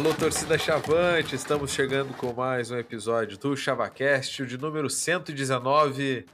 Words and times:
Alô, 0.00 0.14
torcida 0.14 0.56
Chavante, 0.56 1.34
estamos 1.34 1.72
chegando 1.72 2.16
com 2.16 2.32
mais 2.32 2.70
um 2.70 2.78
episódio 2.78 3.36
do 3.36 3.54
ChavaCast, 3.54 4.46
de 4.46 4.56
número 4.56 4.88
119, 4.88 6.24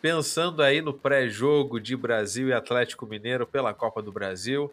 pensando 0.00 0.62
aí 0.62 0.80
no 0.80 0.94
pré-jogo 0.94 1.78
de 1.78 1.94
Brasil 1.94 2.48
e 2.48 2.54
Atlético 2.54 3.04
Mineiro 3.04 3.46
pela 3.46 3.74
Copa 3.74 4.00
do 4.00 4.10
Brasil. 4.10 4.72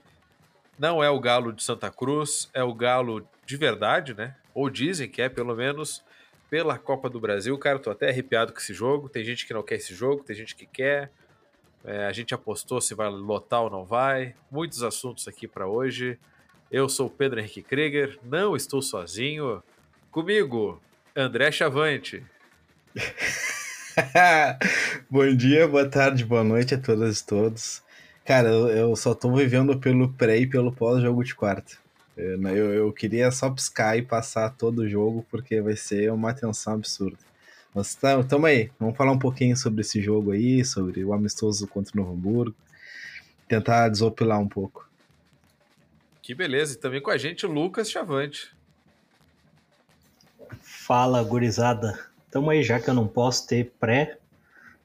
Não 0.78 1.04
é 1.04 1.10
o 1.10 1.20
Galo 1.20 1.52
de 1.52 1.62
Santa 1.62 1.92
Cruz, 1.92 2.50
é 2.54 2.64
o 2.64 2.74
Galo 2.74 3.28
de 3.46 3.57
verdade, 3.57 4.14
né? 4.14 4.38
Ou 4.54 4.70
dizem 4.70 5.10
que 5.10 5.21
é, 5.21 5.28
pelo 5.28 5.54
menos, 5.54 6.01
pela 6.50 6.79
Copa 6.79 7.10
do 7.10 7.20
Brasil. 7.20 7.57
Cara, 7.57 7.78
tô 7.78 7.92
até 7.92 8.07
arrepiado 8.07 8.54
com 8.54 8.60
esse 8.60 8.74
jogo. 8.74 9.10
Tem 9.10 9.26
gente 9.26 9.46
que 9.46 9.54
não 9.54 9.64
quer 9.64 9.76
esse 9.76 9.93
jogo, 9.93 10.24
tem 10.24 10.34
gente 10.34 10.56
que 10.56 10.65
quer. 10.65 11.12
É, 11.84 12.06
a 12.06 12.14
gente 12.14 12.34
apostou 12.34 12.79
se 12.79 12.96
vai 12.96 13.10
lotar 13.10 13.64
ou 13.64 13.70
não 13.70 13.84
vai. 13.84 14.34
Muitos 14.50 14.82
assuntos 14.82 15.28
aqui 15.28 15.46
para 15.46 15.68
hoje. 15.68 16.18
Eu 16.71 16.87
sou 16.87 17.09
Pedro 17.09 17.39
Henrique 17.39 17.64
Krieger, 17.64 18.19
não 18.23 18.55
estou 18.55 18.79
sozinho. 18.79 19.64
Comigo, 20.11 20.79
André 21.15 21.51
Chavante. 21.51 22.23
Bom 25.09 25.36
dia, 25.36 25.68
boa 25.68 25.89
tarde, 25.89 26.23
boa 26.23 26.43
noite 26.43 26.75
a 26.75 26.78
todas 26.78 27.21
e 27.21 27.25
todos. 27.25 27.82
Cara, 28.23 28.50
eu, 28.50 28.95
só 28.95 29.15
tô 29.15 29.33
vivendo 29.33 29.79
pelo 29.79 30.14
pré 30.14 30.37
e 30.37 30.45
pelo 30.45 30.71
pós-jogo 30.71 31.23
de 31.23 31.33
quarta. 31.33 31.75
Eu, 32.16 32.39
eu, 32.50 32.73
eu, 32.73 32.94
queria 32.94 33.31
só 33.31 33.50
piscar 33.50 33.97
e 33.97 34.03
passar 34.03 34.52
todo 34.52 34.83
o 34.83 34.89
jogo, 34.89 35.25
porque 35.31 35.59
vai 35.61 35.75
ser 35.75 36.11
uma 36.11 36.36
tensão 36.36 36.73
absurda. 36.73 37.17
Mas 37.73 37.95
tá, 37.95 38.23
tamo 38.23 38.45
aí, 38.45 38.70
vamos 38.80 38.95
falar 38.95 39.11
um 39.11 39.20
pouquinho 39.20 39.58
sobre 39.58 39.81
esse 39.81 40.00
jogo 40.00 40.33
aí, 40.33 40.64
sobre 40.64 41.04
o 41.04 41.14
amistoso 41.14 41.67
contra 41.67 41.94
o 41.95 41.98
Novo 41.98 42.14
Hamburgo. 42.14 42.56
Tentar 43.48 43.89
desopilar 43.89 44.39
um 44.39 44.48
pouco. 44.48 44.89
Que 46.30 46.36
beleza. 46.36 46.76
E 46.76 46.78
também 46.78 47.02
com 47.02 47.10
a 47.10 47.18
gente 47.18 47.44
o 47.44 47.52
Lucas 47.52 47.90
Chavante. 47.90 48.56
Fala, 50.62 51.24
gurizada. 51.24 52.08
Tamo 52.30 52.52
aí, 52.52 52.62
já 52.62 52.80
que 52.80 52.88
eu 52.88 52.94
não 52.94 53.08
posso 53.08 53.48
ter 53.48 53.72
pré, 53.80 54.20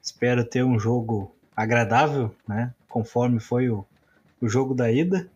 espero 0.01 0.43
ter 0.43 0.63
um 0.63 0.79
jogo 0.79 1.35
agradável, 1.55 2.35
né? 2.47 2.73
Conforme 2.89 3.39
foi 3.39 3.69
o, 3.69 3.85
o 4.41 4.49
jogo 4.49 4.73
da 4.73 4.91
ida. 4.91 5.29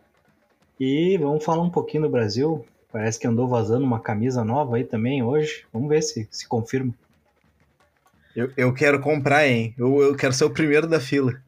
E 0.79 1.15
vamos 1.19 1.45
falar 1.45 1.61
um 1.61 1.69
pouquinho 1.69 2.01
do 2.01 2.09
Brasil. 2.09 2.65
Parece 2.91 3.19
que 3.19 3.27
andou 3.27 3.47
vazando 3.47 3.85
uma 3.85 3.99
camisa 3.99 4.43
nova 4.43 4.77
aí 4.77 4.85
também 4.85 5.21
hoje. 5.21 5.63
Vamos 5.71 5.89
ver 5.89 6.01
se 6.01 6.27
se 6.31 6.47
confirma. 6.47 6.91
Eu, 8.35 8.51
eu 8.57 8.73
quero 8.73 8.99
comprar, 8.99 9.47
hein? 9.47 9.75
Eu, 9.77 10.01
eu 10.01 10.15
quero 10.15 10.33
ser 10.33 10.45
o 10.45 10.49
primeiro 10.49 10.87
da 10.87 10.99
fila. 10.99 11.39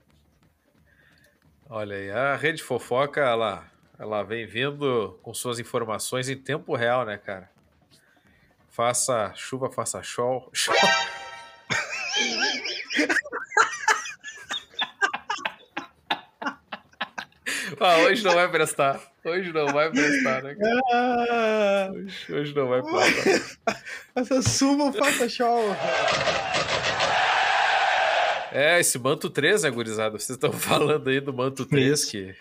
Olha 1.67 1.95
aí, 1.95 2.11
a 2.11 2.35
rede 2.35 2.61
fofoca, 2.61 3.21
ela 3.21 3.70
ela 4.01 4.23
vem 4.23 4.47
vindo 4.47 5.19
com 5.21 5.31
suas 5.31 5.59
informações 5.59 6.27
em 6.27 6.35
tempo 6.35 6.75
real, 6.75 7.05
né, 7.05 7.19
cara? 7.19 7.47
Faça 8.67 9.31
chuva, 9.35 9.69
faça 9.69 10.01
show. 10.01 10.49
show. 10.51 10.73
ah, 17.79 17.97
hoje 17.99 18.23
não 18.23 18.33
vai 18.33 18.49
prestar. 18.49 18.99
Hoje 19.23 19.53
não 19.53 19.67
vai 19.67 19.91
prestar, 19.91 20.41
né, 20.41 20.55
cara? 20.55 20.81
Ah. 20.91 21.91
Hoje, 21.93 22.33
hoje 22.33 22.55
não 22.55 22.69
vai 22.69 22.81
prestar. 22.81 23.83
Faça 24.15 24.41
chuva, 24.41 24.91
faça 24.93 25.29
show. 25.29 25.75
É, 28.51 28.79
esse 28.79 28.97
manto 28.97 29.29
3, 29.29 29.61
né, 29.61 29.69
gurizada? 29.69 30.17
Vocês 30.17 30.31
estão 30.31 30.51
falando 30.51 31.07
aí 31.07 31.21
do 31.21 31.31
manto 31.31 31.67
3 31.67 32.03
que 32.05 32.35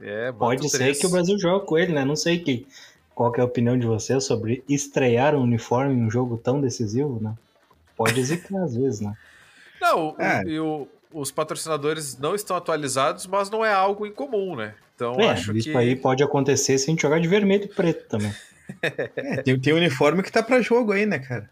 é, 0.00 0.32
Pode 0.32 0.68
ser 0.68 0.94
que 0.96 1.06
o 1.06 1.10
Brasil 1.10 1.38
jogue 1.38 1.66
com 1.66 1.78
ele, 1.78 1.92
né? 1.92 2.04
Não 2.04 2.16
sei 2.16 2.38
que, 2.38 2.66
qual 3.14 3.32
que 3.32 3.40
é 3.40 3.42
a 3.42 3.46
opinião 3.46 3.78
de 3.78 3.86
vocês 3.86 4.24
sobre 4.24 4.62
estrear 4.68 5.34
um 5.34 5.42
uniforme 5.42 5.94
em 5.94 6.06
um 6.06 6.10
jogo 6.10 6.36
tão 6.36 6.60
decisivo, 6.60 7.18
né? 7.20 7.34
Pode 7.96 8.22
zicar 8.22 8.62
às 8.62 8.76
vezes, 8.76 9.00
né? 9.00 9.14
Não, 9.80 10.14
é. 10.18 10.42
o, 10.42 10.48
e 10.48 10.60
o, 10.60 10.88
os 11.12 11.30
patrocinadores 11.30 12.18
não 12.18 12.34
estão 12.34 12.56
atualizados, 12.56 13.26
mas 13.26 13.50
não 13.50 13.64
é 13.64 13.72
algo 13.72 14.06
incomum, 14.06 14.56
né? 14.56 14.74
Então 14.94 15.14
é, 15.20 15.30
acho 15.30 15.56
isso 15.56 15.70
que... 15.70 15.76
aí 15.76 15.94
pode 15.94 16.22
acontecer 16.22 16.78
se 16.78 16.84
a 16.84 16.90
gente 16.90 17.02
jogar 17.02 17.20
de 17.20 17.28
vermelho 17.28 17.64
e 17.64 17.68
preto 17.68 18.08
também. 18.08 18.34
é, 18.82 19.42
tem, 19.42 19.58
tem 19.60 19.72
uniforme 19.72 20.22
que 20.22 20.32
tá 20.32 20.42
para 20.42 20.60
jogo 20.60 20.92
aí, 20.92 21.06
né, 21.06 21.18
cara? 21.18 21.50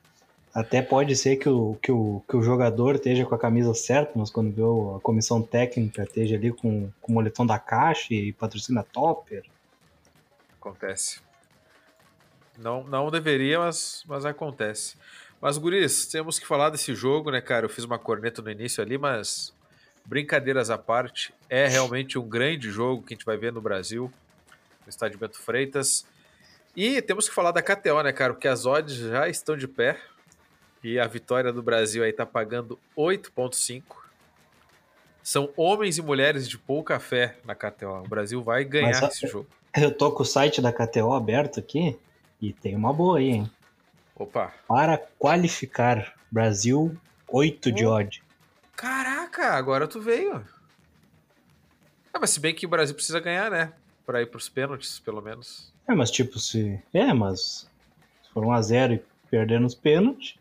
Até 0.55 0.81
pode 0.81 1.17
ser 1.17 1.37
que 1.37 1.49
o, 1.49 1.77
que, 1.83 1.91
o, 1.91 2.23
que 2.29 2.37
o 2.37 2.43
jogador 2.43 2.95
esteja 2.95 3.27
com 3.27 3.35
a 3.35 3.39
camisa 3.39 3.75
certa, 3.75 4.13
mas 4.15 4.31
quando 4.31 4.53
vê 4.53 4.63
a 4.97 5.01
comissão 5.01 5.43
técnica 5.43 6.05
esteja 6.05 6.37
ali 6.37 6.53
com, 6.53 6.89
com 7.03 7.13
o 7.13 7.15
moletom 7.17 7.45
da 7.45 7.59
caixa 7.59 8.15
e 8.15 8.33
patrocina 8.33 8.85
Topper. 8.85 9.45
Acontece. 10.61 11.21
Não, 12.57 12.85
não 12.85 13.11
deveria, 13.11 13.59
mas, 13.59 14.05
mas 14.07 14.25
acontece. 14.25 14.97
Mas, 15.41 15.59
Guris, 15.59 16.07
temos 16.07 16.39
que 16.39 16.47
falar 16.47 16.71
desse 16.71 16.95
jogo, 16.95 17.33
né, 17.33 17.41
cara? 17.41 17.67
Eu 17.67 17.71
fiz 17.71 17.85
uma 17.85 17.99
corneta 17.99 18.41
no 18.41 18.51
início 18.51 18.81
ali, 18.81 18.97
mas 18.97 19.53
brincadeiras 20.05 20.71
à 20.71 20.79
parte, 20.79 21.35
é 21.49 21.67
realmente 21.67 22.19
um 22.19 22.29
grande 22.29 22.71
jogo 22.71 23.03
que 23.03 23.15
a 23.15 23.17
gente 23.17 23.27
vai 23.27 23.37
ver 23.37 23.53
no 23.53 23.61
Brasil, 23.61 24.13
no 24.85 24.89
estádio 24.89 25.19
Bento 25.19 25.39
Freitas. 25.39 26.07
E 26.77 27.03
temos 27.03 27.29
que 27.29 27.35
falar 27.35 27.51
da 27.51 27.63
KTO, 27.63 28.03
né, 28.03 28.13
cara? 28.13 28.35
Porque 28.35 28.47
as 28.47 28.67
odds 28.67 28.95
já 28.95 29.29
estão 29.29 29.57
de 29.57 29.67
pé. 29.67 29.99
E 30.85 31.01
a 31.01 31.07
vitória 31.07 31.51
do 31.51 31.63
Brasil 31.63 32.05
aí 32.05 32.13
tá 32.13 32.27
pagando 32.27 32.79
8,5. 32.95 33.83
São 35.23 35.49
homens 35.57 35.97
e 35.97 36.03
mulheres 36.03 36.47
de 36.47 36.59
pouca 36.59 37.01
fé 37.01 37.39
na 37.43 37.55
KTO. 37.55 38.03
O 38.05 38.09
Brasil 38.09 38.43
vai 38.43 38.63
ganhar 38.67 39.01
Mas, 39.01 39.15
esse 39.15 39.27
jogo. 39.27 39.49
Eu 39.75 39.91
tô 39.91 40.13
com 40.13 40.23
o 40.23 40.27
site 40.27 40.61
da 40.61 40.71
KTO 40.71 41.15
aberto 41.15 41.59
aqui 41.59 41.99
e 42.39 42.53
tem 42.53 42.77
uma 42.77 42.93
boa 42.93 43.19
aí, 43.19 43.31
hein? 43.31 43.51
Opa. 44.15 44.53
Para 44.69 44.99
qualificar, 45.19 46.15
Brasil 46.31 46.95
8 47.29 47.73
de 47.73 47.87
odd. 47.87 48.23
Caraca, 48.77 49.55
agora 49.55 49.89
tu 49.89 50.03
veio. 50.03 50.45
Ah, 52.13 52.19
mas 52.21 52.29
se 52.29 52.41
bem 52.41 52.55
que 52.55 52.67
o 52.67 52.69
Brasil 52.69 52.95
precisa 52.95 53.21
ganhar, 53.21 53.51
né? 53.51 53.73
Pra 54.05 54.21
ir 54.21 54.27
pros 54.27 54.51
pênaltis, 54.51 54.99
pelo 54.99 55.23
menos. 55.23 55.73
É, 55.89 55.95
mas 55.95 56.11
tipo, 56.11 56.39
se. 56.39 56.79
É, 56.93 57.15
mas. 57.15 57.67
Se 58.23 58.31
for 58.35 58.45
1x0 58.45 58.97
e 58.97 59.03
perder 59.31 59.59
nos 59.59 59.75
pênaltis, 59.75 60.37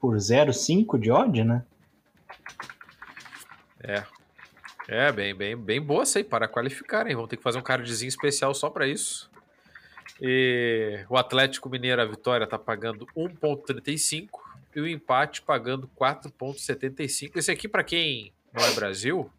por 0.00 0.16
0,5 0.16 0.98
de 0.98 1.10
odd, 1.10 1.44
né? 1.44 1.62
É. 3.82 4.04
É, 4.88 5.12
bem, 5.12 5.34
bem, 5.34 5.56
bem 5.56 5.80
boa 5.80 6.02
essa 6.02 6.18
aí 6.18 6.24
para 6.24 6.48
qualificar, 6.48 7.06
hein? 7.06 7.14
Vamos 7.14 7.30
ter 7.30 7.36
que 7.36 7.42
fazer 7.42 7.58
um 7.58 7.62
cardzinho 7.62 8.08
especial 8.08 8.52
só 8.54 8.68
para 8.68 8.88
isso. 8.88 9.30
E 10.20 11.04
o 11.08 11.16
Atlético 11.16 11.68
Mineiro, 11.68 12.02
a 12.02 12.04
vitória, 12.04 12.46
tá 12.46 12.58
pagando 12.58 13.06
1,35 13.16 14.28
e 14.74 14.80
o 14.80 14.88
empate 14.88 15.42
pagando 15.42 15.88
4,75. 15.96 17.36
Esse 17.36 17.50
aqui, 17.50 17.68
para 17.68 17.84
quem 17.84 18.32
não 18.52 18.64
é 18.64 18.72
Brasil, 18.72 19.30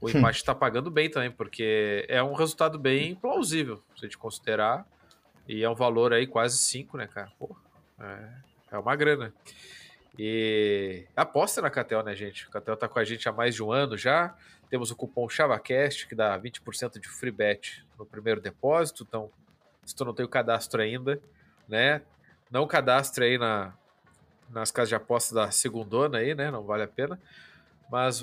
o 0.00 0.06
hum. 0.06 0.10
empate 0.10 0.38
está 0.38 0.54
pagando 0.54 0.90
bem 0.90 1.10
também, 1.10 1.30
porque 1.30 2.06
é 2.08 2.22
um 2.22 2.32
resultado 2.32 2.78
bem 2.78 3.14
plausível, 3.14 3.82
se 3.94 4.04
a 4.04 4.08
gente 4.08 4.18
considerar. 4.18 4.86
E 5.46 5.62
é 5.62 5.68
um 5.68 5.74
valor 5.74 6.12
aí 6.12 6.26
quase 6.26 6.58
5, 6.58 6.96
né, 6.96 7.06
cara? 7.06 7.30
Pô, 7.38 7.54
é, 8.00 8.28
é 8.72 8.78
uma 8.78 8.96
grana. 8.96 9.32
E 10.18 11.06
aposta 11.14 11.62
na 11.62 11.70
Catel, 11.70 12.02
né, 12.02 12.16
gente? 12.16 12.46
A 12.48 12.50
Catel 12.50 12.76
tá 12.76 12.88
com 12.88 12.98
a 12.98 13.04
gente 13.04 13.28
há 13.28 13.32
mais 13.32 13.54
de 13.54 13.62
um 13.62 13.70
ano 13.70 13.96
já. 13.96 14.34
Temos 14.68 14.90
o 14.90 14.96
cupom 14.96 15.28
ChavaCast, 15.28 16.08
que 16.08 16.14
dá 16.14 16.38
20% 16.38 16.98
de 16.98 17.08
free 17.08 17.30
bet 17.30 17.86
no 17.96 18.04
primeiro 18.04 18.40
depósito. 18.40 19.06
Então, 19.08 19.30
se 19.86 19.94
tu 19.94 20.04
não 20.04 20.12
tem 20.12 20.26
o 20.26 20.28
cadastro 20.28 20.82
ainda, 20.82 21.20
né? 21.68 22.02
Não 22.50 22.66
cadastre 22.66 23.24
aí 23.24 23.38
na, 23.38 23.72
nas 24.50 24.72
casas 24.72 24.88
de 24.88 24.94
apostas 24.96 25.32
da 25.32 25.50
segundona 25.52 26.18
aí, 26.18 26.34
né? 26.34 26.50
Não 26.50 26.64
vale 26.64 26.82
a 26.82 26.88
pena. 26.88 27.18
Mas, 27.88 28.22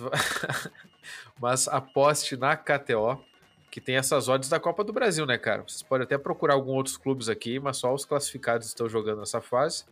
mas 1.39 1.67
aposte 1.69 2.35
na 2.35 2.57
KTO, 2.57 3.23
que 3.71 3.79
tem 3.79 3.95
essas 3.95 4.27
odds 4.27 4.49
da 4.49 4.59
Copa 4.59 4.83
do 4.83 4.91
Brasil, 4.91 5.25
né, 5.25 5.37
cara? 5.37 5.63
Vocês 5.63 5.81
podem 5.81 6.03
até 6.03 6.17
procurar 6.17 6.55
alguns 6.55 6.75
outros 6.75 6.97
clubes 6.97 7.29
aqui, 7.29 7.57
mas 7.57 7.77
só 7.77 7.93
os 7.93 8.03
classificados 8.03 8.67
estão 8.67 8.89
jogando 8.89 9.19
nessa 9.19 9.41
fase. 9.41 9.85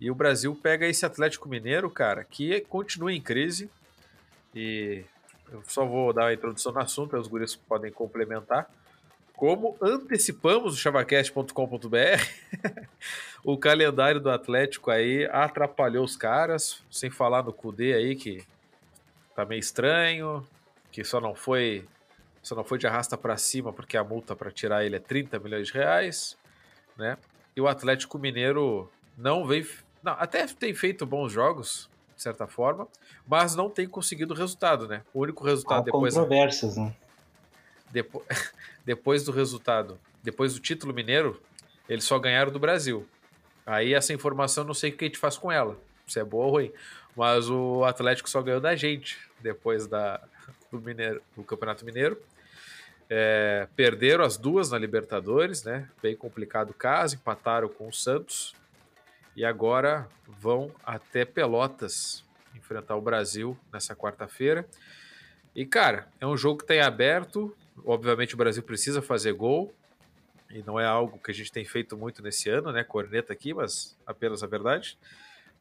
E 0.00 0.10
o 0.10 0.14
Brasil 0.14 0.54
pega 0.54 0.86
esse 0.86 1.04
Atlético 1.04 1.48
Mineiro, 1.48 1.90
cara, 1.90 2.24
que 2.24 2.60
continua 2.62 3.12
em 3.12 3.20
crise. 3.20 3.68
E 4.54 5.04
eu 5.50 5.62
só 5.66 5.84
vou 5.84 6.12
dar 6.12 6.26
a 6.26 6.34
introdução 6.34 6.72
no 6.72 6.80
assunto, 6.80 7.16
aí 7.16 7.20
os 7.20 7.28
guris 7.28 7.56
podem 7.56 7.90
complementar. 7.90 8.70
Como 9.34 9.76
antecipamos 9.80 10.74
o 10.74 10.76
chavacast.com.br, 10.76 11.96
o 13.44 13.56
calendário 13.56 14.20
do 14.20 14.30
Atlético 14.30 14.90
aí 14.90 15.26
atrapalhou 15.26 16.04
os 16.04 16.16
caras, 16.16 16.82
sem 16.90 17.08
falar 17.08 17.42
no 17.44 17.52
Cudê 17.52 17.94
aí 17.94 18.16
que 18.16 18.44
tá 19.34 19.44
meio 19.44 19.60
estranho, 19.60 20.44
que 20.90 21.04
só 21.04 21.20
não 21.20 21.34
foi 21.34 21.86
só 22.42 22.54
não 22.54 22.64
foi 22.64 22.78
de 22.78 22.86
arrasta 22.86 23.16
para 23.16 23.36
cima 23.36 23.72
porque 23.72 23.96
a 23.96 24.02
multa 24.02 24.34
para 24.34 24.50
tirar 24.50 24.84
ele 24.84 24.96
é 24.96 25.00
30 25.00 25.38
milhões 25.38 25.68
de 25.68 25.74
reais, 25.74 26.36
né? 26.96 27.16
E 27.54 27.60
o 27.60 27.68
Atlético 27.68 28.18
Mineiro 28.18 28.90
não 29.16 29.46
veio 29.46 29.66
não, 30.02 30.12
até 30.12 30.46
tem 30.46 30.74
feito 30.74 31.04
bons 31.06 31.32
jogos, 31.32 31.88
de 32.16 32.22
certa 32.22 32.46
forma, 32.46 32.88
mas 33.26 33.54
não 33.54 33.70
tem 33.70 33.86
conseguido 33.88 34.34
resultado, 34.34 34.88
né? 34.88 35.02
O 35.12 35.20
único 35.20 35.44
resultado 35.44 35.80
Há 35.80 35.84
depois. 35.84 36.14
Controvérsias, 36.14 36.76
né? 36.76 36.94
Depois, 37.90 38.26
depois 38.84 39.24
do 39.24 39.32
resultado, 39.32 39.98
depois 40.22 40.54
do 40.54 40.60
título 40.60 40.92
mineiro, 40.92 41.40
eles 41.88 42.04
só 42.04 42.18
ganharam 42.18 42.52
do 42.52 42.58
Brasil. 42.58 43.06
Aí 43.64 43.94
essa 43.94 44.12
informação 44.12 44.64
não 44.64 44.74
sei 44.74 44.90
o 44.90 44.96
que 44.96 45.04
a 45.04 45.08
gente 45.08 45.18
faz 45.18 45.36
com 45.36 45.52
ela, 45.52 45.78
se 46.06 46.18
é 46.18 46.24
boa 46.24 46.46
ou 46.46 46.52
ruim. 46.52 46.72
Mas 47.14 47.50
o 47.50 47.84
Atlético 47.84 48.28
só 48.30 48.40
ganhou 48.40 48.60
da 48.60 48.74
gente 48.76 49.18
depois 49.40 49.86
da, 49.86 50.20
do, 50.70 50.80
Mineiro, 50.80 51.22
do 51.36 51.42
Campeonato 51.42 51.84
Mineiro. 51.84 52.20
É, 53.10 53.66
perderam 53.74 54.24
as 54.24 54.36
duas 54.36 54.70
na 54.70 54.78
Libertadores, 54.78 55.64
né? 55.64 55.88
Bem 56.02 56.14
complicado 56.14 56.70
o 56.70 56.74
caso, 56.74 57.16
empataram 57.16 57.68
com 57.68 57.88
o 57.88 57.92
Santos. 57.92 58.54
E 59.38 59.44
agora 59.44 60.08
vão 60.26 60.74
até 60.84 61.24
Pelotas 61.24 62.24
enfrentar 62.56 62.96
o 62.96 63.00
Brasil 63.00 63.56
nessa 63.72 63.94
quarta-feira. 63.94 64.68
E, 65.54 65.64
cara, 65.64 66.08
é 66.20 66.26
um 66.26 66.36
jogo 66.36 66.58
que 66.58 66.66
tem 66.66 66.80
aberto. 66.80 67.56
Obviamente 67.84 68.34
o 68.34 68.36
Brasil 68.36 68.64
precisa 68.64 69.00
fazer 69.00 69.32
gol. 69.34 69.72
E 70.50 70.60
não 70.64 70.80
é 70.80 70.84
algo 70.84 71.20
que 71.20 71.30
a 71.30 71.34
gente 71.34 71.52
tem 71.52 71.64
feito 71.64 71.96
muito 71.96 72.20
nesse 72.20 72.50
ano, 72.50 72.72
né? 72.72 72.82
Corneta 72.82 73.32
aqui, 73.32 73.54
mas 73.54 73.96
apenas 74.04 74.42
a 74.42 74.48
verdade. 74.48 74.98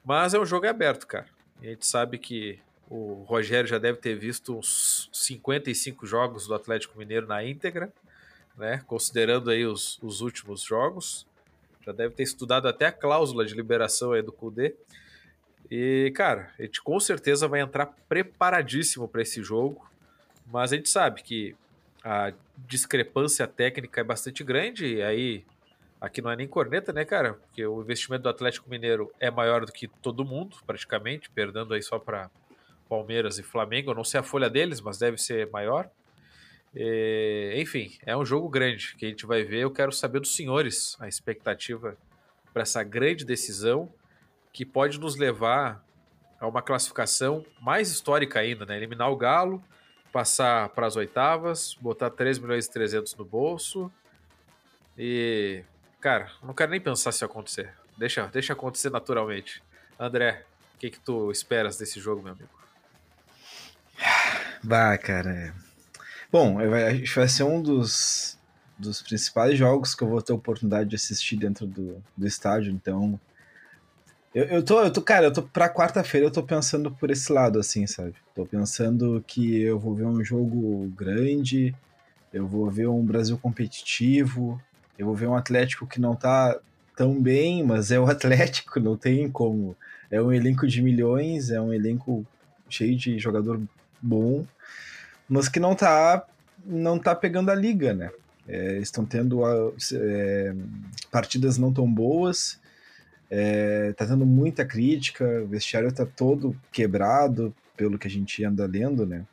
Mas 0.04 0.34
é 0.34 0.40
um 0.40 0.46
jogo 0.46 0.68
aberto, 0.68 1.06
cara. 1.06 1.28
E 1.62 1.68
a 1.68 1.70
gente 1.70 1.86
sabe 1.86 2.18
que 2.18 2.60
o 2.90 3.26
Rogério 3.28 3.70
já 3.70 3.78
deve 3.78 4.00
ter 4.00 4.16
visto 4.16 4.58
uns 4.58 5.08
55 5.14 6.04
jogos 6.08 6.48
do 6.48 6.56
Atlético 6.56 6.98
Mineiro 6.98 7.28
na 7.28 7.46
íntegra, 7.46 7.94
né? 8.58 8.84
Considerando 8.88 9.52
aí 9.52 9.68
os, 9.68 10.02
os 10.02 10.22
últimos 10.22 10.64
jogos. 10.64 11.28
Já 11.88 11.94
deve 11.94 12.14
ter 12.14 12.24
estudado 12.24 12.68
até 12.68 12.88
a 12.88 12.92
cláusula 12.92 13.46
de 13.46 13.54
liberação 13.54 14.12
aí 14.12 14.22
do 14.22 14.34
Kudê. 14.34 14.76
E, 15.72 16.12
cara, 16.14 16.52
a 16.60 16.64
gente 16.64 16.82
com 16.82 17.00
certeza 17.00 17.48
vai 17.48 17.62
entrar 17.62 17.86
preparadíssimo 18.10 19.08
para 19.08 19.22
esse 19.22 19.42
jogo. 19.42 19.90
Mas 20.46 20.74
a 20.74 20.76
gente 20.76 20.90
sabe 20.90 21.24
que 21.24 21.56
a 22.04 22.34
discrepância 22.58 23.48
técnica 23.48 24.02
é 24.02 24.04
bastante 24.04 24.44
grande. 24.44 24.96
E 24.96 25.02
aí, 25.02 25.46
aqui 26.02 26.22
não 26.22 26.30
é 26.30 26.36
nem 26.36 26.46
corneta, 26.46 26.92
né, 26.92 27.06
cara? 27.06 27.36
Porque 27.36 27.66
o 27.66 27.82
investimento 27.82 28.24
do 28.24 28.30
Atlético 28.30 28.70
Mineiro 28.70 29.10
é 29.18 29.32
maior 29.32 29.66
do 29.66 29.72
que 29.72 29.88
todo 29.88 30.26
mundo, 30.26 30.58
praticamente, 30.66 31.30
perdendo 31.30 31.74
aí 31.74 31.82
só 31.82 31.98
para 31.98 32.30
Palmeiras 32.90 33.40
e 33.40 33.44
Flamengo. 33.44 33.94
Não 33.94 34.04
sei 34.04 34.20
a 34.20 34.24
folha 34.24 34.50
deles, 34.50 34.82
mas 34.82 34.98
deve 34.98 35.18
ser 35.18 35.50
maior. 35.52 35.90
E, 36.80 37.56
enfim, 37.58 37.98
é 38.06 38.16
um 38.16 38.24
jogo 38.24 38.48
grande 38.48 38.96
que 38.96 39.06
a 39.08 39.10
gente 39.10 39.26
vai 39.26 39.44
ver. 39.44 39.62
Eu 39.62 39.72
quero 39.72 39.92
saber 39.92 40.20
dos 40.20 40.36
senhores 40.36 40.96
a 41.00 41.08
expectativa 41.08 41.98
para 42.54 42.62
essa 42.62 42.84
grande 42.84 43.26
decisão 43.26 43.92
que 44.54 44.64
pode 44.64 45.00
nos 45.00 45.16
levar 45.16 45.84
a 46.40 46.48
uma 46.48 46.62
classificação 46.62 47.44
mais 47.60 47.90
histórica 47.90 48.40
ainda, 48.40 48.64
né? 48.64 48.78
Eliminar 48.78 49.12
o 49.12 49.16
Galo, 49.16 49.64
passar 50.14 50.70
para 50.70 50.86
as 50.86 50.96
oitavas, 50.96 51.74
botar 51.82 52.12
3 52.12 52.38
milhões 52.38 52.68
e 52.68 52.72
300 52.72 53.16
no 53.16 53.26
bolso. 53.26 53.92
E, 54.96 55.64
cara, 56.00 56.32
não 56.44 56.54
quero 56.54 56.70
nem 56.70 56.80
pensar 56.80 57.12
se 57.12 57.26
acontecer. 57.26 57.74
Deixa, 57.98 58.28
deixa 58.28 58.54
acontecer 58.54 58.92
naturalmente. 58.92 59.64
André, 60.00 60.46
o 60.76 60.78
que, 60.78 60.92
que 60.92 61.00
tu 61.00 61.32
esperas 61.32 61.76
desse 61.76 62.00
jogo, 62.00 62.22
meu 62.22 62.34
amigo? 62.34 62.50
Bah, 64.64 64.96
cara. 64.96 65.56
Bom, 66.32 66.58
acho 66.60 67.16
vai 67.16 67.28
ser 67.28 67.44
um 67.44 67.62
dos, 67.62 68.38
dos 68.78 69.02
principais 69.02 69.58
jogos 69.58 69.96
que 69.96 70.04
eu 70.04 70.10
vou 70.10 70.22
ter 70.22 70.34
a 70.34 70.36
oportunidade 70.36 70.90
de 70.90 70.96
assistir 70.96 71.38
dentro 71.38 71.66
do, 71.66 72.04
do 72.16 72.28
estádio, 72.28 72.72
então. 72.72 73.20
Eu, 74.36 74.46
eu, 74.46 74.64
tô, 74.64 74.82
eu 74.82 74.92
tô, 74.92 75.02
cara, 75.02 75.28
eu 75.28 75.34
tô 75.34 75.42
pra 75.42 75.74
quarta-feira, 75.74 76.28
eu 76.28 76.32
tô 76.32 76.44
pensando 76.44 76.92
por 76.92 77.10
esse 77.10 77.32
lado, 77.32 77.60
assim, 77.60 77.88
sabe? 77.88 78.14
Tô 78.36 78.46
pensando 78.46 79.24
que 79.26 79.62
eu 79.62 79.80
vou 79.80 79.96
ver 79.96 80.06
um 80.06 80.24
jogo 80.24 80.92
grande, 80.96 81.74
eu 82.34 82.46
vou 82.46 82.70
ver 82.70 82.88
um 82.88 83.04
Brasil 83.04 83.38
competitivo, 83.38 84.62
eu 85.00 85.06
vou 85.06 85.16
ver 85.16 85.28
um 85.28 85.36
Atlético 85.36 85.88
que 85.88 86.00
não 86.00 86.14
tá 86.14 86.60
tão 86.96 87.20
bem, 87.22 87.64
mas 87.64 87.90
é 87.90 88.00
o 88.00 88.06
Atlético, 88.10 88.82
não 88.82 88.98
tem 88.98 89.30
como. 89.32 89.78
É 90.12 90.22
um 90.22 90.34
elenco 90.34 90.68
de 90.68 90.82
milhões, 90.82 91.50
é 91.52 91.62
um 91.62 91.74
elenco 91.74 92.26
cheio 92.70 92.98
de 92.98 93.18
jogador 93.18 93.62
bom, 94.02 94.46
mas 95.30 95.50
que 95.50 95.60
não 95.60 95.76
tá, 95.76 96.26
não 96.66 96.98
tá 96.98 97.16
pegando 97.16 97.50
a 97.50 97.56
liga, 97.56 97.94
né? 97.94 98.12
É, 98.48 98.78
estão 98.78 99.06
tendo 99.06 99.42
é, 99.46 100.56
partidas 101.12 101.58
não 101.58 101.74
tão 101.74 101.92
boas, 101.92 102.60
é, 103.30 103.92
tá 103.94 104.06
tendo 104.06 104.26
muita 104.26 104.66
crítica, 104.66 105.44
o 105.44 105.48
vestiário 105.48 105.92
tá 105.92 106.06
todo 106.06 106.56
quebrado, 106.72 107.54
pelo 107.76 108.00
que 108.00 108.08
a 108.08 108.12
gente 108.12 108.44
anda 108.44 108.66
lendo, 108.66 109.06
né? 109.06 109.26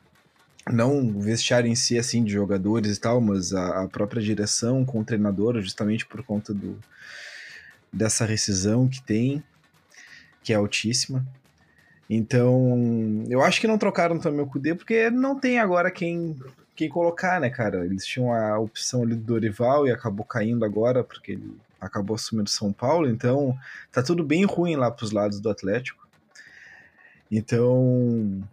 Não 0.71 0.99
o 0.99 1.19
vestiário 1.19 1.69
em 1.69 1.75
si, 1.75 1.97
assim, 1.97 2.23
de 2.23 2.33
jogadores 2.33 2.97
e 2.97 2.99
tal, 2.99 3.21
mas 3.21 3.53
a, 3.53 3.83
a 3.83 3.87
própria 3.87 4.21
direção 4.21 4.83
com 4.83 4.99
o 4.99 5.05
treinador, 5.05 5.61
justamente 5.61 6.05
por 6.05 6.23
conta 6.23 6.53
do, 6.53 6.79
dessa 7.91 8.25
rescisão 8.25 8.87
que 8.87 9.01
tem, 9.01 9.43
que 10.43 10.53
é 10.53 10.55
altíssima. 10.55 11.25
Então, 12.09 13.23
eu 13.29 13.41
acho 13.41 13.59
que 13.59 13.67
não 13.67 13.77
trocaram 13.77 14.19
também 14.19 14.41
o 14.41 14.47
Kudê, 14.47 14.75
porque 14.75 15.09
não 15.09 15.39
tem 15.39 15.59
agora 15.59 15.89
quem, 15.89 16.35
quem 16.75 16.87
colocar, 16.87 17.39
né, 17.39 17.49
cara? 17.49 17.83
Eles 17.83 18.05
tinham 18.05 18.31
a 18.31 18.59
opção 18.59 19.03
ali 19.03 19.15
do 19.15 19.23
Dorival 19.23 19.87
e 19.87 19.91
acabou 19.91 20.25
caindo 20.25 20.63
agora, 20.63 21.03
porque 21.03 21.33
ele 21.33 21.57
acabou 21.79 22.15
assumindo 22.15 22.49
São 22.49 22.71
Paulo, 22.71 23.07
então 23.09 23.57
tá 23.91 24.01
tudo 24.01 24.23
bem 24.23 24.43
ruim 24.43 24.75
lá 24.75 24.89
pros 24.89 25.11
lados 25.11 25.39
do 25.39 25.49
Atlético. 25.49 26.07
Então, 27.31 28.43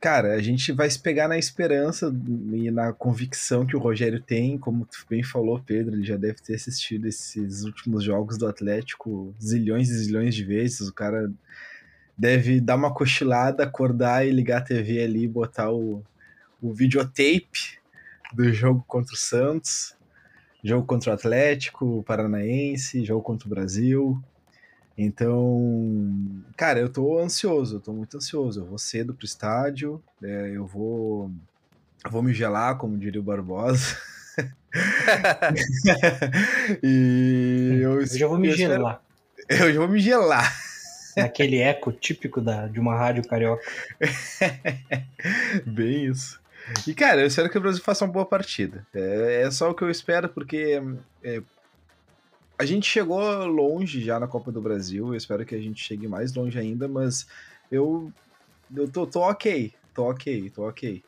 cara, 0.00 0.34
a 0.34 0.40
gente 0.40 0.72
vai 0.72 0.88
se 0.88 0.98
pegar 0.98 1.28
na 1.28 1.38
esperança 1.38 2.14
e 2.52 2.70
na 2.70 2.92
convicção 2.92 3.66
que 3.66 3.76
o 3.76 3.80
Rogério 3.80 4.20
tem, 4.20 4.58
como 4.58 4.86
tu 4.86 5.04
bem 5.08 5.22
falou, 5.22 5.62
Pedro, 5.64 5.94
ele 5.94 6.04
já 6.04 6.16
deve 6.16 6.40
ter 6.40 6.54
assistido 6.54 7.06
esses 7.06 7.64
últimos 7.64 8.02
jogos 8.02 8.38
do 8.38 8.46
Atlético 8.46 9.34
zilhões 9.40 9.90
e 9.90 9.98
zilhões 9.98 10.34
de 10.34 10.44
vezes, 10.44 10.88
o 10.88 10.92
cara 10.92 11.30
deve 12.16 12.60
dar 12.60 12.76
uma 12.76 12.92
cochilada, 12.92 13.64
acordar 13.64 14.26
e 14.26 14.30
ligar 14.30 14.58
a 14.58 14.64
TV 14.64 15.02
ali, 15.02 15.26
botar 15.26 15.70
o, 15.70 16.02
o 16.62 16.72
videotape 16.72 17.78
do 18.32 18.52
jogo 18.52 18.84
contra 18.86 19.14
o 19.14 19.18
Santos, 19.18 19.96
jogo 20.62 20.86
contra 20.86 21.10
o 21.10 21.14
Atlético 21.14 22.02
Paranaense, 22.04 23.04
jogo 23.04 23.22
contra 23.22 23.46
o 23.46 23.50
Brasil. 23.50 24.22
Então, 24.96 26.42
cara, 26.56 26.78
eu 26.78 26.88
tô 26.88 27.18
ansioso, 27.18 27.76
eu 27.76 27.80
tô 27.80 27.92
muito 27.92 28.16
ansioso. 28.16 28.60
Eu 28.60 28.66
vou 28.66 28.78
cedo 28.78 29.12
pro 29.12 29.26
estádio, 29.26 30.02
é, 30.22 30.52
eu 30.54 30.66
vou 30.66 31.30
eu 32.04 32.10
vou 32.10 32.22
me 32.22 32.34
gelar, 32.34 32.76
como 32.76 32.98
diria 32.98 33.20
o 33.20 33.24
Barbosa. 33.24 33.96
e 36.82 37.80
eu, 37.82 38.00
eu 38.00 38.06
já 38.06 38.26
vou 38.26 38.38
me 38.38 38.50
gelar. 38.52 39.02
Eu 39.48 39.72
já 39.72 39.78
vou 39.78 39.88
me 39.88 40.00
gelar. 40.00 40.52
Aquele 41.16 41.58
eco 41.58 41.92
típico 41.92 42.40
da, 42.40 42.66
de 42.66 42.80
uma 42.80 42.96
rádio 42.96 43.26
carioca. 43.26 43.62
Bem 45.66 46.06
isso. 46.06 46.40
E, 46.86 46.94
cara, 46.94 47.20
eu 47.20 47.26
espero 47.26 47.50
que 47.50 47.58
o 47.58 47.60
Brasil 47.60 47.82
faça 47.82 48.04
uma 48.04 48.12
boa 48.12 48.24
partida. 48.24 48.86
É, 48.94 49.42
é 49.42 49.50
só 49.50 49.70
o 49.70 49.74
que 49.74 49.82
eu 49.82 49.90
espero, 49.90 50.28
porque 50.28 50.80
é, 51.22 51.42
a 52.58 52.64
gente 52.64 52.88
chegou 52.88 53.20
longe 53.46 54.02
já 54.02 54.18
na 54.18 54.26
Copa 54.26 54.50
do 54.50 54.62
Brasil. 54.62 55.08
Eu 55.08 55.14
espero 55.14 55.44
que 55.44 55.54
a 55.54 55.60
gente 55.60 55.82
chegue 55.82 56.08
mais 56.08 56.32
longe 56.34 56.58
ainda, 56.58 56.88
mas 56.88 57.26
eu, 57.70 58.12
eu 58.74 58.88
tô, 58.88 59.06
tô 59.06 59.20
ok. 59.20 59.74
Tô 59.92 60.10
ok, 60.10 60.50
tô 60.50 60.68
ok. 60.68 61.04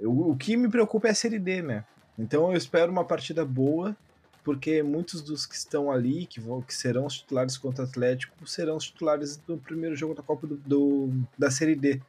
Eu, 0.00 0.10
o 0.10 0.36
que 0.36 0.56
me 0.56 0.68
preocupa 0.68 1.08
é 1.08 1.10
a 1.10 1.14
Série 1.14 1.38
D, 1.38 1.62
né? 1.62 1.84
Então 2.18 2.50
eu 2.50 2.56
espero 2.56 2.90
uma 2.90 3.04
partida 3.04 3.44
boa 3.44 3.96
porque 4.44 4.82
muitos 4.82 5.22
dos 5.22 5.46
que 5.46 5.54
estão 5.54 5.90
ali, 5.90 6.26
que, 6.26 6.40
vão, 6.40 6.60
que 6.60 6.74
serão 6.74 7.06
os 7.06 7.14
titulares 7.14 7.56
contra 7.56 7.84
o 7.84 7.88
Atlético, 7.88 8.46
serão 8.46 8.76
os 8.76 8.84
titulares 8.84 9.36
do 9.36 9.56
primeiro 9.56 9.94
jogo 9.94 10.14
da 10.14 10.22
Copa 10.22 10.46
do, 10.46 10.56
do, 10.56 11.12
da 11.38 11.50
Série 11.50 11.76
D. 11.76 12.00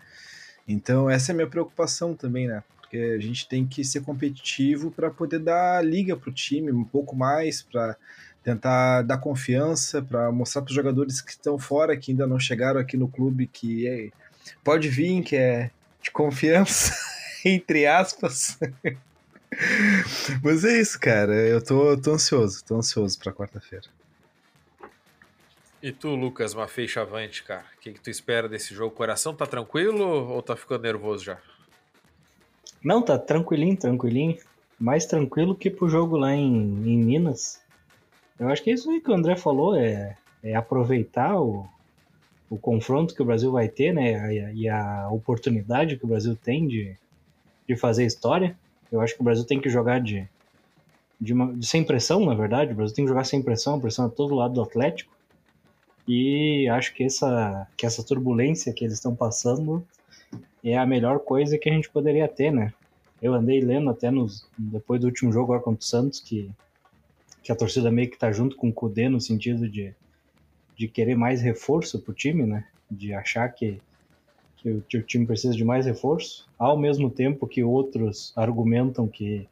Então, 0.67 1.09
essa 1.09 1.31
é 1.31 1.33
a 1.33 1.35
minha 1.35 1.49
preocupação 1.49 2.15
também, 2.15 2.47
né? 2.47 2.63
Porque 2.77 2.97
a 2.97 3.19
gente 3.19 3.47
tem 3.47 3.65
que 3.65 3.83
ser 3.83 4.01
competitivo 4.01 4.89
para 4.89 5.09
poder 5.11 5.39
dar 5.39 5.83
liga 5.83 6.15
para 6.15 6.29
o 6.29 6.33
time 6.33 6.71
um 6.71 6.83
pouco 6.83 7.15
mais, 7.15 7.61
para 7.61 7.95
tentar 8.43 9.03
dar 9.03 9.17
confiança, 9.17 10.01
para 10.01 10.31
mostrar 10.31 10.61
para 10.61 10.69
os 10.69 10.75
jogadores 10.75 11.21
que 11.21 11.31
estão 11.31 11.57
fora, 11.57 11.95
que 11.95 12.11
ainda 12.11 12.27
não 12.27 12.39
chegaram 12.39 12.79
aqui 12.79 12.97
no 12.97 13.07
clube, 13.07 13.47
que 13.47 13.87
é, 13.87 14.09
pode 14.63 14.89
vir, 14.89 15.23
que 15.23 15.35
é 15.35 15.71
de 16.01 16.11
confiança, 16.11 16.93
entre 17.45 17.85
aspas. 17.85 18.57
Mas 20.43 20.63
é 20.63 20.79
isso, 20.79 20.99
cara. 20.99 21.33
Eu 21.33 21.63
tô, 21.63 21.97
tô 21.97 22.13
ansioso, 22.13 22.63
tô 22.65 22.75
ansioso 22.75 23.17
pra 23.19 23.33
quarta-feira. 23.33 23.85
E 25.81 25.91
tu, 25.91 26.15
Lucas, 26.15 26.53
uma 26.53 26.67
fecha 26.67 27.01
avante, 27.01 27.43
cara? 27.43 27.65
O 27.77 27.81
que, 27.81 27.91
que 27.91 27.99
tu 27.99 28.09
espera 28.09 28.47
desse 28.47 28.73
jogo? 28.73 28.93
O 28.93 28.97
coração 28.97 29.35
tá 29.35 29.45
tranquilo 29.45 30.05
ou 30.05 30.41
tá 30.41 30.55
ficando 30.55 30.83
nervoso 30.83 31.25
já? 31.25 31.37
Não, 32.83 33.01
tá 33.01 33.17
tranquilinho, 33.17 33.77
tranquilinho. 33.77 34.37
Mais 34.79 35.05
tranquilo 35.05 35.55
que 35.55 35.69
pro 35.69 35.89
jogo 35.89 36.17
lá 36.17 36.33
em, 36.33 36.47
em 36.47 36.97
Minas. 36.97 37.61
Eu 38.39 38.49
acho 38.49 38.63
que 38.63 38.71
é 38.71 38.73
isso 38.73 38.89
aí 38.89 39.01
que 39.01 39.11
o 39.11 39.13
André 39.13 39.35
falou, 39.35 39.75
é, 39.75 40.17
é 40.41 40.55
aproveitar 40.55 41.39
o, 41.39 41.67
o 42.49 42.57
confronto 42.57 43.15
que 43.15 43.21
o 43.21 43.25
Brasil 43.25 43.51
vai 43.51 43.67
ter, 43.67 43.93
né? 43.93 44.53
E 44.53 44.69
a, 44.69 45.09
oportunidade 45.09 45.97
que 45.97 46.05
o 46.05 46.07
Brasil 46.07 46.35
tem 46.35 46.67
de, 46.67 46.95
de 47.67 47.75
fazer 47.75 48.05
história. 48.05 48.57
Eu 48.93 49.01
acho 49.01 49.15
que 49.15 49.21
o 49.21 49.23
Brasil 49.23 49.43
tem 49.43 49.59
que 49.59 49.69
jogar 49.69 49.99
de, 49.99 50.29
de, 51.19 51.33
uma, 51.33 51.51
de 51.51 51.65
sem 51.65 51.83
pressão, 51.83 52.23
na 52.23 52.35
verdade. 52.35 52.73
O 52.73 52.75
Brasil 52.75 52.95
tem 52.95 53.05
que 53.05 53.09
jogar 53.09 53.23
sem 53.23 53.41
pressão, 53.41 53.75
a 53.75 53.79
pressão 53.79 54.05
é 54.05 54.09
todo 54.09 54.35
lado 54.35 54.53
do 54.53 54.61
Atlético. 54.61 55.11
E 56.07 56.69
acho 56.69 56.93
que 56.93 57.03
essa, 57.03 57.67
que 57.75 57.87
essa 57.87 58.03
turbulência 58.03 58.71
que 58.71 58.85
eles 58.85 58.93
estão 58.93 59.15
passando 59.15 59.83
é 60.63 60.77
a 60.77 60.85
melhor 60.85 61.19
coisa 61.19 61.57
que 61.57 61.67
a 61.67 61.73
gente 61.73 61.89
poderia 61.89 62.27
ter, 62.27 62.51
né? 62.51 62.71
Eu 63.19 63.33
andei 63.33 63.61
lendo 63.61 63.89
até 63.89 64.11
nos, 64.11 64.47
depois 64.55 65.01
do 65.01 65.07
último 65.07 65.31
jogo 65.31 65.45
agora 65.45 65.63
contra 65.63 65.81
o 65.81 65.87
Santos 65.87 66.19
que, 66.19 66.51
que 67.41 67.51
a 67.51 67.55
torcida 67.55 67.89
meio 67.89 68.11
que 68.11 68.17
tá 68.17 68.31
junto 68.31 68.55
com 68.55 68.69
o 68.69 68.73
Cudê 68.73 69.09
no 69.09 69.19
sentido 69.19 69.67
de, 69.67 69.95
de 70.77 70.87
querer 70.87 71.15
mais 71.15 71.41
reforço 71.41 71.99
pro 71.99 72.13
time, 72.13 72.45
né? 72.45 72.67
De 72.91 73.11
achar 73.11 73.49
que, 73.49 73.81
que 74.63 74.97
o, 74.97 75.03
time 75.03 75.25
precisa 75.25 75.55
de 75.55 75.63
mais 75.63 75.85
reforço, 75.85 76.47
ao 76.57 76.77
mesmo 76.77 77.09
tempo 77.09 77.47
que 77.47 77.63
outros 77.63 78.31
argumentam 78.35 79.07
que, 79.07 79.47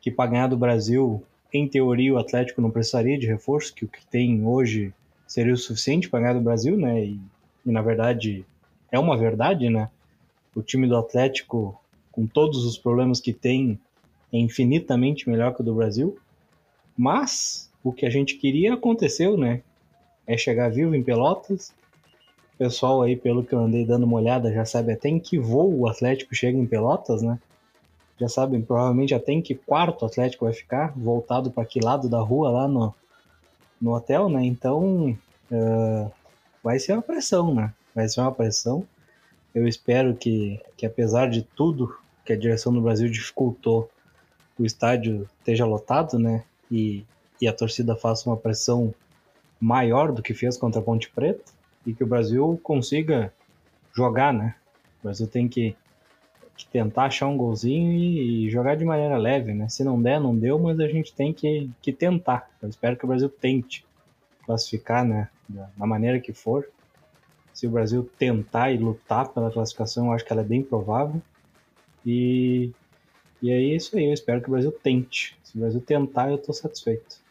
que 0.00 0.10
para 0.10 0.30
ganhar 0.30 0.46
do 0.46 0.56
Brasil, 0.56 1.22
em 1.52 1.68
teoria, 1.68 2.14
o 2.14 2.18
Atlético 2.18 2.62
não 2.62 2.70
precisaria 2.70 3.18
de 3.18 3.26
reforço, 3.26 3.74
que 3.74 3.84
o 3.84 3.88
que 3.88 4.04
tem 4.06 4.44
hoje 4.46 4.92
seria 5.26 5.52
o 5.52 5.58
suficiente 5.58 6.08
para 6.08 6.20
ganhar 6.20 6.34
do 6.34 6.40
Brasil, 6.40 6.76
né? 6.76 7.04
E, 7.04 7.20
e 7.66 7.70
na 7.70 7.82
verdade 7.82 8.44
é 8.90 8.98
uma 8.98 9.16
verdade, 9.16 9.68
né? 9.68 9.90
O 10.54 10.62
time 10.62 10.86
do 10.86 10.96
Atlético 10.96 11.78
com 12.14 12.28
todos 12.28 12.64
os 12.64 12.78
problemas 12.78 13.20
que 13.20 13.32
tem, 13.32 13.76
é 14.32 14.38
infinitamente 14.38 15.28
melhor 15.28 15.52
que 15.52 15.62
o 15.62 15.64
do 15.64 15.74
Brasil. 15.74 16.16
Mas 16.96 17.68
o 17.82 17.92
que 17.92 18.06
a 18.06 18.10
gente 18.10 18.36
queria 18.36 18.74
aconteceu, 18.74 19.36
né? 19.36 19.62
É 20.24 20.36
chegar 20.36 20.70
vivo 20.70 20.94
em 20.94 21.02
Pelotas. 21.02 21.74
Pessoal 22.56 23.02
aí, 23.02 23.16
pelo 23.16 23.42
que 23.42 23.52
eu 23.52 23.58
andei 23.58 23.84
dando 23.84 24.04
uma 24.04 24.16
olhada, 24.16 24.52
já 24.52 24.64
sabe 24.64 24.92
até 24.92 25.08
em 25.08 25.18
que 25.18 25.38
voo 25.38 25.76
o 25.76 25.88
Atlético 25.88 26.34
chega 26.36 26.56
em 26.56 26.66
Pelotas, 26.66 27.20
né? 27.20 27.40
Já 28.18 28.28
sabem 28.28 28.62
provavelmente 28.62 29.12
até 29.12 29.32
em 29.32 29.42
que 29.42 29.56
quarto 29.56 30.02
o 30.02 30.06
Atlético 30.06 30.44
vai 30.44 30.54
ficar, 30.54 30.92
voltado 30.96 31.50
para 31.50 31.64
que 31.64 31.80
lado 31.80 32.08
da 32.08 32.20
rua 32.20 32.50
lá 32.50 32.68
no, 32.68 32.94
no 33.80 33.92
hotel, 33.92 34.28
né? 34.28 34.44
Então 34.44 35.18
uh, 35.50 36.12
vai 36.62 36.78
ser 36.78 36.92
uma 36.92 37.02
pressão, 37.02 37.52
né? 37.52 37.72
Vai 37.92 38.08
ser 38.08 38.20
uma 38.20 38.30
pressão. 38.30 38.86
Eu 39.52 39.66
espero 39.66 40.14
que, 40.14 40.60
que 40.76 40.86
apesar 40.86 41.28
de 41.28 41.42
tudo 41.42 41.96
que 42.24 42.32
a 42.32 42.38
direção 42.38 42.72
do 42.72 42.80
Brasil 42.80 43.10
dificultou 43.10 43.90
o 44.56 44.64
estádio 44.64 45.28
esteja 45.40 45.66
lotado, 45.66 46.20
né? 46.20 46.44
E, 46.70 47.04
e 47.40 47.48
a 47.48 47.52
torcida 47.52 47.96
faça 47.96 48.30
uma 48.30 48.36
pressão 48.36 48.94
maior 49.60 50.12
do 50.12 50.22
que 50.22 50.32
fez 50.32 50.56
contra 50.56 50.80
a 50.80 50.84
Ponte 50.84 51.10
Preta 51.10 51.53
e 51.86 51.92
que 51.92 52.02
o 52.02 52.06
Brasil 52.06 52.58
consiga 52.62 53.32
jogar, 53.94 54.32
né? 54.32 54.54
O 55.00 55.04
Brasil 55.04 55.26
tem 55.26 55.48
que, 55.48 55.76
que 56.56 56.66
tentar 56.66 57.04
achar 57.04 57.26
um 57.26 57.36
golzinho 57.36 57.92
e, 57.92 58.46
e, 58.46 58.50
jogar 58.50 58.76
de 58.76 58.84
maneira 58.84 59.16
leve, 59.16 59.52
né? 59.52 59.68
Se 59.68 59.84
não 59.84 60.00
der, 60.00 60.20
não 60.20 60.36
deu, 60.36 60.58
mas 60.58 60.80
a 60.80 60.88
gente 60.88 61.12
tem 61.12 61.32
que, 61.32 61.70
que 61.82 61.92
tentar. 61.92 62.50
Eu 62.62 62.68
espero 62.68 62.96
que 62.96 63.04
o 63.04 63.08
Brasil 63.08 63.28
tente 63.28 63.84
classificar, 64.44 65.04
né? 65.04 65.28
Da, 65.48 65.68
da 65.76 65.86
maneira 65.86 66.18
que 66.18 66.32
for. 66.32 66.66
Se 67.52 67.66
o 67.66 67.70
Brasil 67.70 68.08
tentar 68.18 68.72
e 68.72 68.78
lutar 68.78 69.28
pela 69.28 69.50
classificação, 69.50 70.06
eu 70.06 70.12
acho 70.12 70.24
que 70.24 70.32
ela 70.32 70.42
é 70.42 70.44
bem 70.44 70.62
provável. 70.62 71.22
E, 72.04 72.72
e 73.40 73.50
é 73.50 73.60
isso 73.60 73.96
aí, 73.96 74.06
eu 74.06 74.12
espero 74.12 74.40
que 74.40 74.48
o 74.48 74.52
Brasil 74.52 74.72
tente. 74.72 75.36
Se 75.44 75.56
o 75.56 75.60
Brasil 75.60 75.80
tentar, 75.80 76.30
eu 76.30 76.36
estou 76.36 76.54
satisfeito. 76.54 77.23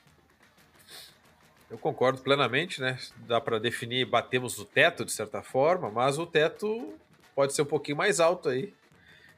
Eu 1.73 1.79
concordo 1.79 2.21
plenamente, 2.21 2.79
né? 2.79 2.99
Dá 3.27 3.41
para 3.41 3.59
definir, 3.59 4.05
batemos 4.05 4.59
o 4.59 4.63
teto 4.63 5.03
de 5.03 5.11
certa 5.11 5.41
forma, 5.41 5.89
mas 5.89 6.19
o 6.19 6.25
teto 6.27 6.93
pode 7.33 7.51
ser 7.55 7.63
um 7.63 7.65
pouquinho 7.65 7.97
mais 7.97 8.19
alto 8.19 8.47
aí. 8.47 8.71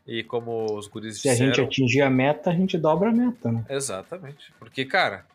E 0.05 0.21
como 0.21 0.65
os 0.75 0.85
guris 0.85 1.15
Se 1.15 1.29
disseram... 1.29 1.51
a 1.51 1.53
gente 1.53 1.61
atingir 1.61 2.01
a 2.01 2.09
meta, 2.09 2.49
a 2.49 2.53
gente 2.53 2.77
dobra 2.77 3.07
a 3.07 3.13
meta, 3.13 3.49
né? 3.49 3.63
Exatamente. 3.69 4.51
Porque, 4.59 4.83
cara, 4.83 5.25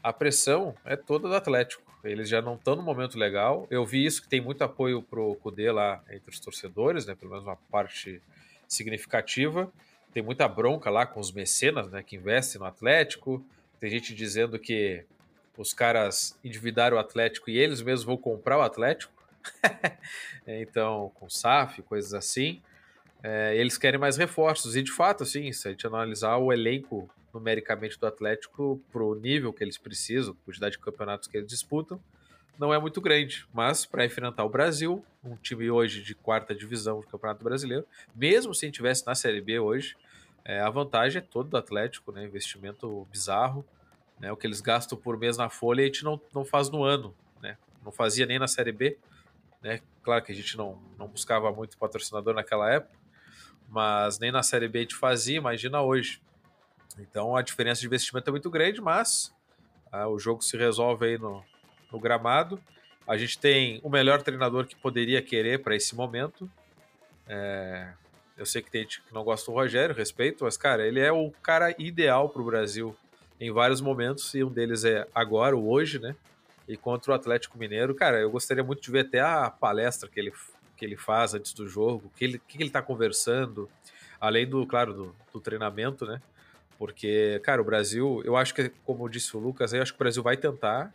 a 0.00 0.12
pressão 0.12 0.72
é 0.84 0.94
toda 0.94 1.26
do 1.28 1.34
Atlético. 1.34 1.82
Eles 2.04 2.28
já 2.28 2.40
não 2.40 2.54
estão 2.54 2.76
no 2.76 2.82
momento 2.82 3.18
legal. 3.18 3.66
Eu 3.68 3.84
vi 3.84 4.06
isso 4.06 4.22
que 4.22 4.28
tem 4.28 4.40
muito 4.40 4.62
apoio 4.62 5.02
pro 5.02 5.34
Cudê 5.42 5.72
lá 5.72 6.00
entre 6.12 6.30
os 6.30 6.38
torcedores, 6.38 7.06
né? 7.06 7.16
Pelo 7.16 7.32
menos 7.32 7.44
uma 7.44 7.56
parte 7.56 8.22
significativa. 8.68 9.68
Tem 10.14 10.22
muita 10.22 10.46
bronca 10.46 10.90
lá 10.90 11.06
com 11.06 11.18
os 11.18 11.32
mecenas, 11.32 11.90
né, 11.90 12.04
que 12.04 12.14
investem 12.14 12.60
no 12.60 12.66
Atlético. 12.68 13.44
Tem 13.80 13.90
gente 13.90 14.14
dizendo 14.14 14.60
que 14.60 15.04
os 15.56 15.72
caras 15.72 16.38
endividaram 16.44 16.96
o 16.96 17.00
Atlético 17.00 17.50
e 17.50 17.58
eles 17.58 17.82
mesmos 17.82 18.04
vão 18.04 18.16
comprar 18.16 18.58
o 18.58 18.62
Atlético. 18.62 19.12
então, 20.46 21.10
com 21.14 21.28
SAF, 21.28 21.82
coisas 21.82 22.14
assim. 22.14 22.62
É, 23.22 23.56
eles 23.56 23.78
querem 23.78 23.98
mais 23.98 24.16
reforços. 24.16 24.76
E 24.76 24.82
de 24.82 24.92
fato, 24.92 25.22
assim, 25.22 25.52
se 25.52 25.68
a 25.68 25.70
gente 25.70 25.86
analisar 25.86 26.36
o 26.36 26.52
elenco 26.52 27.08
numericamente 27.32 27.98
do 27.98 28.06
Atlético 28.06 28.80
para 28.90 29.02
o 29.02 29.14
nível 29.14 29.52
que 29.52 29.62
eles 29.62 29.78
precisam, 29.78 30.36
quantidade 30.44 30.72
de 30.72 30.78
campeonatos 30.78 31.28
que 31.28 31.36
eles 31.36 31.48
disputam, 31.48 32.00
não 32.58 32.72
é 32.72 32.78
muito 32.78 33.00
grande, 33.00 33.46
mas 33.52 33.84
para 33.84 34.04
enfrentar 34.04 34.44
o 34.44 34.48
Brasil, 34.48 35.04
um 35.22 35.36
time 35.36 35.70
hoje 35.70 36.02
de 36.02 36.14
quarta 36.14 36.54
divisão 36.54 37.00
do 37.00 37.06
Campeonato 37.06 37.44
Brasileiro, 37.44 37.86
mesmo 38.14 38.54
se 38.54 38.64
a 38.64 38.66
gente 38.66 38.76
tivesse 38.76 39.06
na 39.06 39.14
Série 39.14 39.42
B 39.42 39.58
hoje, 39.58 39.94
é, 40.42 40.60
a 40.60 40.70
vantagem 40.70 41.18
é 41.18 41.20
toda 41.20 41.50
do 41.50 41.56
Atlético, 41.56 42.12
né? 42.12 42.24
Investimento 42.24 43.06
bizarro, 43.10 43.66
né? 44.18 44.32
O 44.32 44.36
que 44.36 44.46
eles 44.46 44.60
gastam 44.60 44.98
por 44.98 45.18
mês 45.18 45.36
na 45.36 45.48
folha 45.48 45.82
a 45.82 45.86
gente 45.86 46.04
não, 46.04 46.20
não 46.34 46.44
faz 46.44 46.70
no 46.70 46.82
ano, 46.84 47.14
né? 47.40 47.56
Não 47.84 47.92
fazia 47.92 48.26
nem 48.26 48.38
na 48.38 48.48
Série 48.48 48.72
B, 48.72 48.98
né? 49.62 49.80
Claro 50.02 50.24
que 50.24 50.32
a 50.32 50.34
gente 50.34 50.56
não, 50.56 50.78
não 50.98 51.08
buscava 51.08 51.50
muito 51.52 51.76
patrocinador 51.76 52.34
naquela 52.34 52.72
época, 52.72 52.96
mas 53.68 54.18
nem 54.18 54.30
na 54.30 54.42
Série 54.42 54.68
B 54.68 54.78
a 54.78 54.82
gente 54.82 54.94
fazia, 54.94 55.36
imagina 55.36 55.82
hoje. 55.82 56.20
Então 56.98 57.36
a 57.36 57.42
diferença 57.42 57.80
de 57.80 57.86
investimento 57.86 58.30
é 58.30 58.32
muito 58.32 58.50
grande, 58.50 58.80
mas 58.80 59.34
ah, 59.92 60.08
o 60.08 60.18
jogo 60.18 60.42
se 60.42 60.56
resolve 60.56 61.06
aí 61.06 61.18
no, 61.18 61.44
no 61.92 61.98
gramado. 61.98 62.60
A 63.06 63.16
gente 63.16 63.38
tem 63.38 63.80
o 63.84 63.88
melhor 63.88 64.22
treinador 64.22 64.66
que 64.66 64.74
poderia 64.74 65.22
querer 65.22 65.62
para 65.62 65.76
esse 65.76 65.94
momento. 65.94 66.50
É, 67.28 67.92
eu 68.36 68.44
sei 68.44 68.62
que 68.62 68.70
tem 68.70 68.82
gente 68.82 69.00
que 69.02 69.14
não 69.14 69.24
gosta 69.24 69.50
do 69.50 69.54
Rogério, 69.54 69.94
respeito, 69.94 70.44
mas, 70.44 70.56
cara, 70.56 70.86
ele 70.86 71.00
é 71.00 71.12
o 71.12 71.30
cara 71.42 71.74
ideal 71.78 72.28
para 72.28 72.42
o 72.42 72.44
Brasil 72.44 72.96
em 73.40 73.50
vários 73.50 73.80
momentos, 73.80 74.34
e 74.34 74.42
um 74.42 74.50
deles 74.50 74.84
é 74.84 75.06
agora, 75.14 75.56
o 75.56 75.68
hoje, 75.68 75.98
né? 75.98 76.14
E 76.68 76.76
contra 76.76 77.12
o 77.12 77.14
Atlético 77.14 77.58
Mineiro, 77.58 77.94
cara, 77.94 78.18
eu 78.18 78.30
gostaria 78.30 78.64
muito 78.64 78.82
de 78.82 78.90
ver 78.90 79.06
até 79.06 79.20
a 79.20 79.50
palestra 79.50 80.08
que 80.08 80.18
ele, 80.18 80.32
que 80.76 80.84
ele 80.84 80.96
faz 80.96 81.34
antes 81.34 81.52
do 81.52 81.68
jogo, 81.68 82.10
que 82.16 82.24
ele, 82.24 82.38
que 82.38 82.60
ele 82.60 82.70
tá 82.70 82.82
conversando, 82.82 83.68
além 84.20 84.48
do, 84.48 84.66
claro, 84.66 84.92
do, 84.92 85.16
do 85.32 85.40
treinamento, 85.40 86.06
né? 86.06 86.20
Porque, 86.78 87.40
cara, 87.44 87.60
o 87.60 87.64
Brasil, 87.64 88.20
eu 88.24 88.36
acho 88.36 88.54
que, 88.54 88.70
como 88.84 89.08
disse 89.08 89.36
o 89.36 89.40
Lucas, 89.40 89.72
eu 89.72 89.80
acho 89.80 89.92
que 89.92 89.98
o 89.98 90.04
Brasil 90.04 90.22
vai 90.22 90.36
tentar, 90.36 90.92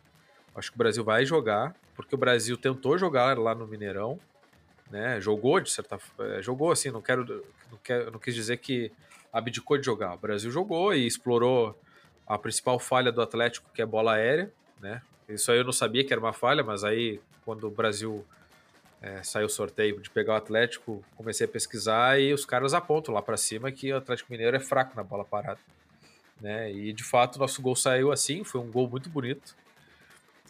Acho 0.53 0.69
que 0.69 0.75
o 0.75 0.77
Brasil 0.77 1.03
vai 1.03 1.25
jogar, 1.25 1.73
porque 1.95 2.13
o 2.13 2.17
Brasil 2.17 2.57
tentou 2.57 2.97
jogar 2.97 3.37
lá 3.37 3.55
no 3.55 3.65
Mineirão, 3.65 4.19
né? 4.89 5.19
Jogou 5.21 5.59
de 5.61 5.71
certa 5.71 5.97
forma, 5.97 6.41
jogou 6.41 6.71
assim, 6.71 6.91
não 6.91 7.01
quero, 7.01 7.25
não 7.71 7.77
quero, 7.81 8.11
não 8.11 8.19
quis 8.19 8.35
dizer 8.35 8.57
que 8.57 8.91
abdicou 9.31 9.77
de 9.77 9.85
jogar. 9.85 10.15
O 10.15 10.17
Brasil 10.17 10.51
jogou 10.51 10.93
e 10.93 11.07
explorou 11.07 11.79
a 12.33 12.37
principal 12.37 12.79
falha 12.79 13.11
do 13.11 13.21
Atlético, 13.21 13.69
que 13.73 13.81
é 13.81 13.85
bola 13.85 14.13
aérea, 14.13 14.49
né? 14.79 15.01
Isso 15.27 15.51
aí 15.51 15.57
eu 15.57 15.65
não 15.65 15.73
sabia 15.73 16.01
que 16.01 16.13
era 16.13 16.19
uma 16.19 16.31
falha, 16.31 16.63
mas 16.63 16.83
aí 16.85 17.19
quando 17.43 17.67
o 17.67 17.69
Brasil 17.69 18.25
é, 19.01 19.21
saiu 19.21 19.47
o 19.47 19.49
sorteio 19.49 19.99
de 19.99 20.09
pegar 20.09 20.33
o 20.33 20.37
Atlético, 20.37 21.03
comecei 21.17 21.45
a 21.45 21.49
pesquisar 21.49 22.21
e 22.21 22.33
os 22.33 22.45
caras 22.45 22.73
apontam 22.73 23.13
lá 23.13 23.21
para 23.21 23.35
cima 23.35 23.69
que 23.69 23.91
o 23.91 23.97
Atlético 23.97 24.31
Mineiro 24.31 24.55
é 24.55 24.61
fraco 24.61 24.95
na 24.95 25.03
bola 25.03 25.25
parada, 25.25 25.59
né? 26.39 26.71
E 26.71 26.93
de 26.93 27.03
fato 27.03 27.37
nosso 27.37 27.61
gol 27.61 27.75
saiu 27.75 28.13
assim, 28.13 28.45
foi 28.45 28.61
um 28.61 28.71
gol 28.71 28.89
muito 28.89 29.09
bonito. 29.09 29.53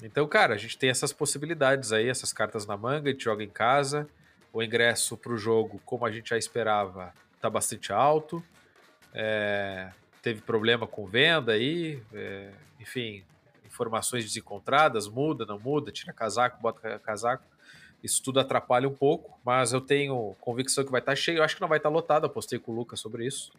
Então, 0.03 0.27
cara, 0.27 0.53
a 0.53 0.57
gente 0.57 0.77
tem 0.77 0.89
essas 0.89 1.11
possibilidades 1.11 1.91
aí, 1.91 2.09
essas 2.09 2.31
cartas 2.31 2.67
na 2.67 2.77
manga, 2.77 3.09
a 3.09 3.11
gente 3.11 3.23
joga 3.23 3.43
em 3.43 3.49
casa. 3.49 4.07
O 4.53 4.61
ingresso 4.61 5.17
para 5.17 5.31
o 5.31 5.37
jogo, 5.37 5.81
como 5.83 6.05
a 6.05 6.11
gente 6.11 6.29
já 6.29 6.37
esperava, 6.37 7.11
tá 7.39 7.49
bastante 7.49 7.91
alto. 7.91 8.43
É, 9.13 9.91
teve 10.21 10.41
problema 10.41 10.85
com 10.85 11.05
venda 11.05 11.53
aí, 11.53 12.01
é, 12.13 12.51
enfim, 12.79 13.23
informações 13.65 14.23
desencontradas, 14.23 15.07
muda, 15.07 15.45
não 15.45 15.59
muda, 15.59 15.91
tira 15.91 16.13
casaco, 16.13 16.61
bota 16.61 16.99
casaco. 16.99 17.43
Isso 18.03 18.21
tudo 18.21 18.39
atrapalha 18.39 18.87
um 18.87 18.93
pouco, 18.93 19.39
mas 19.45 19.73
eu 19.73 19.81
tenho 19.81 20.35
convicção 20.41 20.83
que 20.83 20.91
vai 20.91 20.99
estar 21.01 21.11
tá 21.11 21.15
cheio. 21.15 21.37
Eu 21.37 21.43
acho 21.43 21.55
que 21.55 21.61
não 21.61 21.67
vai 21.67 21.77
estar 21.77 21.89
tá 21.89 21.93
lotado, 21.93 22.25
apostei 22.25 22.57
com 22.57 22.71
o 22.71 22.75
Lucas 22.75 22.99
sobre 22.99 23.25
isso. 23.25 23.51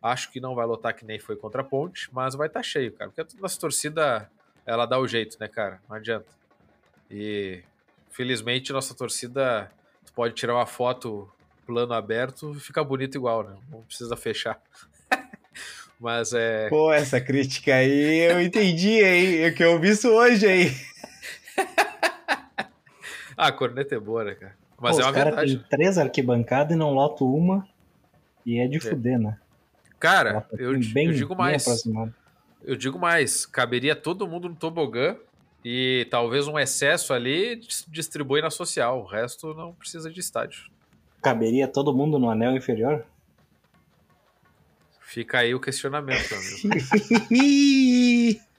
Acho 0.00 0.30
que 0.30 0.40
não 0.40 0.54
vai 0.54 0.64
lotar 0.64 0.94
que 0.94 1.04
nem 1.04 1.18
foi 1.18 1.36
contra 1.36 1.60
a 1.60 1.64
Ponte, 1.64 2.08
mas 2.12 2.34
vai 2.34 2.46
estar 2.46 2.60
tá 2.60 2.64
cheio, 2.64 2.92
cara. 2.92 3.10
Porque 3.10 3.36
a 3.36 3.40
nossa 3.40 3.58
torcida 3.58 4.30
ela 4.64 4.86
dá 4.86 4.98
o 4.98 5.06
jeito, 5.06 5.36
né, 5.40 5.48
cara? 5.48 5.80
Não 5.88 5.96
adianta. 5.96 6.28
E 7.10 7.62
felizmente 8.10 8.72
nossa 8.72 8.94
torcida 8.94 9.70
tu 10.06 10.12
pode 10.12 10.34
tirar 10.34 10.54
uma 10.54 10.66
foto 10.66 11.30
plano 11.66 11.92
aberto 11.92 12.54
fica 12.54 12.82
bonito 12.82 13.16
igual, 13.16 13.44
né? 13.44 13.56
Não 13.68 13.82
precisa 13.82 14.16
fechar. 14.16 14.60
Mas 16.00 16.32
é. 16.32 16.68
Pô, 16.70 16.90
essa 16.90 17.20
crítica 17.20 17.74
aí 17.74 18.30
eu 18.30 18.40
entendi, 18.40 19.02
hein? 19.02 19.42
É 19.42 19.50
que 19.50 19.62
eu 19.62 19.78
vi 19.78 19.90
isso 19.90 20.08
hoje, 20.08 20.46
hein? 20.50 20.74
ah, 23.36 23.48
a 23.48 23.52
corneta 23.52 23.94
é 23.94 24.00
boa, 24.00 24.24
né, 24.24 24.34
cara? 24.34 24.56
Mas 24.80 24.96
Pô, 24.96 25.02
é 25.02 25.04
uma 25.04 25.12
verdade. 25.12 25.58
Tem 25.58 25.66
três 25.68 25.98
arquibancadas 25.98 26.74
e 26.74 26.78
não 26.78 26.94
loto 26.94 27.30
uma. 27.30 27.68
E 28.46 28.58
é 28.58 28.66
de 28.66 28.78
é. 28.78 28.80
fuder, 28.80 29.18
né? 29.18 29.36
Cara, 29.98 30.46
eu, 30.52 30.72
bem, 30.94 31.08
eu 31.08 31.12
digo 31.12 31.36
mais. 31.36 31.66
eu 32.64 32.74
digo 32.74 32.98
mais, 32.98 33.44
caberia 33.44 33.94
todo 33.94 34.26
mundo 34.26 34.48
no 34.48 34.54
tobogã 34.54 35.14
e 35.62 36.06
talvez 36.10 36.48
um 36.48 36.58
excesso 36.58 37.12
ali 37.12 37.60
distribui 37.88 38.40
na 38.40 38.48
social. 38.48 39.00
O 39.02 39.04
resto 39.04 39.52
não 39.52 39.74
precisa 39.74 40.10
de 40.10 40.18
estádio. 40.18 40.70
Caberia 41.20 41.68
todo 41.68 41.94
mundo 41.94 42.18
no 42.18 42.30
anel 42.30 42.56
inferior? 42.56 43.04
Fica 45.10 45.40
aí 45.40 45.52
o 45.52 45.58
questionamento, 45.58 46.32
amigo. 46.32 46.68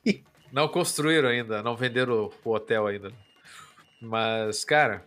não 0.51 0.67
construíram 0.67 1.29
ainda, 1.29 1.63
não 1.63 1.77
venderam 1.77 2.29
o 2.43 2.49
hotel 2.49 2.87
ainda. 2.87 3.13
Mas, 4.01 4.65
cara, 4.65 5.05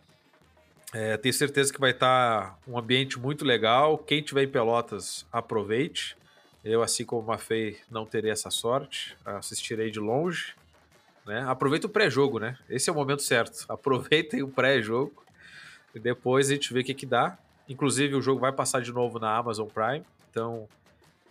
é, 0.95 1.19
tenho 1.19 1.35
certeza 1.35 1.71
que 1.71 1.79
vai 1.79 1.91
estar 1.91 2.53
tá 2.53 2.59
um 2.67 2.79
ambiente 2.79 3.19
muito 3.19 3.45
legal. 3.45 3.99
Quem 3.99 4.23
tiver 4.23 4.45
em 4.45 4.49
Pelotas, 4.49 5.27
aproveite. 5.31 6.17
Eu, 6.65 6.83
assim 6.83 7.05
como 7.05 7.21
o 7.21 7.27
Mafei, 7.27 7.79
não 7.91 8.07
terei 8.07 8.31
essa 8.31 8.49
sorte. 8.49 9.15
Assistirei 9.23 9.91
de 9.91 10.01
longe. 10.01 10.55
Né? 11.27 11.45
Aproveita 11.47 11.87
o 11.87 11.91
pré-jogo, 11.91 12.39
né? 12.39 12.57
Esse 12.71 12.89
é 12.89 12.93
o 12.93 12.97
momento 12.97 13.21
certo. 13.21 13.67
Aproveitem 13.71 14.43
o 14.43 14.49
pré-jogo. 14.49 15.23
E 15.95 16.01
depois 16.01 16.49
a 16.49 16.55
gente 16.55 16.73
vê 16.73 16.81
o 16.81 16.85
que, 16.85 16.95
que 16.95 17.05
dá. 17.05 17.37
Inclusive, 17.69 18.15
o 18.15 18.23
jogo 18.23 18.41
vai 18.41 18.51
passar 18.51 18.81
de 18.81 18.91
novo 18.91 19.19
na 19.19 19.37
Amazon 19.37 19.69
Prime. 19.69 20.07
Então, 20.31 20.67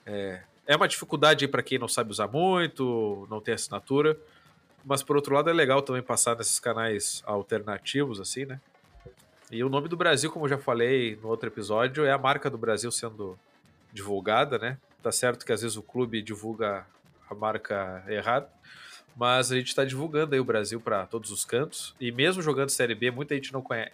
é, 0.05 0.41
é 0.65 0.75
uma 0.75 0.87
dificuldade 0.87 1.47
para 1.47 1.63
quem 1.63 1.77
não 1.77 1.87
sabe 1.87 2.11
usar 2.11 2.27
muito, 2.27 3.27
não 3.29 3.41
tem 3.41 3.53
assinatura. 3.53 4.17
Mas, 4.85 5.01
por 5.01 5.15
outro 5.15 5.33
lado, 5.33 5.49
é 5.49 5.53
legal 5.53 5.81
também 5.81 6.01
passar 6.01 6.35
nesses 6.35 6.59
canais 6.59 7.23
alternativos, 7.25 8.19
assim, 8.19 8.45
né? 8.45 8.59
E 9.49 9.63
o 9.63 9.69
nome 9.69 9.87
do 9.87 9.95
Brasil, 9.95 10.31
como 10.31 10.45
eu 10.45 10.49
já 10.49 10.57
falei 10.57 11.17
no 11.21 11.29
outro 11.29 11.47
episódio, 11.47 12.05
é 12.05 12.11
a 12.11 12.17
marca 12.17 12.49
do 12.49 12.57
Brasil 12.57 12.91
sendo 12.91 13.37
divulgada, 13.93 14.57
né? 14.57 14.77
Tá 15.01 15.11
certo 15.11 15.45
que 15.45 15.53
às 15.53 15.61
vezes 15.61 15.77
o 15.77 15.83
clube 15.83 16.21
divulga 16.21 16.85
a 17.29 17.35
marca 17.35 18.03
errada, 18.07 18.49
mas 19.15 19.51
a 19.51 19.55
gente 19.55 19.67
está 19.67 19.85
divulgando 19.85 20.33
aí 20.33 20.39
o 20.39 20.45
Brasil 20.45 20.81
para 20.81 21.05
todos 21.05 21.29
os 21.29 21.45
cantos. 21.45 21.93
E 21.99 22.11
mesmo 22.11 22.41
jogando 22.41 22.69
Série 22.69 22.95
B, 22.95 23.11
muita 23.11 23.35
gente 23.35 23.53
não 23.53 23.61
conhece. 23.61 23.93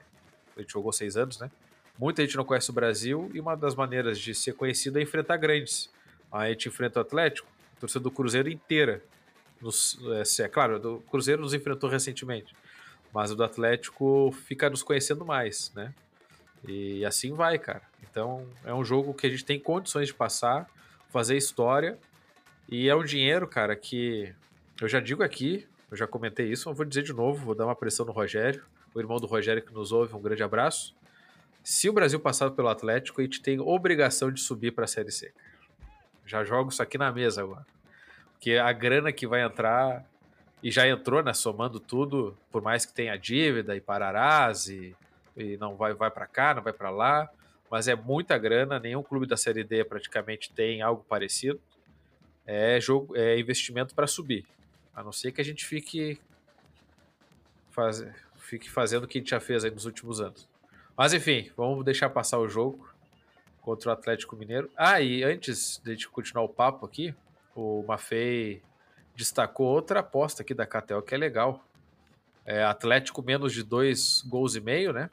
A 0.56 0.62
gente 0.62 0.72
jogou 0.72 0.94
seis 0.94 1.18
anos, 1.18 1.40
né? 1.40 1.52
Muita 1.98 2.22
gente 2.22 2.38
não 2.38 2.46
conhece 2.46 2.70
o 2.70 2.74
Brasil 2.74 3.30
e 3.34 3.40
uma 3.40 3.56
das 3.56 3.76
maneiras 3.76 4.18
de 4.18 4.34
ser 4.34 4.54
conhecido 4.54 4.98
é 4.98 5.02
enfrentar 5.02 5.38
grandes. 5.38 5.90
A 6.32 6.48
gente 6.50 6.68
enfrenta 6.68 7.00
o 7.00 7.02
Atlético, 7.02 7.48
a 7.78 7.80
torcida 7.80 8.02
do 8.02 8.12
Cruzeiro 8.12 8.50
inteira. 8.50 9.04
Nos, 9.62 10.00
é, 10.40 10.44
é 10.44 10.48
claro, 10.48 10.96
o 10.96 11.02
Cruzeiro 11.02 11.42
nos 11.42 11.54
enfrentou 11.54 11.90
recentemente, 11.90 12.56
mas 13.14 13.32
o 13.32 13.36
do 13.36 13.44
Atlético 13.44 14.32
fica 14.46 14.70
nos 14.70 14.84
conhecendo 14.84 15.26
mais, 15.26 15.72
né? 15.76 15.94
E 16.68 17.04
assim 17.06 17.34
vai, 17.34 17.58
cara. 17.58 17.82
Então 18.10 18.48
é 18.64 18.74
um 18.74 18.84
jogo 18.84 19.14
que 19.14 19.28
a 19.28 19.30
gente 19.30 19.46
tem 19.46 19.60
condições 19.60 20.08
de 20.08 20.14
passar 20.14 20.70
fazer 21.10 21.36
história. 21.36 21.98
E 22.68 22.88
é 22.88 22.96
um 22.96 23.04
dinheiro, 23.04 23.48
cara, 23.48 23.76
que 23.76 24.34
eu 24.80 24.88
já 24.88 25.00
digo 25.00 25.24
aqui, 25.24 25.68
eu 25.90 25.98
já 25.98 26.08
comentei 26.08 26.52
isso, 26.52 26.70
mas 26.70 26.78
vou 26.78 26.86
dizer 26.86 27.04
de 27.04 27.14
novo, 27.14 27.44
vou 27.44 27.56
dar 27.56 27.66
uma 27.66 27.76
pressão 27.76 28.06
no 28.06 28.12
Rogério, 28.12 28.64
o 28.94 29.00
irmão 29.00 29.18
do 29.18 29.26
Rogério 29.26 29.62
que 29.62 29.74
nos 29.74 29.92
ouve, 29.92 30.16
um 30.16 30.22
grande 30.22 30.44
abraço. 30.44 30.96
Se 31.64 31.90
o 31.90 31.94
Brasil 31.94 32.20
passar 32.20 32.52
pelo 32.52 32.70
Atlético, 32.70 33.22
a 33.22 33.24
gente 33.24 33.42
tem 33.42 33.60
obrigação 33.60 34.32
de 34.32 34.40
subir 34.40 34.72
para 34.72 34.86
a 34.86 34.88
Série 34.88 35.12
C. 35.12 35.34
Já 36.30 36.44
jogo 36.44 36.70
isso 36.70 36.84
aqui 36.84 36.96
na 36.96 37.12
mesa 37.12 37.42
agora. 37.42 37.66
Porque 38.34 38.54
a 38.54 38.72
grana 38.72 39.12
que 39.12 39.26
vai 39.26 39.42
entrar, 39.42 40.06
e 40.62 40.70
já 40.70 40.88
entrou, 40.88 41.24
né, 41.24 41.34
somando 41.34 41.80
tudo, 41.80 42.38
por 42.52 42.62
mais 42.62 42.86
que 42.86 42.94
tenha 42.94 43.18
dívida 43.18 43.76
e 43.76 43.82
pararás, 43.82 44.68
e, 44.68 44.96
e 45.36 45.58
não 45.58 45.76
vai, 45.76 45.94
vai 45.96 46.12
para 46.12 46.28
cá, 46.28 46.54
não 46.54 46.62
vai 46.62 46.72
para 46.72 46.92
lá, 46.92 47.28
mas 47.70 47.88
é 47.88 47.96
muita 47.96 48.38
grana, 48.38 48.80
nenhum 48.80 49.02
clube 49.02 49.26
da 49.26 49.36
Série 49.36 49.64
D 49.64 49.84
praticamente 49.84 50.52
tem 50.52 50.84
algo 50.84 51.04
parecido. 51.10 51.60
É 52.46 52.80
jogo, 52.80 53.18
é 53.18 53.40
investimento 53.40 53.96
para 53.96 54.06
subir. 54.06 54.46
A 54.94 55.02
não 55.02 55.12
ser 55.12 55.32
que 55.32 55.42
a 55.42 55.44
gente 55.44 55.66
fique, 55.66 56.22
faz, 57.72 58.06
fique 58.38 58.70
fazendo 58.70 59.06
o 59.06 59.08
que 59.08 59.18
a 59.18 59.22
gente 59.22 59.32
já 59.32 59.40
fez 59.40 59.64
nos 59.64 59.86
últimos 59.86 60.22
anos. 60.22 60.48
Mas 60.96 61.12
enfim, 61.12 61.50
vamos 61.58 61.84
deixar 61.84 62.10
passar 62.12 62.38
o 62.38 62.48
jogo 62.48 62.89
contra 63.62 63.90
o 63.90 63.94
Atlético 63.94 64.36
Mineiro. 64.36 64.70
Ah, 64.76 65.02
e 65.02 65.24
antes 65.24 65.82
de 65.84 65.92
a 65.92 65.94
gente 65.94 66.10
continuar 66.10 66.44
o 66.44 66.50
papo 66.50 66.86
aqui, 66.86 67.14
o 67.56 67.84
Mafei 67.88 68.62
destacou 69.16 69.68
outra 69.68 70.00
aposta 70.00 70.42
aqui 70.42 70.54
da 70.54 70.66
Catel 70.66 71.02
que 71.02 71.14
é 71.14 71.18
legal. 71.18 71.64
É 72.46 72.64
Atlético 72.64 73.22
menos 73.22 73.54
de 73.54 73.64
dois 73.64 74.24
gols 74.28 74.56
e 74.56 74.62
meio, 74.62 74.92
né? 74.92 75.10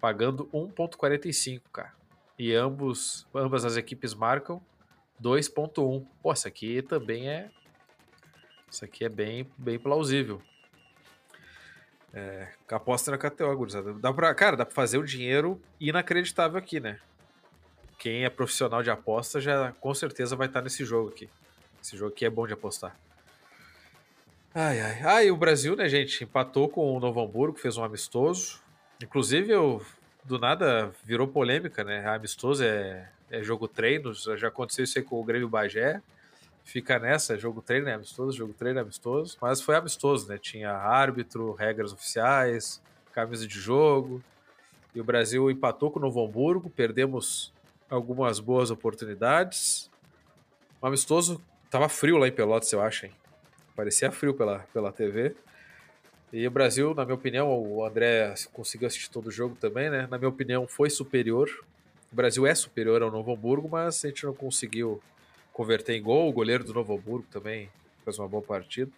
pagando 0.00 0.46
1.45, 0.46 1.60
cara. 1.72 1.92
E 2.38 2.54
ambos, 2.54 3.26
ambas 3.34 3.64
as 3.64 3.76
equipes 3.76 4.14
marcam 4.14 4.62
2.1. 5.22 6.06
Pô, 6.22 6.32
isso 6.32 6.48
aqui 6.48 6.80
também 6.82 7.28
é 7.28 7.50
isso 8.70 8.84
aqui 8.84 9.04
é 9.04 9.08
bem, 9.08 9.50
bem 9.58 9.78
plausível. 9.78 10.40
É, 12.12 12.48
aposta 12.68 13.10
na 13.10 13.18
KTO, 13.18 13.56
gurizada. 13.56 13.92
Dá 13.94 14.12
pra, 14.12 14.34
cara, 14.34 14.56
dá 14.56 14.64
pra 14.64 14.74
fazer 14.74 14.98
um 14.98 15.04
dinheiro 15.04 15.60
inacreditável 15.78 16.56
aqui, 16.56 16.80
né? 16.80 16.98
Quem 18.00 18.24
é 18.24 18.30
profissional 18.30 18.82
de 18.82 18.90
aposta 18.90 19.42
já 19.42 19.72
com 19.72 19.92
certeza 19.92 20.34
vai 20.34 20.46
estar 20.46 20.62
nesse 20.62 20.86
jogo 20.86 21.10
aqui. 21.10 21.28
Esse 21.82 21.98
jogo 21.98 22.10
aqui 22.10 22.24
é 22.24 22.30
bom 22.30 22.46
de 22.46 22.54
apostar. 22.54 22.96
Ai, 24.54 24.80
ai. 24.80 25.02
Ah, 25.04 25.22
e 25.22 25.30
o 25.30 25.36
Brasil, 25.36 25.76
né, 25.76 25.86
gente, 25.86 26.24
empatou 26.24 26.66
com 26.66 26.96
o 26.96 26.98
Novo 26.98 27.20
Hamburgo, 27.20 27.58
fez 27.58 27.76
um 27.76 27.84
amistoso. 27.84 28.58
Inclusive, 29.02 29.52
eu, 29.52 29.84
do 30.24 30.38
nada 30.38 30.90
virou 31.04 31.28
polêmica, 31.28 31.84
né? 31.84 32.08
Amistoso 32.08 32.64
é, 32.64 33.06
é 33.30 33.42
jogo 33.42 33.68
treino, 33.68 34.14
já 34.14 34.48
aconteceu 34.48 34.84
isso 34.84 34.98
aí 34.98 35.04
com 35.04 35.20
o 35.20 35.24
Grêmio 35.24 35.48
Bagé. 35.48 36.00
Fica 36.64 36.98
nessa, 36.98 37.36
jogo 37.36 37.60
treino 37.60 37.86
é 37.90 37.92
amistoso, 37.92 38.34
jogo 38.34 38.54
treino 38.54 38.78
é 38.78 38.82
amistoso. 38.82 39.36
Mas 39.42 39.60
foi 39.60 39.76
amistoso, 39.76 40.26
né? 40.26 40.38
Tinha 40.38 40.72
árbitro, 40.72 41.52
regras 41.52 41.92
oficiais, 41.92 42.80
camisa 43.12 43.46
de 43.46 43.60
jogo. 43.60 44.22
E 44.94 45.00
o 45.02 45.04
Brasil 45.04 45.50
empatou 45.50 45.90
com 45.90 45.98
o 45.98 46.02
Novo 46.02 46.24
Hamburgo, 46.24 46.70
perdemos 46.70 47.52
algumas 47.90 48.38
boas 48.38 48.70
oportunidades. 48.70 49.90
O 50.80 50.86
amistoso 50.86 51.42
tava 51.68 51.88
frio 51.88 52.16
lá 52.16 52.28
em 52.28 52.32
Pelotas, 52.32 52.72
eu 52.72 52.80
acho, 52.80 53.06
hein? 53.06 53.12
Parecia 53.74 54.10
frio 54.10 54.32
pela, 54.32 54.60
pela 54.72 54.92
TV. 54.92 55.34
E 56.32 56.46
o 56.46 56.50
Brasil, 56.50 56.94
na 56.94 57.04
minha 57.04 57.16
opinião, 57.16 57.50
o 57.50 57.84
André 57.84 58.32
conseguiu 58.52 58.86
assistir 58.86 59.10
todo 59.10 59.26
o 59.26 59.30
jogo 59.32 59.56
também, 59.56 59.90
né? 59.90 60.06
Na 60.08 60.16
minha 60.16 60.28
opinião, 60.28 60.66
foi 60.66 60.88
superior. 60.88 61.50
O 62.12 62.14
Brasil 62.14 62.46
é 62.46 62.54
superior 62.54 63.02
ao 63.02 63.10
Novo 63.10 63.32
Hamburgo, 63.32 63.68
mas 63.68 64.04
a 64.04 64.08
gente 64.08 64.24
não 64.24 64.34
conseguiu 64.34 65.02
converter 65.52 65.94
em 65.94 66.02
gol. 66.02 66.28
O 66.28 66.32
goleiro 66.32 66.62
do 66.62 66.72
Novo 66.72 66.94
Hamburgo 66.94 67.26
também 67.30 67.68
fez 68.04 68.18
uma 68.18 68.28
boa 68.28 68.42
partida. 68.42 68.90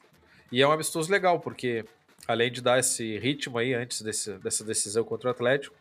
E 0.51 0.61
é 0.61 0.69
um 0.69 0.73
amistoso 0.73 1.11
legal, 1.11 1.41
porque 1.41 1.85
além 2.29 2.53
de 2.53 2.61
dar 2.61 2.79
esse 2.79 3.19
ritmo 3.19 3.57
aí 3.57 3.73
antes 3.73 4.03
desse, 4.03 4.33
dessa 4.35 4.63
decisão 4.63 5.03
contra 5.03 5.29
o 5.29 5.31
Atlético, 5.31 5.75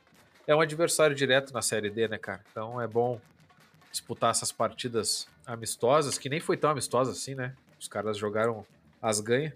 é 0.47 0.56
um 0.56 0.62
adversário 0.62 1.15
direto 1.15 1.54
na 1.54 1.62
Série 1.62 1.89
D, 1.89 2.08
né, 2.08 2.17
cara? 2.17 2.41
Então 2.51 2.82
é 2.82 2.88
bom 2.88 3.19
disputar 3.91 4.32
essas 4.32 4.51
partidas 4.51 5.27
amistosas, 5.45 6.17
que 6.17 6.30
nem 6.30 6.39
foi 6.39 6.58
tão 6.58 6.69
amistosa 6.69 7.12
assim, 7.12 7.36
né? 7.36 7.54
Os 7.80 7.88
caras 7.88 8.17
jogaram 8.17 8.65
as 9.01 9.19
ganhas. 9.19 9.54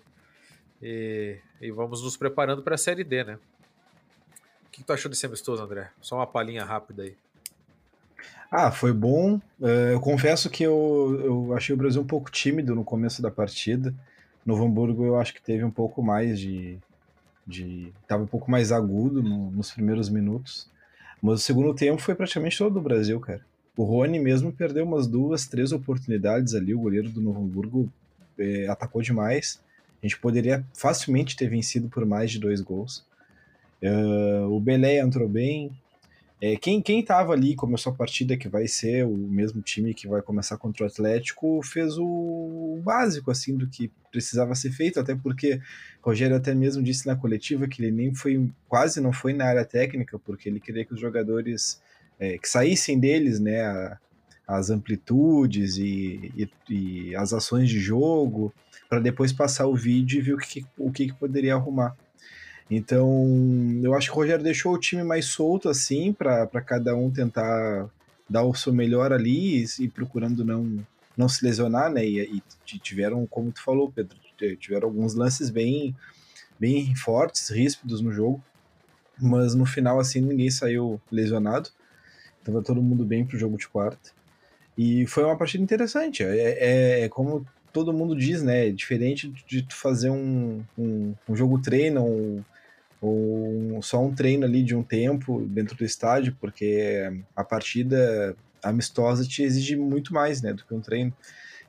E, 0.81 1.37
e 1.61 1.71
vamos 1.71 2.03
nos 2.03 2.17
preparando 2.17 2.61
para 2.61 2.75
a 2.75 2.77
Série 2.77 3.03
D, 3.03 3.23
né? 3.23 3.39
O 4.67 4.69
que, 4.71 4.83
tu 4.83 4.91
achou 4.91 5.09
desse 5.09 5.25
amistoso, 5.25 5.63
André? 5.63 5.89
Só 6.01 6.17
uma 6.17 6.27
palhinha 6.27 6.65
rápida 6.65 7.03
aí. 7.03 7.15
Ah, 8.51 8.71
foi 8.71 8.91
bom. 8.91 9.39
É, 9.61 9.93
eu 9.93 10.01
confesso 10.01 10.49
que 10.49 10.63
eu, 10.63 11.21
eu 11.23 11.53
achei 11.55 11.73
o 11.73 11.77
Brasil 11.77 12.01
um 12.01 12.07
pouco 12.07 12.29
tímido 12.29 12.75
no 12.75 12.83
começo 12.83 13.21
da 13.21 13.31
partida. 13.31 13.93
No 14.45 14.61
Hamburgo 14.61 15.05
eu 15.05 15.17
acho 15.17 15.33
que 15.33 15.41
teve 15.41 15.63
um 15.63 15.71
pouco 15.71 16.03
mais 16.03 16.39
de. 16.39 16.77
de 17.47 17.93
tava 18.07 18.23
um 18.23 18.27
pouco 18.27 18.51
mais 18.51 18.71
agudo 18.71 19.23
no, 19.23 19.49
nos 19.49 19.71
primeiros 19.71 20.09
minutos. 20.09 20.69
Mas 21.21 21.35
o 21.35 21.43
segundo 21.43 21.73
tempo 21.73 22.01
foi 22.01 22.15
praticamente 22.15 22.57
todo 22.57 22.73
do 22.73 22.81
Brasil, 22.81 23.19
cara. 23.19 23.41
O 23.77 23.83
Rony 23.83 24.19
mesmo 24.19 24.51
perdeu 24.51 24.85
umas 24.85 25.05
duas, 25.07 25.45
três 25.47 25.71
oportunidades 25.71 26.53
ali. 26.53 26.73
O 26.73 26.79
goleiro 26.79 27.09
do 27.09 27.21
Novo 27.21 27.41
Hamburgo 27.41 27.89
é, 28.37 28.67
atacou 28.67 29.01
demais. 29.01 29.61
A 30.01 30.05
gente 30.05 30.19
poderia 30.19 30.65
facilmente 30.73 31.35
ter 31.35 31.49
vencido 31.49 31.89
por 31.89 32.05
mais 32.05 32.31
de 32.31 32.39
dois 32.39 32.61
gols. 32.61 33.05
Uh, 33.81 34.47
o 34.49 34.59
Belé 34.59 34.99
entrou 34.99 35.27
bem. 35.27 35.71
É, 36.41 36.57
quem, 36.57 36.81
quem 36.81 37.03
tava 37.03 37.31
ali, 37.31 37.55
começou 37.55 37.93
a 37.93 37.95
partida, 37.95 38.35
que 38.35 38.49
vai 38.49 38.67
ser 38.67 39.05
o 39.05 39.15
mesmo 39.15 39.61
time 39.61 39.93
que 39.93 40.07
vai 40.07 40.21
começar 40.21 40.57
contra 40.57 40.83
o 40.83 40.87
Atlético, 40.87 41.61
fez 41.63 41.97
o 41.97 42.79
básico, 42.83 43.31
assim, 43.31 43.55
do 43.55 43.67
que 43.67 43.89
precisava 44.11 44.53
ser 44.53 44.71
feito, 44.71 44.99
até 44.99 45.15
porque 45.15 45.61
Rogério 46.01 46.35
até 46.35 46.53
mesmo 46.53 46.83
disse 46.83 47.07
na 47.07 47.15
coletiva 47.15 47.67
que 47.67 47.81
ele 47.81 47.91
nem 47.91 48.13
foi, 48.13 48.49
quase 48.67 48.99
não 48.99 49.13
foi 49.13 49.33
na 49.33 49.45
área 49.45 49.65
técnica, 49.65 50.19
porque 50.19 50.49
ele 50.49 50.59
queria 50.59 50.85
que 50.85 50.93
os 50.93 50.99
jogadores, 50.99 51.81
é, 52.19 52.37
que 52.37 52.49
saíssem 52.49 52.99
deles, 52.99 53.39
né, 53.39 53.61
a, 53.61 53.97
as 54.47 54.69
amplitudes 54.69 55.77
e, 55.77 56.31
e, 56.35 56.49
e, 56.69 57.15
as 57.15 57.33
ações 57.33 57.69
de 57.69 57.79
jogo, 57.79 58.53
para 58.89 58.99
depois 58.99 59.31
passar 59.33 59.67
o 59.67 59.75
vídeo 59.75 60.19
e 60.19 60.21
ver 60.21 60.33
o 60.33 60.37
que, 60.37 60.65
o 60.77 60.91
que 60.91 61.13
poderia 61.13 61.55
arrumar. 61.55 61.95
Então, 62.69 63.79
eu 63.83 63.93
acho 63.93 64.07
que 64.07 64.13
o 64.13 64.21
Rogério 64.21 64.43
deixou 64.43 64.73
o 64.73 64.79
time 64.79 65.03
mais 65.03 65.25
solto 65.25 65.69
assim, 65.69 66.11
para 66.11 66.47
cada 66.61 66.95
um 66.95 67.11
tentar 67.11 67.89
dar 68.27 68.43
o 68.43 68.55
seu 68.55 68.73
melhor 68.73 69.13
ali 69.13 69.63
e, 69.63 69.83
e 69.83 69.87
procurando 69.87 70.43
não, 70.43 70.85
não 71.15 71.29
se 71.29 71.45
lesionar, 71.45 71.91
né? 71.91 72.05
E, 72.05 72.41
e 72.73 72.79
tiveram, 72.79 73.25
como 73.27 73.51
tu 73.51 73.61
falou, 73.63 73.91
Pedro, 73.91 74.17
tiveram 74.59 74.87
alguns 74.87 75.13
lances 75.13 75.49
bem, 75.49 75.95
bem 76.59 76.95
fortes, 76.95 77.49
ríspidos 77.49 78.01
no 78.01 78.11
jogo, 78.11 78.43
mas 79.19 79.53
no 79.53 79.65
final, 79.65 79.99
assim, 79.99 80.19
ninguém 80.21 80.49
saiu 80.49 80.99
lesionado. 81.11 81.69
Tava 82.43 82.61
todo 82.61 82.81
mundo 82.81 83.05
bem 83.05 83.25
pro 83.25 83.37
jogo 83.37 83.57
de 83.57 83.67
quarta. 83.67 84.11
E 84.77 85.05
foi 85.07 85.23
uma 85.23 85.37
partida 85.37 85.63
interessante. 85.63 86.23
É, 86.23 86.37
é, 86.37 87.01
é 87.03 87.09
como 87.09 87.45
todo 87.71 87.93
mundo 87.93 88.15
diz, 88.15 88.41
né? 88.43 88.67
É 88.67 88.71
diferente 88.71 89.31
de 89.47 89.61
tu 89.61 89.75
fazer 89.75 90.09
um, 90.09 90.63
um, 90.77 91.13
um 91.29 91.35
jogo 91.35 91.61
treino 91.61 92.03
ou, 92.03 92.45
ou 93.05 93.81
só 93.81 94.03
um 94.03 94.13
treino 94.13 94.45
ali 94.45 94.63
de 94.63 94.75
um 94.75 94.83
tempo 94.83 95.41
dentro 95.47 95.75
do 95.75 95.85
estádio, 95.85 96.35
porque 96.39 97.11
a 97.35 97.43
partida 97.43 98.35
amistosa 98.63 99.23
te 99.25 99.43
exige 99.43 99.75
muito 99.75 100.13
mais, 100.13 100.41
né, 100.41 100.53
do 100.53 100.63
que 100.65 100.73
um 100.73 100.81
treino. 100.81 101.13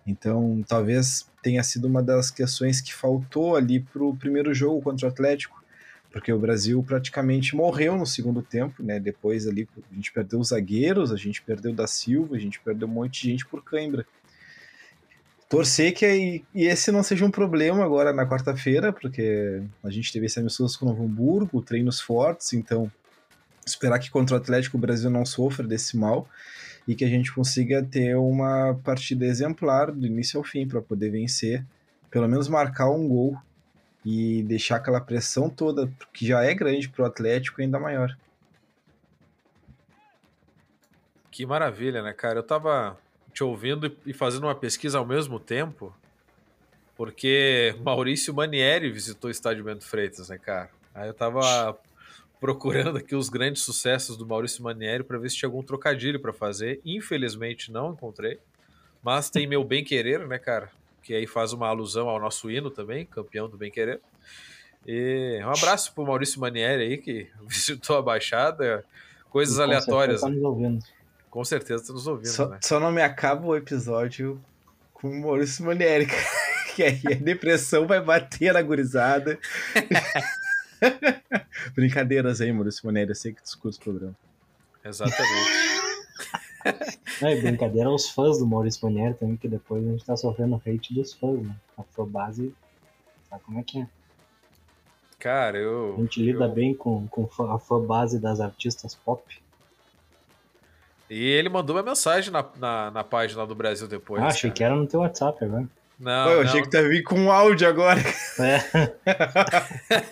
Então, 0.06 0.64
talvez 0.66 1.28
tenha 1.42 1.62
sido 1.62 1.86
uma 1.86 2.02
das 2.02 2.30
questões 2.30 2.80
que 2.80 2.94
faltou 2.94 3.56
ali 3.56 3.80
pro 3.80 4.14
primeiro 4.16 4.54
jogo 4.54 4.80
contra 4.80 5.06
o 5.06 5.10
Atlético, 5.10 5.62
porque 6.10 6.32
o 6.32 6.38
Brasil 6.38 6.82
praticamente 6.82 7.54
morreu 7.54 7.96
no 7.96 8.06
segundo 8.06 8.40
tempo, 8.40 8.82
né? 8.82 8.98
Depois 8.98 9.46
ali 9.46 9.68
a 9.90 9.94
gente 9.94 10.12
perdeu 10.12 10.40
os 10.40 10.48
zagueiros, 10.48 11.12
a 11.12 11.16
gente 11.16 11.42
perdeu 11.42 11.74
da 11.74 11.86
Silva, 11.86 12.36
a 12.36 12.38
gente 12.38 12.58
perdeu 12.60 12.88
um 12.88 12.90
monte 12.90 13.22
de 13.22 13.30
gente 13.32 13.46
por 13.46 13.62
cãibra. 13.62 14.06
Torcer 15.48 15.94
que 15.94 16.44
e 16.52 16.66
esse 16.66 16.90
não 16.90 17.02
seja 17.02 17.24
um 17.24 17.30
problema 17.30 17.84
agora 17.84 18.12
na 18.12 18.28
quarta-feira, 18.28 18.92
porque 18.92 19.62
a 19.82 19.90
gente 19.90 20.12
teve 20.12 20.26
esse 20.26 20.40
amistoso 20.40 20.78
com 20.78 20.86
o 20.86 20.88
Novo 20.88 21.04
Hamburgo, 21.04 21.62
treinos 21.62 22.00
fortes, 22.00 22.52
então 22.52 22.90
esperar 23.64 23.98
que 24.00 24.10
contra 24.10 24.36
o 24.36 24.38
Atlético 24.40 24.76
o 24.76 24.80
Brasil 24.80 25.08
não 25.08 25.24
sofra 25.24 25.66
desse 25.66 25.96
mal 25.96 26.28
e 26.86 26.94
que 26.94 27.04
a 27.04 27.08
gente 27.08 27.32
consiga 27.32 27.82
ter 27.82 28.16
uma 28.16 28.78
partida 28.84 29.24
exemplar 29.24 29.92
do 29.92 30.06
início 30.06 30.38
ao 30.38 30.44
fim 30.44 30.66
para 30.66 30.82
poder 30.82 31.10
vencer, 31.10 31.64
pelo 32.10 32.28
menos 32.28 32.48
marcar 32.48 32.90
um 32.90 33.06
gol 33.06 33.36
e 34.04 34.42
deixar 34.44 34.76
aquela 34.76 35.00
pressão 35.00 35.50
toda, 35.50 35.90
que 36.12 36.26
já 36.26 36.44
é 36.44 36.54
grande 36.54 36.88
para 36.88 37.02
o 37.02 37.06
Atlético, 37.06 37.60
ainda 37.60 37.78
maior. 37.78 38.16
Que 41.30 41.44
maravilha, 41.44 42.02
né, 42.02 42.12
cara? 42.12 42.38
Eu 42.38 42.42
tava 42.44 42.96
te 43.36 43.44
ouvindo 43.44 43.94
e 44.06 44.14
fazendo 44.14 44.44
uma 44.44 44.54
pesquisa 44.54 44.98
ao 44.98 45.04
mesmo 45.06 45.38
tempo, 45.38 45.94
porque 46.96 47.76
Maurício 47.84 48.32
Manieri 48.32 48.90
visitou 48.90 49.28
o 49.28 49.30
estádio 49.30 49.62
Bento 49.62 49.84
Freitas, 49.84 50.30
né, 50.30 50.38
cara? 50.38 50.70
Aí 50.94 51.08
eu 51.08 51.14
tava 51.14 51.78
procurando 52.40 52.96
aqui 52.96 53.14
os 53.14 53.28
grandes 53.28 53.62
sucessos 53.62 54.16
do 54.16 54.26
Maurício 54.26 54.62
Manieri 54.62 55.04
para 55.04 55.18
ver 55.18 55.28
se 55.30 55.36
tinha 55.36 55.48
algum 55.48 55.62
trocadilho 55.62 56.18
para 56.18 56.32
fazer. 56.32 56.80
Infelizmente 56.84 57.70
não 57.70 57.92
encontrei, 57.92 58.38
mas 59.02 59.28
tem 59.28 59.46
meu 59.46 59.62
bem 59.62 59.84
querer, 59.84 60.26
né, 60.26 60.38
cara? 60.38 60.70
que 61.06 61.14
aí 61.14 61.24
faz 61.24 61.52
uma 61.52 61.68
alusão 61.68 62.08
ao 62.08 62.18
nosso 62.18 62.50
hino 62.50 62.68
também, 62.68 63.06
campeão 63.06 63.48
do 63.48 63.56
Bem 63.56 63.70
Querer. 63.70 64.00
E 64.84 65.40
um 65.40 65.50
abraço 65.50 65.94
pro 65.94 66.04
Maurício 66.04 66.40
Manieri 66.40 66.82
aí, 66.82 66.98
que 66.98 67.28
visitou 67.46 67.96
a 67.96 68.02
Baixada. 68.02 68.84
Coisas 69.30 69.60
aleatórias. 69.60 70.22
Tá 70.22 70.28
nos 70.28 70.42
ouvindo. 70.42 70.84
Com 71.36 71.44
certeza 71.44 71.82
está 71.82 71.92
nos 71.92 72.06
ouvindo. 72.06 72.28
Só, 72.28 72.48
né? 72.48 72.58
só 72.62 72.80
não 72.80 72.90
me 72.90 73.02
acaba 73.02 73.46
o 73.46 73.54
episódio 73.54 74.42
com 74.94 75.10
o 75.10 75.20
Maurício 75.20 75.66
Manieri, 75.66 76.06
que 76.74 76.82
aí 76.82 77.02
a 77.12 77.14
depressão 77.14 77.86
vai 77.86 78.00
bater 78.00 78.54
na 78.54 78.62
gurizada. 78.62 79.38
Brincadeiras 81.76 82.40
aí, 82.40 82.50
Maurício 82.50 82.86
Manieri, 82.86 83.10
eu 83.10 83.14
sei 83.14 83.34
que 83.34 83.42
tu 83.42 83.48
escuta 83.48 83.76
o 83.76 83.80
programa. 83.80 84.16
Exatamente. 84.82 85.50
É, 87.20 87.40
brincadeira 87.42 87.90
aos 87.90 88.08
fãs 88.08 88.38
do 88.38 88.46
Maurício 88.46 88.88
Manieri 88.88 89.12
também, 89.12 89.36
que 89.36 89.46
depois 89.46 89.86
a 89.86 89.90
gente 89.90 90.06
tá 90.06 90.16
sofrendo 90.16 90.58
hate 90.66 90.94
dos 90.94 91.12
fãs, 91.12 91.42
né? 91.42 91.54
A 91.76 91.82
fã 91.82 92.06
base 92.06 92.54
sabe 93.28 93.42
como 93.44 93.60
é 93.60 93.62
que 93.62 93.82
é. 93.82 93.86
Cara, 95.18 95.58
eu. 95.58 95.96
A 95.98 96.00
gente 96.00 96.22
lida 96.22 96.46
eu... 96.46 96.54
bem 96.54 96.74
com, 96.74 97.06
com 97.08 97.28
a 97.52 97.58
fã 97.58 97.78
base 97.78 98.18
das 98.18 98.40
artistas 98.40 98.94
pop. 98.94 99.22
E 101.08 101.24
ele 101.24 101.48
mandou 101.48 101.76
uma 101.76 101.82
mensagem 101.82 102.32
na, 102.32 102.44
na, 102.56 102.90
na 102.90 103.04
página 103.04 103.46
do 103.46 103.54
Brasil 103.54 103.86
depois. 103.86 104.22
Ah, 104.22 104.26
achei 104.26 104.50
cara. 104.50 104.54
que 104.54 104.64
era 104.64 104.74
no 104.74 104.86
teu 104.86 105.00
WhatsApp 105.00 105.44
agora. 105.44 105.68
Não, 105.98 106.24
Pô, 106.24 106.30
eu 106.30 106.42
não. 106.42 106.50
achei 106.50 106.62
que 106.62 106.68
tu 106.68 106.76
ia 106.76 106.88
vir 106.88 107.02
com 107.02 107.18
um 107.18 107.30
áudio 107.30 107.68
agora. 107.68 108.00
É. 108.40 108.58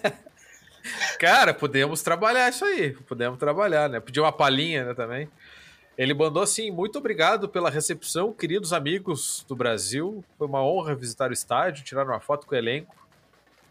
cara, 1.18 1.52
podemos 1.52 2.02
trabalhar 2.02 2.48
isso 2.48 2.64
aí. 2.64 2.92
Podemos 2.92 3.38
trabalhar, 3.38 3.88
né? 3.88 4.00
Pedir 4.00 4.20
uma 4.20 4.33
palhinha 4.33 4.85
né, 4.85 4.94
também. 4.94 5.28
Ele 5.98 6.14
mandou 6.14 6.42
assim: 6.42 6.70
muito 6.70 6.98
obrigado 6.98 7.48
pela 7.48 7.68
recepção, 7.68 8.33
queridos 8.33 8.72
amigos 8.72 9.44
do 9.48 9.54
Brasil. 9.54 10.24
Foi 10.38 10.46
uma 10.46 10.64
honra 10.64 10.94
visitar 10.94 11.30
o 11.30 11.35
estádio, 11.35 11.85
tirar 11.85 12.07
uma 12.07 12.20
foto 12.20 12.46
com 12.46 12.54
o 12.54 12.59
elenco. 12.59 12.94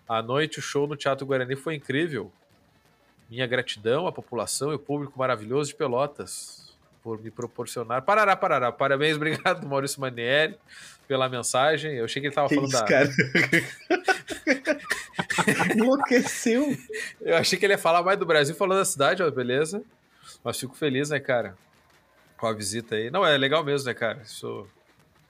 À 0.07 0.21
noite, 0.21 0.59
o 0.59 0.61
show 0.61 0.85
no 0.85 0.97
Teatro 0.97 1.25
Guarani 1.25 1.55
foi 1.55 1.75
incrível. 1.75 2.31
Minha 3.29 3.47
gratidão 3.47 4.05
à 4.05 4.11
população 4.11 4.69
e 4.69 4.73
ao 4.73 4.79
público 4.79 5.17
maravilhoso 5.17 5.69
de 5.69 5.75
Pelotas 5.75 6.62
por 7.03 7.21
me 7.21 7.29
proporcionar. 7.29 8.01
Parará, 8.03 8.35
parará. 8.35 8.71
Parabéns, 8.71 9.17
obrigado, 9.17 9.65
Maurício 9.67 9.99
Manieri, 9.99 10.55
pela 11.07 11.27
mensagem. 11.27 11.95
Eu 11.95 12.05
achei 12.05 12.21
que 12.21 12.27
ele 12.27 12.31
estava 12.31 12.49
falando 12.49 12.69
isso, 12.69 12.79
da. 12.79 12.85
Cara? 12.85 13.09
Enlouqueceu. 15.75 16.75
Eu 17.21 17.35
achei 17.37 17.59
que 17.59 17.65
ele 17.65 17.73
ia 17.73 17.77
falar 17.77 18.01
mais 18.01 18.17
do 18.17 18.25
Brasil 18.25 18.55
falando 18.55 18.79
da 18.79 18.85
cidade, 18.85 19.21
ó, 19.21 19.29
beleza. 19.29 19.83
Mas 20.43 20.59
fico 20.59 20.75
feliz, 20.75 21.09
né, 21.09 21.19
cara? 21.19 21.55
com 22.43 22.47
a 22.47 22.53
visita 22.53 22.95
aí. 22.95 23.09
Não, 23.09 23.25
é 23.25 23.37
legal 23.37 23.63
mesmo, 23.63 23.87
né, 23.87 23.93
cara? 23.93 24.21
Isso, 24.21 24.67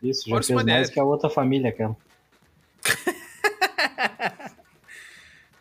Isso 0.01 0.27
já 0.27 0.41
fez 0.41 0.63
mais 0.63 0.89
que 0.89 0.99
a 0.99 1.03
outra 1.03 1.29
família, 1.29 1.71
cara. 1.71 1.95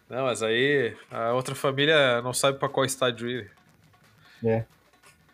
não, 0.08 0.24
mas 0.24 0.42
aí 0.42 0.96
a 1.10 1.34
outra 1.34 1.54
família 1.54 2.22
não 2.22 2.32
sabe 2.32 2.58
para 2.58 2.70
qual 2.70 2.86
estádio 2.86 3.28
ir. 3.28 3.50
É. 4.42 4.64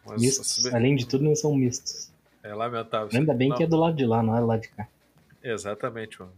Mas, 0.09 0.21
mistos. 0.21 0.67
Além 0.67 0.97
de 0.97 1.07
tudo, 1.07 1.25
eles 1.27 1.41
são 1.41 1.55
mistos. 1.55 2.11
É 2.43 2.55
lamentável. 2.55 3.09
Ainda 3.13 3.35
bem 3.35 3.51
não. 3.51 3.57
que 3.57 3.65
é 3.65 3.67
do 3.67 3.77
lado 3.77 3.97
de 3.97 4.07
lá, 4.07 4.23
não 4.23 4.37
é 4.37 4.41
do 4.41 4.47
lado 4.47 4.63
de 4.63 4.69
cá. 4.69 4.87
Exatamente, 5.43 6.19
mano. 6.21 6.33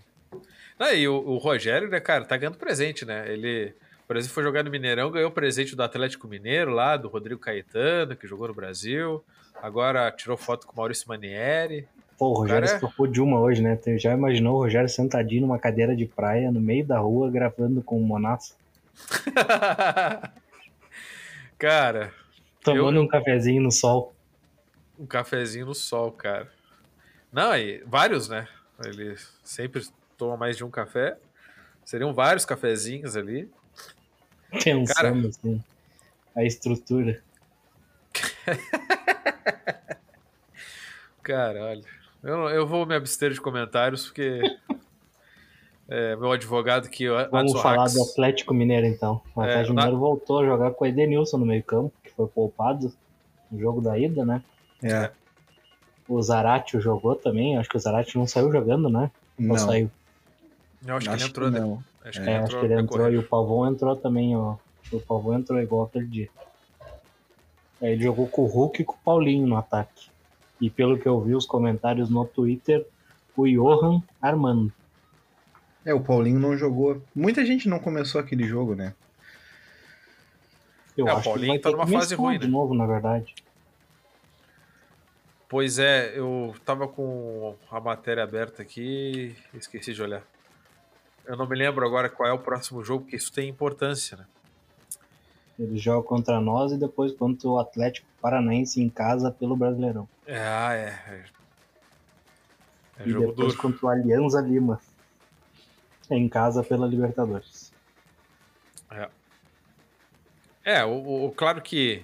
Ah, 0.79 0.95
e 0.95 1.07
o, 1.07 1.15
o 1.15 1.37
Rogério, 1.37 1.89
né, 1.89 2.01
cara, 2.01 2.25
tá 2.25 2.37
ganhando 2.37 2.57
presente, 2.57 3.05
né? 3.05 3.31
Ele, 3.31 3.75
por 4.07 4.17
exemplo, 4.17 4.35
foi 4.35 4.43
jogar 4.43 4.65
no 4.65 4.71
Mineirão, 4.71 5.11
ganhou 5.11 5.31
presente 5.31 5.77
do 5.77 5.83
Atlético 5.83 6.27
Mineiro 6.27 6.71
lá, 6.71 6.97
do 6.97 7.09
Rodrigo 7.09 7.41
Caetano, 7.41 8.17
que 8.17 8.27
jogou 8.27 8.49
no 8.49 8.55
Brasil. 8.55 9.23
Agora 9.63 10.11
tirou 10.11 10.37
foto 10.37 10.67
com 10.67 10.73
o 10.73 10.77
Maurício 10.77 11.07
Manieri. 11.07 11.87
Pô, 12.19 12.29
o 12.29 12.33
Rogério 12.35 12.67
cara... 12.67 12.77
escapou 12.77 13.07
de 13.07 13.21
uma 13.21 13.39
hoje, 13.39 13.63
né? 13.63 13.79
Já 13.99 14.15
imaginou 14.15 14.57
o 14.57 14.59
Rogério 14.61 14.89
sentadinho 14.89 15.43
numa 15.43 15.59
cadeira 15.59 15.95
de 15.95 16.07
praia 16.07 16.51
no 16.51 16.61
meio 16.61 16.85
da 16.85 16.99
rua 16.99 17.31
gravando 17.31 17.83
com 17.83 17.99
o 17.99 18.05
Monassa? 18.05 18.55
cara. 21.59 22.13
Tomando 22.63 22.97
eu... 22.97 23.03
um 23.03 23.09
cafezinho 23.09 23.63
no 23.63 23.71
sol. 23.71 24.15
Um 24.99 25.07
cafezinho 25.07 25.67
no 25.67 25.75
sol, 25.75 26.13
cara. 26.13 26.51
Não, 27.33 27.57
e 27.57 27.83
vários, 27.87 28.29
né? 28.29 28.49
Ele 28.85 29.17
sempre 29.43 29.87
toma 30.17 30.37
mais 30.37 30.57
de 30.57 30.65
um 30.65 30.71
café. 30.71 31.17
Seriam 31.85 32.13
vários 32.13 32.45
cafezinhos 32.45 33.17
ali. 33.17 33.51
Pensando 34.51 34.95
cara... 34.95 35.29
assim. 35.29 35.63
A 36.35 36.45
estrutura. 36.45 37.23
Caralho. 41.23 41.85
Eu, 42.23 42.49
eu 42.51 42.67
vou 42.67 42.85
me 42.85 42.95
abster 42.95 43.33
de 43.33 43.41
comentários, 43.41 44.07
porque 44.07 44.41
é, 45.89 46.17
meu 46.17 46.33
advogado 46.33 46.89
que... 46.89 47.09
Vamos 47.31 47.61
falar 47.61 47.89
do 47.89 48.03
Atlético 48.03 48.53
Mineiro, 48.53 48.87
então. 48.87 49.23
O 49.35 49.43
é, 49.43 49.47
Atlético 49.47 49.73
é, 49.73 49.77
Mineiro 49.77 49.93
na... 49.93 49.99
voltou 49.99 50.41
a 50.41 50.45
jogar 50.45 50.73
com 50.73 50.85
o 50.85 50.89
Edenilson 50.89 51.39
no 51.39 51.47
meio 51.47 51.63
campo, 51.63 51.93
que 52.00 52.00
foi 52.21 52.29
poupado 52.29 52.93
no 53.51 53.59
jogo 53.59 53.81
da 53.81 53.99
ida, 53.99 54.25
né? 54.25 54.43
É. 54.83 55.11
O 56.09 56.21
Zaratio 56.23 56.81
jogou 56.81 57.15
também, 57.15 57.57
acho 57.57 57.69
que 57.69 57.77
o 57.77 57.81
Zaratio 57.81 58.19
não 58.19 58.27
saiu 58.27 58.51
jogando, 58.51 58.89
né? 58.89 59.11
Não. 59.39 59.53
Ou 59.53 59.59
saiu? 59.59 59.91
Eu 60.87 60.97
acho, 60.97 61.11
acho 61.11 61.17
que 61.17 61.23
ele 61.23 61.31
entrou, 61.31 61.51
né? 61.51 61.79
Acho 62.05 62.23
que, 62.23 62.29
é, 62.29 62.33
ele, 62.33 62.43
entrou, 62.43 62.45
acho 62.45 62.59
que 62.59 62.73
ele 62.73 62.81
entrou 62.81 63.11
e 63.11 63.19
o 63.19 63.23
Pavão 63.23 63.69
entrou 63.69 63.97
também, 63.97 64.37
ó. 64.37 64.57
O 64.93 65.01
Pavão 65.01 65.39
entrou 65.39 65.61
igual 65.61 65.85
aquele 65.85 66.07
dia. 66.07 66.29
Aí 67.81 67.93
ele 67.93 68.03
jogou 68.03 68.27
com 68.27 68.43
o 68.43 68.47
Hulk 68.47 68.83
e 68.83 68.85
com 68.85 68.95
o 68.95 68.99
Paulinho 69.05 69.47
no 69.47 69.57
ataque. 69.57 70.11
E 70.61 70.69
pelo 70.69 70.99
que 70.99 71.09
eu 71.09 71.21
vi 71.21 71.35
os 71.35 71.47
comentários 71.47 72.11
no 72.11 72.25
Twitter, 72.27 72.87
o 73.37 73.47
Johan 73.47 74.03
Armando. 74.21 74.73
É, 75.85 75.95
o 75.95 76.01
Paulinho 76.01 76.39
não 76.39 76.57
jogou. 76.57 77.01
Muita 77.15 77.45
gente 77.45 77.69
não 77.69 77.79
começou 77.79 78.21
aquele 78.21 78.45
jogo, 78.45 78.75
né? 78.75 78.95
Eu 80.97 81.09
é, 81.09 81.13
acho 81.13 81.21
o 81.21 81.25
Paulinho 81.25 81.57
que 81.57 81.63
vai 81.63 81.73
tá 81.73 81.79
numa 81.79 81.87
fase 81.87 82.15
ruim, 82.15 82.39
de 82.39 82.47
né? 82.47 82.53
novo, 82.53 82.75
na 82.75 82.87
verdade. 82.87 83.35
Pois 85.49 85.79
é, 85.79 86.17
eu 86.17 86.55
tava 86.65 86.87
com 86.87 87.57
a 87.71 87.81
matéria 87.81 88.23
aberta 88.23 88.63
aqui 88.63 89.37
e 89.53 89.57
esqueci 89.57 89.93
de 89.93 90.03
olhar. 90.03 90.23
Eu 91.27 91.37
não 91.37 91.47
me 91.49 91.57
lembro 91.57 91.85
agora 91.85 92.09
qual 92.09 92.29
é 92.29 92.33
o 92.33 92.39
próximo 92.39 92.85
jogo, 92.85 93.03
porque 93.03 93.17
isso 93.17 93.33
tem 93.33 93.49
importância, 93.49 94.17
né? 94.17 94.27
Ele 95.59 95.77
joga 95.77 96.07
contra 96.07 96.41
nós 96.41 96.73
e 96.73 96.79
depois 96.79 97.13
contra 97.13 97.49
o 97.49 97.59
Atlético 97.59 98.07
Paranaense 98.21 98.81
em 98.81 98.89
casa 98.89 99.31
pelo 99.31 99.57
Brasileirão. 99.57 100.09
É, 100.27 100.39
ah, 100.39 100.73
é. 100.73 101.25
É 102.99 103.07
e 103.07 103.11
jogo 103.11 103.29
depois 103.29 103.49
duro. 103.49 103.59
contra 103.59 103.87
o 103.87 103.89
Alianza 103.89 104.41
Lima. 104.41 104.81
Em 106.11 106.29
casa 106.29 106.63
pela 106.63 106.87
Libertadores. 106.87 107.70
É, 110.65 110.85
o, 110.85 111.27
o- 111.27 111.33
claro 111.33 111.63
que 111.63 112.03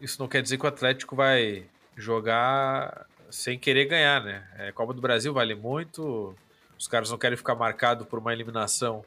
isso 0.00 0.20
não 0.20 0.28
quer 0.28 0.42
dizer 0.42 0.58
que 0.58 0.64
o 0.64 0.68
Atlético 0.68 1.16
vai 1.16 1.66
jogar 1.96 3.06
sem 3.30 3.58
querer 3.58 3.86
ganhar, 3.86 4.22
né? 4.22 4.48
É, 4.58 4.72
Copa 4.72 4.92
do 4.92 5.00
Brasil 5.00 5.32
vale 5.32 5.54
muito, 5.54 6.34
os 6.78 6.86
caras 6.86 7.10
não 7.10 7.18
querem 7.18 7.36
ficar 7.36 7.54
marcados 7.54 8.06
por 8.06 8.18
uma 8.18 8.32
eliminação 8.32 9.04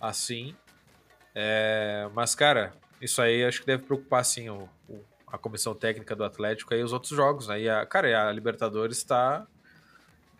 assim. 0.00 0.54
É, 1.34 2.08
mas, 2.14 2.34
cara, 2.34 2.74
isso 3.00 3.20
aí 3.22 3.44
acho 3.44 3.60
que 3.60 3.66
deve 3.66 3.84
preocupar 3.84 4.24
sim 4.24 4.48
o, 4.48 4.68
o- 4.88 5.04
a 5.28 5.38
comissão 5.38 5.74
técnica 5.74 6.16
do 6.16 6.24
Atlético 6.24 6.74
e 6.74 6.82
os 6.82 6.92
outros 6.92 7.12
jogos, 7.12 7.46
né? 7.48 7.60
E 7.60 7.68
a, 7.68 7.86
cara, 7.86 8.28
a 8.28 8.32
Libertadores 8.32 9.04
tá. 9.04 9.46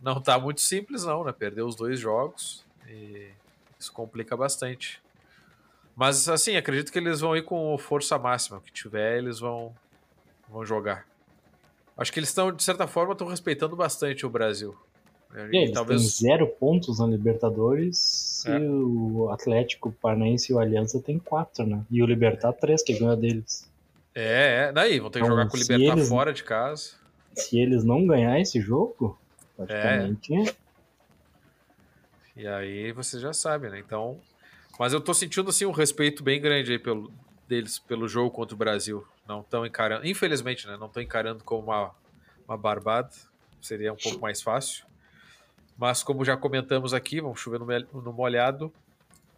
Não 0.02 0.20
tá 0.20 0.38
muito 0.38 0.60
simples, 0.62 1.04
não, 1.04 1.24
né? 1.24 1.32
Perdeu 1.32 1.66
os 1.66 1.76
dois 1.76 2.00
jogos 2.00 2.64
e 2.88 3.30
isso 3.78 3.92
complica 3.92 4.36
bastante. 4.36 5.00
Mas 6.00 6.26
assim, 6.30 6.56
acredito 6.56 6.90
que 6.90 6.98
eles 6.98 7.20
vão 7.20 7.36
ir 7.36 7.42
com 7.42 7.76
força 7.76 8.18
máxima. 8.18 8.56
O 8.56 8.60
que 8.62 8.72
tiver, 8.72 9.18
eles 9.18 9.38
vão, 9.38 9.74
vão 10.48 10.64
jogar. 10.64 11.06
Acho 11.94 12.10
que 12.10 12.18
eles 12.18 12.30
estão, 12.30 12.50
de 12.50 12.62
certa 12.62 12.86
forma, 12.86 13.12
estão 13.12 13.26
respeitando 13.26 13.76
bastante 13.76 14.24
o 14.24 14.30
Brasil. 14.30 14.74
E 15.52 15.58
eles 15.58 15.72
talvez. 15.72 16.00
têm 16.00 16.28
zero 16.30 16.46
pontos 16.46 17.00
na 17.00 17.06
Libertadores 17.06 18.46
É. 18.46 18.58
e 18.58 18.66
o 18.66 19.28
Atlético 19.30 19.92
Paranaense 19.92 20.50
e 20.50 20.54
o 20.54 20.58
Aliança 20.58 21.02
tem 21.02 21.18
quatro, 21.18 21.66
né? 21.66 21.82
E 21.90 22.02
o 22.02 22.06
Libertar 22.06 22.54
três, 22.54 22.82
que 22.82 22.98
ganhou 22.98 23.14
deles. 23.14 23.70
É, 24.14 24.68
é. 24.68 24.72
Daí, 24.72 24.98
vão 25.00 25.10
ter 25.10 25.18
que 25.18 25.26
Então, 25.26 25.36
jogar 25.36 25.50
com 25.50 25.56
o 25.58 25.60
Libertar 25.60 25.98
eles- 25.98 26.08
fora 26.08 26.32
de 26.32 26.42
casa. 26.42 26.92
Se 27.34 27.60
eles 27.60 27.84
não 27.84 28.06
ganhar 28.06 28.40
esse 28.40 28.58
jogo, 28.58 29.18
É. 29.58 29.66
praticamente 29.66 30.56
E 32.34 32.46
aí 32.46 32.90
você 32.92 33.20
já 33.20 33.34
sabe, 33.34 33.68
né? 33.68 33.78
Então. 33.78 34.18
Mas 34.80 34.94
eu 34.94 35.00
tô 35.02 35.12
sentindo 35.12 35.50
assim 35.50 35.66
um 35.66 35.72
respeito 35.72 36.24
bem 36.24 36.40
grande 36.40 36.72
aí 36.72 36.78
pelo, 36.78 37.12
deles 37.46 37.78
pelo 37.78 38.08
jogo 38.08 38.30
contra 38.30 38.54
o 38.54 38.58
Brasil. 38.58 39.06
Não 39.28 39.42
estão 39.42 39.66
encarando. 39.66 40.06
Infelizmente, 40.06 40.66
né? 40.66 40.74
Não 40.78 40.86
estão 40.86 41.02
encarando 41.02 41.44
como 41.44 41.64
uma, 41.64 41.90
uma 42.48 42.56
barbada. 42.56 43.10
Seria 43.60 43.92
um 43.92 43.96
pouco 43.96 44.18
mais 44.22 44.40
fácil. 44.40 44.86
Mas 45.76 46.02
como 46.02 46.24
já 46.24 46.34
comentamos 46.34 46.94
aqui, 46.94 47.20
vamos 47.20 47.38
chover 47.38 47.60
no, 47.60 47.66
no 48.00 48.10
molhado. 48.10 48.72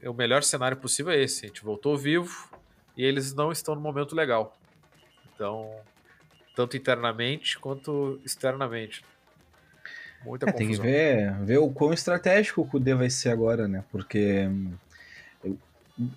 O 0.05 0.13
melhor 0.13 0.45
cenário 0.45 0.77
possível 0.77 1.13
é 1.13 1.21
esse. 1.21 1.45
A 1.45 1.49
gente 1.49 1.65
voltou 1.65 1.99
vivo 1.99 2.49
e 2.97 3.05
eles 3.05 3.35
não 3.35 3.51
estão 3.51 3.75
no 3.75 3.81
momento 3.81 4.15
legal. 4.15 4.57
Então, 5.35 5.75
tanto 6.55 6.77
internamente 6.77 7.59
quanto 7.59 8.21
externamente. 8.25 9.05
Muita 10.25 10.49
É, 10.49 10.53
tem 10.53 10.69
que 10.69 10.77
confusão. 10.77 10.85
ver, 10.85 11.35
ver 11.45 11.59
o 11.59 11.69
quão 11.69 11.93
estratégico 11.93 12.61
o 12.61 12.65
Kudê 12.69 12.95
vai 12.95 13.11
ser 13.11 13.31
agora, 13.31 13.67
né? 13.67 13.83
Porque 13.91 14.49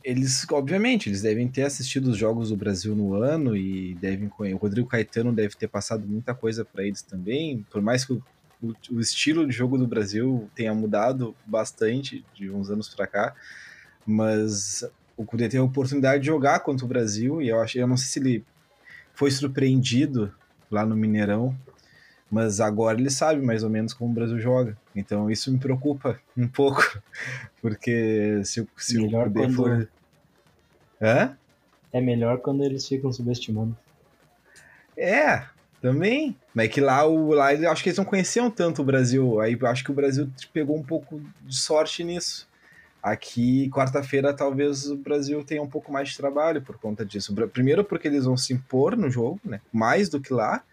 eles, 0.04 0.46
obviamente, 0.52 1.10
eles 1.10 1.22
devem 1.22 1.48
ter 1.48 1.64
assistido 1.64 2.08
os 2.08 2.18
jogos 2.18 2.50
do 2.50 2.58
Brasil 2.58 2.96
no 2.96 3.14
ano 3.16 3.56
e 3.56 3.96
devem. 3.96 4.30
O 4.38 4.58
Rodrigo 4.58 4.88
Caetano 4.88 5.34
deve 5.34 5.56
ter 5.56 5.68
passado 5.68 6.08
muita 6.08 6.34
coisa 6.36 6.64
para 6.66 6.84
eles 6.84 7.02
também, 7.02 7.66
por 7.70 7.82
mais 7.82 8.06
que 8.06 8.14
o, 8.14 8.24
o- 8.62 8.74
o 8.92 9.00
estilo 9.00 9.46
de 9.48 9.54
jogo 9.54 9.78
do 9.78 9.88
Brasil 9.88 10.50
tenha 10.56 10.74
mudado 10.74 11.36
bastante 11.46 12.26
de 12.34 12.50
uns 12.50 12.70
anos 12.70 12.90
para 12.90 13.08
cá, 13.08 13.36
mas 14.06 14.84
o 15.18 15.26
Kudê 15.26 15.46
teve 15.48 15.58
a 15.58 15.64
oportunidade 15.64 16.22
de 16.22 16.28
jogar 16.28 16.60
contra 16.62 16.86
o 16.86 16.90
Brasil 16.90 17.42
e 17.42 17.50
eu 17.50 17.60
acho, 17.62 17.78
eu 17.78 17.88
não 17.88 17.98
sei 17.98 18.08
se 18.08 18.20
ele 18.20 18.46
foi 19.14 19.32
surpreendido 19.32 20.34
lá 20.70 20.86
no 20.86 20.96
Mineirão 20.96 21.56
mas 22.36 22.60
agora 22.60 23.00
ele 23.00 23.10
sabe 23.10 23.42
mais 23.42 23.64
ou 23.64 23.70
menos 23.70 23.94
como 23.94 24.12
o 24.12 24.14
Brasil 24.14 24.38
joga. 24.40 24.78
Então 24.94 25.32
isso 25.32 25.50
me 25.52 25.58
preocupa 25.58 26.20
um 26.38 26.48
pouco, 26.50 27.02
porque 27.62 28.42
se, 28.44 28.60
o- 28.60 28.68
se 28.76 28.98
o 29.00 29.10
Kudê 29.10 29.40
quando- 29.42 29.54
for. 29.54 29.90
Hã? 31.02 31.38
é 31.94 32.02
melhor 32.02 32.40
quando 32.40 32.62
eles 32.64 32.86
ficam 32.86 33.10
subestimando. 33.12 33.76
É, 34.98 35.44
também. 35.82 36.36
Mas 36.54 36.66
é 36.66 36.70
que 36.70 36.82
lá, 36.82 37.06
o, 37.06 37.32
lá 37.34 37.48
acho 37.52 37.82
que 37.84 37.90
eles 37.90 37.98
não 37.98 38.04
conheciam 38.06 38.52
tanto 38.52 38.82
o 38.82 38.86
Brasil. 38.86 39.40
Aí 39.40 39.58
eu 39.60 39.68
acho 39.68 39.84
que 39.84 39.92
o 39.92 39.96
Brasil 39.96 40.30
pegou 40.52 40.76
um 40.78 40.84
pouco 40.84 41.22
de 41.42 41.56
sorte 41.56 42.04
nisso. 42.04 42.48
Aqui, 43.02 43.70
quarta-feira, 43.70 44.34
talvez 44.34 44.90
o 44.90 44.98
Brasil 44.98 45.42
tenha 45.44 45.62
um 45.62 45.70
pouco 45.70 45.90
mais 45.92 46.10
de 46.10 46.18
trabalho 46.18 46.62
por 46.62 46.78
conta 46.78 47.06
disso. 47.06 47.34
Primeiro 47.54 47.84
porque 47.84 48.08
eles 48.10 48.26
vão 48.26 48.36
se 48.36 48.52
impor 48.54 48.98
no 48.98 49.10
jogo, 49.10 49.40
né? 49.46 49.62
Mais 49.72 50.10
do 50.10 50.20
que 50.20 50.34
lá. 50.34 50.64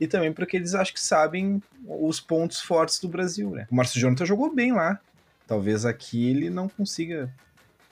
E 0.00 0.06
também 0.06 0.32
porque 0.32 0.56
eles 0.56 0.74
acho 0.74 0.94
que 0.94 1.00
sabem 1.00 1.62
os 1.86 2.18
pontos 2.18 2.62
fortes 2.62 2.98
do 2.98 3.08
Brasil, 3.08 3.50
né? 3.50 3.68
O 3.70 3.74
Márcio 3.74 4.00
Jonathan 4.00 4.24
jogou 4.24 4.52
bem 4.52 4.72
lá. 4.72 4.98
Talvez 5.46 5.84
aqui 5.84 6.30
ele 6.30 6.48
não 6.48 6.70
consiga 6.70 7.30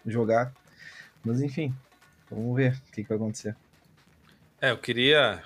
jogar. 0.06 0.52
Mas 1.22 1.42
enfim, 1.42 1.74
vamos 2.30 2.56
ver 2.56 2.72
o 2.72 2.92
que, 2.92 3.02
que 3.02 3.08
vai 3.08 3.18
acontecer. 3.18 3.54
É, 4.60 4.70
eu 4.70 4.78
queria. 4.78 5.42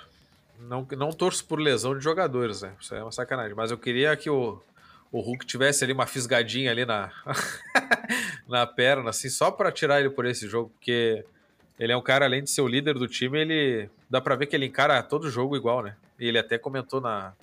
Não, 0.60 0.86
não 0.96 1.10
torço 1.10 1.44
por 1.44 1.58
lesão 1.58 1.98
de 1.98 2.04
jogadores, 2.04 2.62
né? 2.62 2.72
Isso 2.80 2.94
é 2.94 3.02
uma 3.02 3.10
sacanagem. 3.10 3.56
Mas 3.56 3.72
eu 3.72 3.78
queria 3.78 4.16
que 4.16 4.30
o, 4.30 4.62
o 5.10 5.20
Hulk 5.20 5.44
tivesse 5.44 5.82
ali 5.82 5.92
uma 5.92 6.06
fisgadinha 6.06 6.70
ali 6.70 6.84
na, 6.84 7.10
na 8.46 8.64
perna, 8.68 9.10
assim, 9.10 9.28
só 9.28 9.50
pra 9.50 9.72
tirar 9.72 9.98
ele 9.98 10.10
por 10.10 10.26
esse 10.26 10.48
jogo, 10.48 10.70
porque 10.70 11.24
ele 11.76 11.92
é 11.92 11.96
um 11.96 12.02
cara, 12.02 12.24
além 12.24 12.44
de 12.44 12.50
ser 12.50 12.60
o 12.60 12.68
líder 12.68 12.94
do 12.94 13.08
time, 13.08 13.40
ele. 13.40 13.90
Dá 14.08 14.20
pra 14.20 14.36
ver 14.36 14.46
que 14.46 14.54
ele 14.54 14.66
encara 14.66 15.02
todo 15.02 15.28
jogo 15.28 15.56
igual, 15.56 15.82
né? 15.82 15.96
Ele 16.18 16.38
até 16.38 16.58
comentou 16.58 17.00
na. 17.00 17.34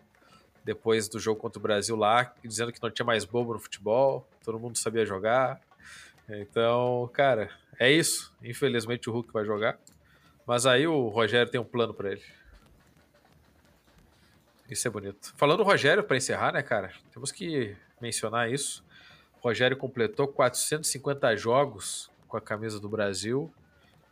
Depois 0.63 1.07
do 1.07 1.19
jogo 1.19 1.39
contra 1.39 1.57
o 1.57 1.61
Brasil 1.61 1.95
lá, 1.95 2.33
dizendo 2.43 2.71
que 2.71 2.81
não 2.83 2.91
tinha 2.91 3.05
mais 3.05 3.25
bobo 3.25 3.53
no 3.53 3.59
futebol, 3.59 4.27
todo 4.43 4.59
mundo 4.59 4.77
sabia 4.77 5.05
jogar. 5.05 5.59
Então, 6.27 7.09
cara, 7.13 7.49
é 7.79 7.91
isso. 7.91 8.33
Infelizmente 8.43 9.09
o 9.09 9.13
Hulk 9.13 9.31
vai 9.33 9.45
jogar. 9.45 9.79
Mas 10.45 10.65
aí 10.65 10.85
o 10.85 11.07
Rogério 11.07 11.51
tem 11.51 11.59
um 11.59 11.65
plano 11.65 11.93
pra 11.93 12.11
ele. 12.11 12.23
Isso 14.69 14.87
é 14.87 14.91
bonito. 14.91 15.33
Falando 15.35 15.59
do 15.59 15.63
Rogério, 15.63 16.03
pra 16.03 16.17
encerrar, 16.17 16.51
né, 16.51 16.61
cara? 16.61 16.91
Temos 17.11 17.31
que 17.31 17.75
mencionar 17.99 18.51
isso. 18.51 18.85
O 19.41 19.47
Rogério 19.47 19.75
completou 19.75 20.27
450 20.27 21.35
jogos 21.35 22.11
com 22.27 22.37
a 22.37 22.41
camisa 22.41 22.79
do 22.79 22.87
Brasil. 22.87 23.51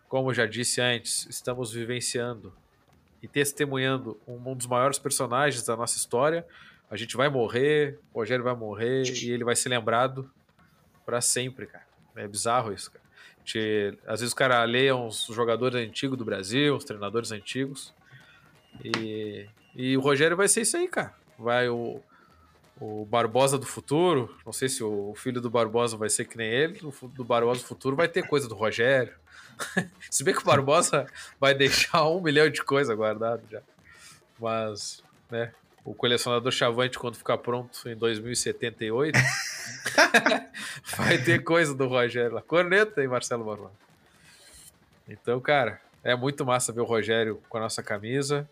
Como 0.07 0.33
já 0.33 0.47
disse 0.47 0.81
antes, 0.81 1.27
estamos 1.27 1.73
vivenciando 1.73 2.53
e 3.27 3.29
testemunhando 3.29 4.17
um, 4.25 4.55
dos 4.55 4.65
maiores 4.65 4.97
personagens 4.97 5.63
da 5.65 5.75
nossa 5.75 5.97
história. 5.97 6.45
A 6.89 6.95
gente 6.95 7.17
vai 7.17 7.27
morrer, 7.27 7.99
o 8.13 8.19
Rogério 8.19 8.43
vai 8.43 8.55
morrer 8.55 9.03
e 9.03 9.31
ele 9.31 9.43
vai 9.43 9.55
ser 9.55 9.67
lembrado 9.67 10.29
pra 11.05 11.19
sempre, 11.19 11.65
cara. 11.67 11.85
É 12.15 12.25
bizarro 12.27 12.71
isso, 12.73 12.89
cara. 12.89 13.03
Te- 13.43 13.97
às 14.07 14.21
vezes 14.21 14.33
o 14.33 14.35
cara 14.35 14.63
lê 14.63 14.91
uns 14.91 15.25
jogadores 15.25 15.75
antigos 15.75 16.17
do 16.17 16.23
Brasil, 16.25 16.75
os 16.75 16.85
treinadores 16.85 17.31
antigos. 17.31 17.93
E, 18.83 19.47
e 19.75 19.97
o 19.97 19.99
Rogério 20.01 20.37
vai 20.37 20.47
ser 20.47 20.61
isso 20.61 20.77
aí, 20.77 20.87
cara. 20.87 21.13
Vai 21.37 21.67
o, 21.69 22.01
o 22.79 23.05
Barbosa 23.05 23.57
do 23.57 23.65
futuro. 23.65 24.35
Não 24.45 24.53
sei 24.53 24.69
se 24.69 24.83
o 24.83 25.13
filho 25.15 25.41
do 25.41 25.49
Barbosa 25.49 25.97
vai 25.97 26.09
ser 26.09 26.25
que 26.25 26.37
nem 26.37 26.47
ele. 26.47 26.79
O 26.83 27.07
do 27.07 27.23
Barbosa 27.23 27.61
do 27.61 27.67
futuro 27.67 27.95
vai 27.95 28.07
ter 28.07 28.27
coisa 28.27 28.47
do 28.47 28.55
Rogério. 28.55 29.13
se 30.09 30.23
bem 30.23 30.33
que 30.33 30.41
o 30.41 30.45
Barbosa 30.45 31.07
vai 31.39 31.53
deixar 31.53 32.07
um 32.07 32.21
milhão 32.21 32.49
de 32.49 32.63
coisa 32.63 32.93
guardado 32.93 33.41
já. 33.49 33.61
Mas, 34.39 35.03
né? 35.29 35.51
O 35.83 35.93
colecionador 35.93 36.51
Chavante, 36.51 36.99
quando 36.99 37.15
ficar 37.15 37.37
pronto 37.37 37.87
em 37.87 37.95
2078, 37.95 39.17
vai 40.97 41.17
ter 41.17 41.43
coisa 41.43 41.73
do 41.73 41.87
Rogério 41.87 42.33
lá. 42.33 42.41
Corneta 42.41 43.01
e 43.01 43.07
Marcelo 43.07 43.45
Barbosa. 43.45 43.71
Então, 45.07 45.39
cara, 45.39 45.79
é 46.03 46.13
muito 46.13 46.45
massa 46.45 46.73
ver 46.73 46.81
o 46.81 46.85
Rogério 46.85 47.41
com 47.47 47.57
a 47.57 47.61
nossa 47.61 47.81
camisa. 47.81 48.47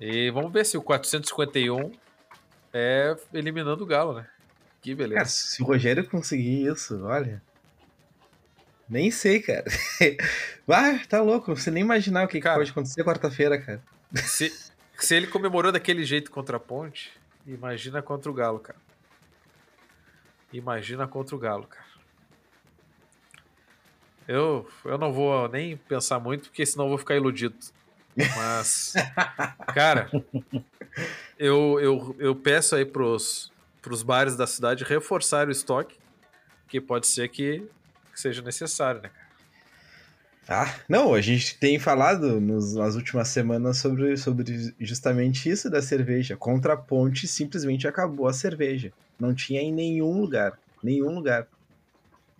E 0.00 0.30
vamos 0.30 0.52
ver 0.52 0.64
se 0.64 0.78
o 0.78 0.82
451 0.82 1.90
é 2.72 3.16
eliminando 3.32 3.82
o 3.82 3.86
Galo, 3.86 4.14
né? 4.14 4.26
Que 4.80 4.94
beleza. 4.94 5.16
Cara, 5.16 5.28
se 5.28 5.62
o 5.62 5.66
Rogério 5.66 6.08
conseguir 6.08 6.66
isso, 6.66 7.04
olha. 7.04 7.42
Nem 8.88 9.10
sei, 9.10 9.40
cara. 9.40 9.64
ah, 10.68 11.00
tá 11.08 11.22
louco, 11.22 11.56
sei 11.56 11.72
nem 11.72 11.82
imaginar 11.82 12.24
o 12.24 12.28
que, 12.28 12.38
que 12.38 12.42
Cara. 12.42 12.56
pode 12.56 12.72
acontecer 12.72 13.04
quarta-feira, 13.04 13.56
cara. 13.56 13.80
Se, 14.16 14.52
se 14.98 15.14
ele 15.14 15.28
comemorou 15.28 15.70
daquele 15.70 16.04
jeito 16.04 16.30
contra 16.30 16.56
a 16.56 16.60
Ponte, 16.60 17.12
imagina 17.46 18.02
contra 18.02 18.28
o 18.28 18.34
Galo, 18.34 18.58
cara. 18.58 18.78
Imagina 20.52 21.06
contra 21.06 21.36
o 21.36 21.38
Galo, 21.38 21.68
cara. 21.68 21.86
Eu, 24.26 24.68
eu 24.84 24.98
não 24.98 25.12
vou 25.12 25.48
nem 25.48 25.76
pensar 25.76 26.18
muito, 26.18 26.48
porque 26.48 26.66
senão 26.66 26.86
eu 26.86 26.90
vou 26.90 26.98
ficar 26.98 27.14
iludido. 27.14 27.54
Mas, 28.16 28.94
cara, 29.74 30.10
eu, 31.38 31.78
eu, 31.80 32.16
eu 32.18 32.34
peço 32.34 32.74
aí 32.74 32.84
pros, 32.84 33.52
pros 33.80 34.02
bares 34.02 34.36
da 34.36 34.46
cidade 34.46 34.84
reforçar 34.84 35.48
o 35.48 35.50
estoque, 35.50 35.96
que 36.68 36.80
pode 36.80 37.06
ser 37.06 37.28
que, 37.28 37.66
que 38.12 38.20
seja 38.20 38.42
necessário, 38.42 39.00
né, 39.02 39.08
cara? 39.08 39.30
Ah, 40.52 40.74
não, 40.88 41.14
a 41.14 41.20
gente 41.20 41.56
tem 41.58 41.78
falado 41.78 42.40
nos, 42.40 42.74
nas 42.74 42.96
últimas 42.96 43.28
semanas 43.28 43.76
sobre, 43.78 44.16
sobre 44.16 44.74
justamente 44.80 45.48
isso 45.48 45.70
da 45.70 45.80
cerveja. 45.80 46.36
Contra 46.36 46.72
a 46.72 46.76
ponte 46.76 47.28
simplesmente 47.28 47.86
acabou 47.86 48.26
a 48.26 48.32
cerveja. 48.32 48.92
Não 49.16 49.32
tinha 49.32 49.60
em 49.60 49.72
nenhum 49.72 50.20
lugar. 50.20 50.58
Nenhum 50.82 51.14
lugar. 51.14 51.46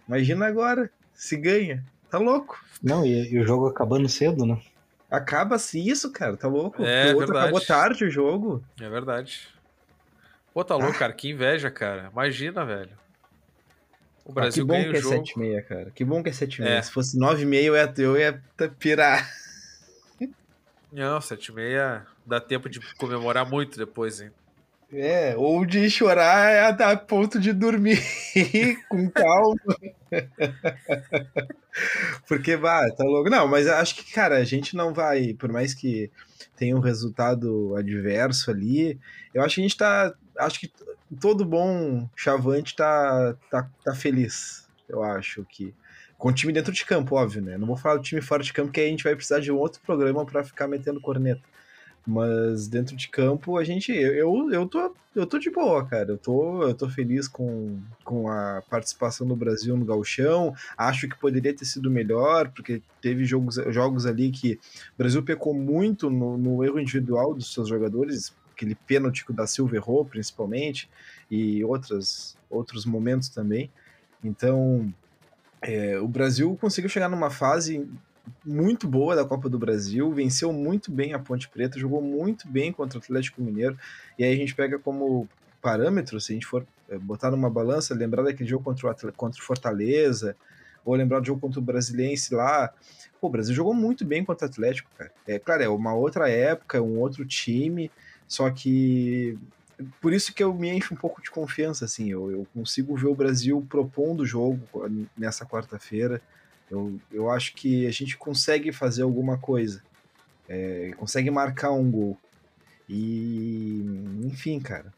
Imagina 0.08 0.46
agora, 0.46 0.90
se 1.14 1.36
ganha. 1.36 1.84
Tá 2.10 2.18
louco. 2.18 2.60
Não, 2.82 3.06
e, 3.06 3.32
e 3.32 3.38
o 3.38 3.46
jogo 3.46 3.68
acabando 3.68 4.08
cedo, 4.08 4.44
né? 4.44 4.60
Acaba-se 5.10 5.80
isso, 5.80 6.12
cara. 6.12 6.36
Tá 6.36 6.46
louco. 6.48 6.82
É, 6.84 7.06
o 7.06 7.16
outro 7.16 7.18
verdade. 7.32 7.38
acabou 7.46 7.60
tarde 7.60 8.04
o 8.04 8.10
jogo. 8.10 8.64
É 8.80 8.88
verdade. 8.88 9.48
Pô, 10.54 10.64
tá 10.64 10.76
louco, 10.76 10.98
cara. 10.98 11.12
Que 11.12 11.30
inveja, 11.30 11.70
cara. 11.70 12.08
Imagina, 12.12 12.64
velho. 12.64 12.98
O 14.24 14.30
Ah, 14.30 14.34
Brasil 14.34 14.64
que 14.64 14.68
bom 14.68 14.74
ganha 14.74 14.90
que 14.90 14.96
é 14.98 15.00
jogo. 15.00 15.16
7,5, 15.24 15.62
cara. 15.66 15.90
Que 15.90 16.04
bom 16.04 16.22
que 16.22 16.28
é 16.28 16.32
7,5. 16.32 16.66
É. 16.66 16.82
Se 16.82 16.92
fosse 16.92 17.18
9,5, 17.18 17.64
eu 17.64 17.74
ia, 17.76 17.94
eu 17.98 18.16
ia 18.18 18.42
pirar. 18.78 19.28
Não, 20.92 21.20
7 21.20 21.46
e 21.46 21.54
meia 21.54 22.06
dá 22.26 22.40
tempo 22.40 22.68
de 22.68 22.80
comemorar 22.96 23.48
muito 23.48 23.78
depois, 23.78 24.20
hein? 24.20 24.30
É, 24.92 25.36
ou 25.36 25.64
de 25.64 25.88
chorar 25.88 26.64
a 26.64 26.70
dar 26.72 26.96
ponto 26.96 27.38
de 27.38 27.52
dormir 27.52 28.02
com 28.88 29.08
calma. 29.10 29.54
Porque, 32.26 32.56
bah, 32.56 32.90
tá 32.90 33.04
louco. 33.04 33.30
Não, 33.30 33.46
mas 33.46 33.68
acho 33.68 33.94
que, 33.94 34.12
cara, 34.12 34.38
a 34.38 34.44
gente 34.44 34.74
não 34.74 34.92
vai, 34.92 35.34
por 35.34 35.52
mais 35.52 35.74
que 35.74 36.10
tenha 36.56 36.76
um 36.76 36.80
resultado 36.80 37.76
adverso 37.76 38.50
ali, 38.50 38.98
eu 39.32 39.42
acho 39.42 39.54
que 39.54 39.60
a 39.60 39.64
gente 39.64 39.76
tá. 39.76 40.12
Acho 40.38 40.58
que 40.58 40.72
todo 41.20 41.44
bom 41.44 42.08
chavante 42.16 42.74
tá, 42.74 43.36
tá, 43.50 43.70
tá 43.84 43.94
feliz. 43.94 44.68
Eu 44.88 45.02
acho 45.02 45.44
que. 45.48 45.72
Com 46.18 46.28
o 46.28 46.32
time 46.32 46.52
dentro 46.52 46.70
de 46.70 46.84
campo, 46.84 47.14
óbvio, 47.14 47.40
né? 47.40 47.56
Não 47.56 47.66
vou 47.66 47.78
falar 47.78 47.96
do 47.96 48.02
time 48.02 48.20
fora 48.20 48.42
de 48.42 48.52
campo, 48.52 48.70
que 48.70 48.78
aí 48.78 48.88
a 48.88 48.90
gente 48.90 49.04
vai 49.04 49.16
precisar 49.16 49.40
de 49.40 49.50
um 49.50 49.56
outro 49.56 49.80
programa 49.80 50.26
pra 50.26 50.44
ficar 50.44 50.68
metendo 50.68 51.00
corneta. 51.00 51.40
Mas 52.10 52.66
dentro 52.66 52.96
de 52.96 53.06
campo, 53.06 53.56
a 53.56 53.62
gente. 53.62 53.92
Eu, 53.92 54.50
eu, 54.50 54.66
tô, 54.66 54.92
eu 55.14 55.24
tô 55.24 55.38
de 55.38 55.48
boa, 55.48 55.86
cara. 55.86 56.10
Eu 56.10 56.18
tô, 56.18 56.64
eu 56.64 56.74
tô 56.74 56.88
feliz 56.88 57.28
com, 57.28 57.78
com 58.02 58.28
a 58.28 58.60
participação 58.68 59.24
do 59.28 59.36
Brasil 59.36 59.76
no 59.76 59.84
Gauchão. 59.84 60.52
Acho 60.76 61.08
que 61.08 61.16
poderia 61.16 61.54
ter 61.54 61.64
sido 61.64 61.88
melhor, 61.88 62.50
porque 62.50 62.82
teve 63.00 63.24
jogos, 63.24 63.54
jogos 63.68 64.06
ali 64.06 64.32
que 64.32 64.54
o 64.94 64.98
Brasil 64.98 65.22
pecou 65.22 65.54
muito 65.54 66.10
no, 66.10 66.36
no 66.36 66.64
erro 66.64 66.80
individual 66.80 67.32
dos 67.32 67.54
seus 67.54 67.68
jogadores, 67.68 68.34
aquele 68.52 68.74
pênalti 68.74 69.24
que 69.24 69.30
o 69.30 69.34
da 69.34 69.46
Silva 69.46 69.76
errou, 69.76 70.04
principalmente, 70.04 70.90
e 71.30 71.62
outras, 71.62 72.36
outros 72.50 72.84
momentos 72.84 73.28
também. 73.28 73.70
Então, 74.24 74.92
é, 75.62 75.96
o 76.00 76.08
Brasil 76.08 76.58
conseguiu 76.60 76.90
chegar 76.90 77.08
numa 77.08 77.30
fase 77.30 77.88
muito 78.44 78.88
boa 78.88 79.14
da 79.16 79.24
Copa 79.24 79.48
do 79.48 79.58
Brasil, 79.58 80.10
venceu 80.12 80.52
muito 80.52 80.90
bem 80.90 81.14
a 81.14 81.18
Ponte 81.18 81.48
Preta, 81.48 81.78
jogou 81.78 82.02
muito 82.02 82.48
bem 82.48 82.72
contra 82.72 82.98
o 82.98 83.02
Atlético 83.02 83.42
Mineiro, 83.42 83.78
e 84.18 84.24
aí 84.24 84.32
a 84.32 84.36
gente 84.36 84.54
pega 84.54 84.78
como 84.78 85.28
parâmetro, 85.60 86.20
se 86.20 86.32
a 86.32 86.34
gente 86.34 86.46
for 86.46 86.66
é, 86.88 86.98
botar 86.98 87.30
numa 87.30 87.50
balança, 87.50 87.94
lembrar 87.94 88.22
daquele 88.22 88.48
jogo 88.48 88.64
contra 88.64 88.86
o, 88.86 88.90
Atl 88.90 89.08
contra 89.16 89.40
o 89.40 89.44
Fortaleza, 89.44 90.36
ou 90.84 90.94
lembrar 90.94 91.20
do 91.20 91.26
jogo 91.26 91.40
contra 91.40 91.60
o 91.60 91.62
Brasiliense 91.62 92.34
lá, 92.34 92.72
pô, 93.20 93.28
o 93.28 93.30
Brasil 93.30 93.54
jogou 93.54 93.74
muito 93.74 94.04
bem 94.04 94.24
contra 94.24 94.46
o 94.46 94.50
Atlético, 94.50 94.90
cara. 94.96 95.12
É 95.26 95.38
claro, 95.38 95.62
é 95.62 95.68
uma 95.68 95.94
outra 95.94 96.28
época, 96.28 96.80
um 96.80 96.98
outro 96.98 97.24
time, 97.24 97.90
só 98.26 98.50
que 98.50 99.38
por 100.00 100.12
isso 100.12 100.34
que 100.34 100.42
eu 100.42 100.52
me 100.54 100.68
encho 100.68 100.94
um 100.94 100.96
pouco 100.96 101.22
de 101.22 101.30
confiança, 101.30 101.84
assim, 101.84 102.10
eu, 102.10 102.30
eu 102.30 102.46
consigo 102.52 102.96
ver 102.96 103.06
o 103.06 103.14
Brasil 103.14 103.64
propondo 103.68 104.20
o 104.20 104.26
jogo 104.26 104.60
nessa 105.16 105.46
quarta-feira, 105.46 106.20
eu, 106.70 106.98
eu 107.10 107.30
acho 107.30 107.54
que 107.54 107.86
a 107.86 107.90
gente 107.90 108.16
consegue 108.16 108.72
fazer 108.72 109.02
alguma 109.02 109.36
coisa. 109.36 109.82
É, 110.48 110.92
consegue 110.96 111.30
marcar 111.30 111.72
um 111.72 111.90
gol. 111.90 112.16
E. 112.88 113.82
Enfim, 114.24 114.60
cara. 114.60 114.92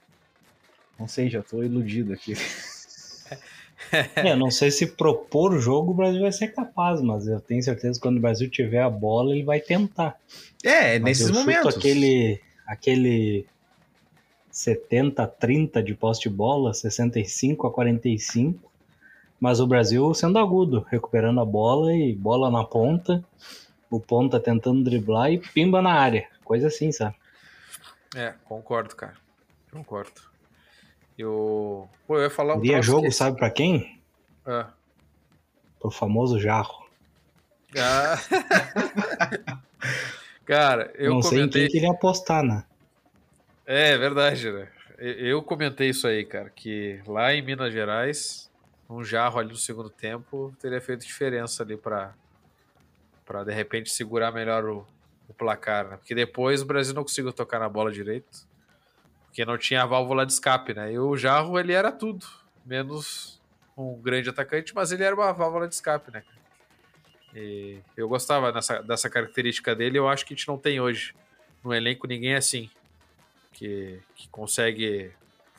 Não 0.98 1.08
sei, 1.08 1.28
já 1.28 1.42
tô 1.42 1.62
iludido 1.62 2.12
aqui. 2.12 2.34
É, 4.16 4.34
não 4.34 4.50
sei 4.50 4.70
se 4.70 4.86
propor 4.86 5.52
o 5.52 5.60
jogo 5.60 5.90
o 5.90 5.94
Brasil 5.94 6.20
vai 6.20 6.32
ser 6.32 6.48
capaz, 6.48 7.02
mas 7.02 7.26
eu 7.26 7.40
tenho 7.40 7.62
certeza 7.62 7.98
que 7.98 8.00
quando 8.00 8.16
o 8.16 8.20
Brasil 8.20 8.48
tiver 8.48 8.80
a 8.80 8.88
bola, 8.88 9.32
ele 9.32 9.42
vai 9.42 9.60
tentar. 9.60 10.18
É, 10.64 10.98
Mas 10.98 11.18
nesses 11.18 11.28
eu 11.28 11.34
momentos. 11.34 11.76
Aquele, 11.76 12.40
aquele 12.66 13.44
70-30 14.50 15.82
de 15.82 15.94
posse 15.94 16.22
de 16.22 16.30
bola, 16.30 16.72
65 16.72 17.66
a 17.66 17.72
45. 17.72 18.71
Mas 19.42 19.58
o 19.58 19.66
Brasil 19.66 20.14
sendo 20.14 20.38
agudo, 20.38 20.86
recuperando 20.88 21.40
a 21.40 21.44
bola 21.44 21.92
e 21.92 22.14
bola 22.14 22.48
na 22.48 22.62
ponta, 22.64 23.24
o 23.90 23.98
ponta 23.98 24.38
tentando 24.38 24.84
driblar 24.84 25.32
e 25.32 25.38
pimba 25.38 25.82
na 25.82 25.92
área. 25.94 26.28
Coisa 26.44 26.68
assim, 26.68 26.92
sabe? 26.92 27.16
É, 28.14 28.34
concordo, 28.44 28.94
cara. 28.94 29.14
Concordo. 29.72 30.12
Eu. 31.18 31.88
Pô, 32.06 32.18
eu 32.18 32.22
ia 32.22 32.30
falar 32.30 32.54
um 32.54 32.60
troço 32.62 32.82
jogo, 32.84 33.02
que- 33.02 33.10
sabe 33.10 33.36
pra 33.36 33.50
quem? 33.50 34.00
Ah. 34.46 34.68
Pro 35.80 35.90
famoso 35.90 36.38
jarro. 36.38 36.86
Ah. 37.76 38.14
Cara, 40.44 40.92
eu 40.96 41.14
não 41.14 41.22
sei 41.22 41.38
em 41.38 41.40
comentei. 41.42 41.62
quem 41.62 41.70
queria 41.72 41.90
apostar, 41.90 42.42
né? 42.44 42.64
É 43.66 43.96
verdade, 43.98 44.50
né? 44.52 44.68
Eu- 44.98 45.14
Eu 45.14 45.42
comentei 45.42 45.88
isso 45.90 46.06
aí, 46.06 46.24
cara, 46.24 46.50
que 46.50 47.00
lá 47.06 47.32
em 47.34 47.42
Minas 47.42 47.72
Gerais, 47.72 48.50
um 48.92 49.04
jarro 49.04 49.38
ali 49.38 49.50
no 49.50 49.56
segundo 49.56 49.90
tempo 49.90 50.54
teria 50.60 50.80
feito 50.80 51.06
diferença 51.06 51.62
ali 51.62 51.76
pra, 51.76 52.14
pra 53.24 53.44
de 53.44 53.52
repente 53.52 53.90
segurar 53.90 54.32
melhor 54.32 54.64
o, 54.64 54.86
o 55.28 55.34
placar, 55.34 55.88
né? 55.88 55.96
Porque 55.96 56.14
depois 56.14 56.62
o 56.62 56.66
Brasil 56.66 56.94
não 56.94 57.02
conseguiu 57.02 57.32
tocar 57.32 57.58
na 57.58 57.68
bola 57.68 57.90
direito, 57.90 58.46
porque 59.26 59.44
não 59.44 59.56
tinha 59.56 59.82
a 59.82 59.86
válvula 59.86 60.26
de 60.26 60.32
escape, 60.32 60.74
né? 60.74 60.92
E 60.92 60.98
o 60.98 61.16
jarro, 61.16 61.58
ele 61.58 61.72
era 61.72 61.90
tudo, 61.90 62.26
menos 62.64 63.40
um 63.76 64.00
grande 64.00 64.28
atacante, 64.28 64.74
mas 64.74 64.92
ele 64.92 65.02
era 65.02 65.14
uma 65.14 65.32
válvula 65.32 65.66
de 65.66 65.74
escape, 65.74 66.10
né? 66.10 66.22
E 67.34 67.80
eu 67.96 68.08
gostava 68.08 68.52
dessa, 68.52 68.82
dessa 68.82 69.08
característica 69.08 69.74
dele, 69.74 69.98
eu 69.98 70.08
acho 70.08 70.26
que 70.26 70.34
a 70.34 70.36
gente 70.36 70.48
não 70.48 70.58
tem 70.58 70.80
hoje. 70.80 71.14
No 71.64 71.72
elenco 71.72 72.06
ninguém 72.06 72.34
assim 72.34 72.68
que, 73.52 74.00
que 74.14 74.28
consegue. 74.28 75.12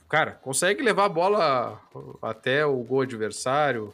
Cara, 0.09 0.31
consegue 0.31 0.83
levar 0.83 1.05
a 1.05 1.09
bola 1.09 1.81
até 2.21 2.65
o 2.65 2.77
gol 2.83 3.01
adversário, 3.01 3.93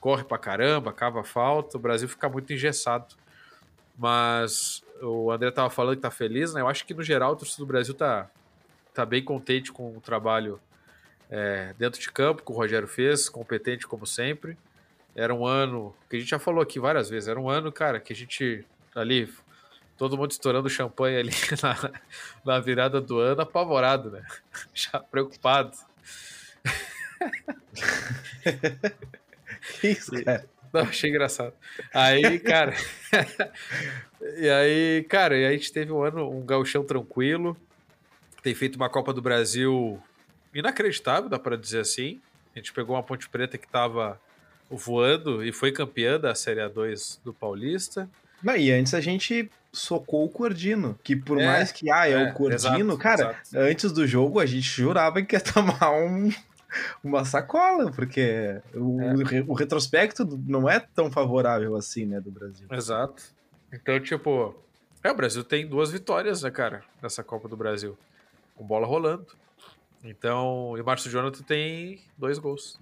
corre 0.00 0.24
pra 0.24 0.38
caramba, 0.38 0.92
cava 0.92 1.22
falta. 1.22 1.76
O 1.76 1.80
Brasil 1.80 2.08
fica 2.08 2.28
muito 2.28 2.52
engessado. 2.52 3.14
Mas 3.98 4.82
o 5.02 5.30
André 5.30 5.50
tava 5.50 5.70
falando 5.70 5.96
que 5.96 6.02
tá 6.02 6.10
feliz, 6.10 6.54
né? 6.54 6.60
Eu 6.60 6.68
acho 6.68 6.86
que 6.86 6.94
no 6.94 7.02
geral 7.02 7.32
o 7.32 7.36
torcedor 7.36 7.66
do 7.66 7.68
Brasil 7.68 7.94
tá, 7.94 8.30
tá 8.94 9.04
bem 9.04 9.22
contente 9.22 9.72
com 9.72 9.96
o 9.96 10.00
trabalho 10.00 10.60
é, 11.30 11.74
dentro 11.78 12.00
de 12.00 12.10
campo 12.10 12.42
que 12.42 12.52
o 12.52 12.54
Rogério 12.54 12.88
fez, 12.88 13.28
competente 13.28 13.86
como 13.86 14.06
sempre. 14.06 14.56
Era 15.14 15.34
um 15.34 15.44
ano 15.44 15.94
que 16.08 16.16
a 16.16 16.18
gente 16.20 16.28
já 16.28 16.38
falou 16.38 16.62
aqui 16.62 16.78
várias 16.78 17.10
vezes. 17.10 17.28
Era 17.28 17.40
um 17.40 17.48
ano, 17.48 17.72
cara, 17.72 17.98
que 17.98 18.12
a 18.12 18.16
gente 18.16 18.64
ali 18.94 19.32
todo 19.98 20.16
mundo 20.16 20.30
estourando 20.30 20.70
champanhe 20.70 21.18
ali 21.18 21.32
na, 21.62 21.90
na 22.44 22.60
virada 22.60 23.00
do 23.00 23.18
ano, 23.18 23.42
apavorado, 23.42 24.10
né? 24.10 24.24
Já 24.72 25.00
preocupado. 25.00 25.76
Que 29.80 29.88
isso, 29.88 30.12
cara? 30.24 30.48
Não, 30.72 30.82
achei 30.82 31.10
engraçado. 31.10 31.52
Aí, 31.92 32.38
cara. 32.38 32.74
e 34.38 34.48
aí, 34.48 35.06
cara, 35.08 35.36
e 35.36 35.44
a 35.44 35.52
gente 35.52 35.72
teve 35.72 35.92
um 35.92 36.02
ano, 36.02 36.30
um 36.30 36.40
gauchão 36.40 36.84
tranquilo. 36.84 37.56
Tem 38.42 38.54
feito 38.54 38.76
uma 38.76 38.88
Copa 38.88 39.12
do 39.12 39.20
Brasil 39.20 40.02
inacreditável, 40.54 41.28
dá 41.28 41.38
pra 41.38 41.56
dizer 41.56 41.80
assim. 41.80 42.20
A 42.54 42.58
gente 42.58 42.72
pegou 42.72 42.96
uma 42.96 43.02
Ponte 43.02 43.28
Preta 43.28 43.58
que 43.58 43.68
tava 43.68 44.20
voando 44.70 45.44
e 45.44 45.52
foi 45.52 45.72
campeã 45.72 46.18
da 46.18 46.34
Série 46.34 46.60
A2 46.60 47.18
do 47.24 47.32
Paulista. 47.32 48.08
Não, 48.42 48.56
e 48.56 48.70
antes 48.70 48.94
a 48.94 49.00
gente 49.00 49.50
socou 49.72 50.24
o 50.24 50.28
Cordino, 50.28 50.98
que 51.04 51.14
por 51.16 51.38
É, 51.40 51.46
mais 51.46 51.70
que, 51.72 51.90
ah, 51.90 52.08
é, 52.08 52.12
é, 52.12 52.30
o 52.30 52.32
Cordino, 52.34 52.92
exato, 52.94 52.98
cara, 52.98 53.22
exato. 53.42 53.64
antes 53.64 53.92
do 53.92 54.06
jogo 54.06 54.40
a 54.40 54.46
gente 54.46 54.62
jurava 54.66 55.20
que 55.22 55.36
ia 55.36 55.40
tomar 55.80 55.90
um, 55.92 56.30
uma 57.04 57.24
sacola, 57.24 57.90
porque 57.92 58.60
o, 58.74 59.00
É. 59.00 59.14
o 59.14 59.24
re- 59.24 59.44
o 59.46 59.52
retrospecto 59.54 60.24
não 60.46 60.68
é 60.68 60.80
tão 60.80 61.10
favorável 61.10 61.76
assim, 61.76 62.06
né, 62.06 62.20
do 62.20 62.30
Brasil. 62.30 62.66
Exato. 62.70 63.22
Então, 63.72 64.00
tipo, 64.00 64.54
é, 65.04 65.10
o 65.10 65.14
Brasil 65.14 65.44
tem 65.44 65.66
duas 65.66 65.90
vitórias, 65.90 66.42
né, 66.42 66.50
cara, 66.50 66.82
nessa 67.02 67.22
Copa 67.22 67.46
do 67.48 67.56
Brasil. 67.56 67.96
Com 68.56 68.64
bola 68.66 68.86
rolando. 68.86 69.26
Então, 70.02 70.74
e 70.76 70.80
o 70.80 70.84
Márcio 70.84 71.10
Jonathan 71.10 71.42
tem 71.42 72.00
dois 72.16 72.38
gols. 72.38 72.80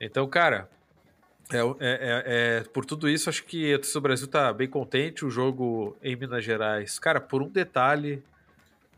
Então, 0.00 0.26
cara, 0.26 0.68
é, 1.52 1.58
é- 1.58 1.62
é- 1.80 2.22
é- 2.26 2.64
por 2.72 2.84
tudo 2.84 3.08
isso, 3.08 3.28
acho 3.28 3.44
que 3.44 3.76
do 3.78 4.00
Brasil 4.00 4.26
tá 4.26 4.52
bem 4.52 4.68
contente. 4.68 5.24
O 5.24 5.30
jogo 5.30 5.96
em 6.02 6.16
Minas 6.16 6.44
Gerais, 6.44 6.98
cara, 6.98 7.20
por 7.20 7.42
um 7.42 7.48
detalhe, 7.48 8.22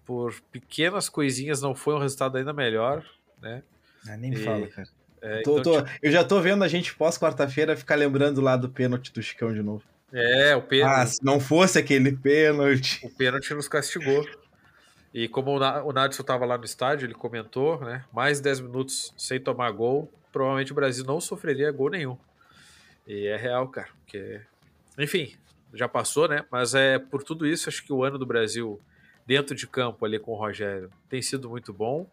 por 0.05 0.35
pequenas 0.53 1.09
coisinhas, 1.09 1.61
não 1.61 1.75
foi 1.75 1.95
um 1.95 1.99
resultado 1.99 2.37
ainda 2.39 2.53
melhor, 2.53 3.05
né? 3.43 3.63
Ah, 4.09 4.17
nem 4.17 4.33
E- 4.33 4.37
fala, 4.37 4.67
cara. 4.69 4.89
É, 5.21 5.43
Tô- 5.43 5.59
então, 5.59 5.83
tô- 5.83 5.91
eu 6.03 6.13
já 6.13 6.23
tô 6.23 6.41
vendo 6.41 6.63
a 6.63 6.69
gente 6.69 6.95
pós 6.95 7.19
quarta-feira 7.19 7.75
ficar 7.77 7.97
lembrando 7.97 8.41
lá 8.41 8.57
do 8.57 8.69
pênalti 8.69 9.13
do 9.13 9.23
Chicão 9.23 9.53
de 9.53 9.63
novo. 9.63 9.83
É, 10.13 10.55
o 10.55 10.63
pênalti. 10.63 11.01
Ah, 11.01 11.07
se 11.07 11.25
não 11.25 11.41
fosse 11.41 11.79
aquele 11.79 12.13
pênalti. 12.13 13.05
O 13.05 13.11
pênalti 13.11 13.53
nos 13.55 13.67
castigou. 13.67 14.25
E 15.13 15.27
como 15.27 15.57
o 15.57 15.93
Nadson 15.93 16.21
estava 16.23 16.45
lá 16.45 16.57
no 16.57 16.65
estádio, 16.65 17.07
ele 17.07 17.15
comentou, 17.15 17.81
né? 17.81 18.05
Mais 18.13 18.41
10 18.41 18.61
minutos 18.61 19.13
sem 19.17 19.41
tomar 19.41 19.71
gol, 19.73 20.13
provavelmente 20.31 20.71
o 20.71 20.75
Brasil 20.75 21.05
não 21.05 21.21
sofreria 21.21 21.73
gol 21.73 21.91
nenhum. 21.91 22.17
E 23.07 23.27
é 23.27 23.37
real, 23.37 23.69
cara. 23.69 23.89
Porque... 24.05 24.41
Enfim, 24.99 25.37
já 25.73 25.89
passou, 25.89 26.29
né? 26.29 26.45
Mas 26.51 26.75
é 26.75 26.99
por 26.99 27.23
tudo 27.23 27.47
isso, 27.47 27.69
acho 27.69 27.85
que 27.85 27.93
o 27.93 28.03
ano 28.03 28.19
do 28.19 28.27
Brasil 28.27 28.81
dentro 29.27 29.55
de 29.55 29.67
campo 29.67 30.05
ali 30.05 30.19
com 30.19 30.33
o 30.33 30.37
Rogério 30.37 30.91
tem 31.09 31.21
sido 31.21 31.49
muito 31.49 31.73
bom. 31.73 32.09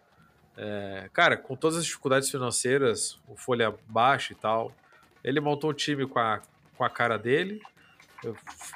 É, 0.58 1.10
cara, 1.14 1.38
com 1.38 1.56
todas 1.56 1.78
as 1.78 1.86
dificuldades 1.86 2.30
financeiras, 2.30 3.20
o 3.28 3.36
folha 3.36 3.74
baixa 3.88 4.34
e 4.34 4.36
tal, 4.36 4.76
ele 5.24 5.40
montou 5.40 5.70
o 5.70 5.74
time 5.74 6.06
com 6.06 6.20
a, 6.20 6.42
com 6.76 6.84
a 6.84 6.90
cara 6.90 7.18
dele. 7.18 7.62
Eu 8.24 8.36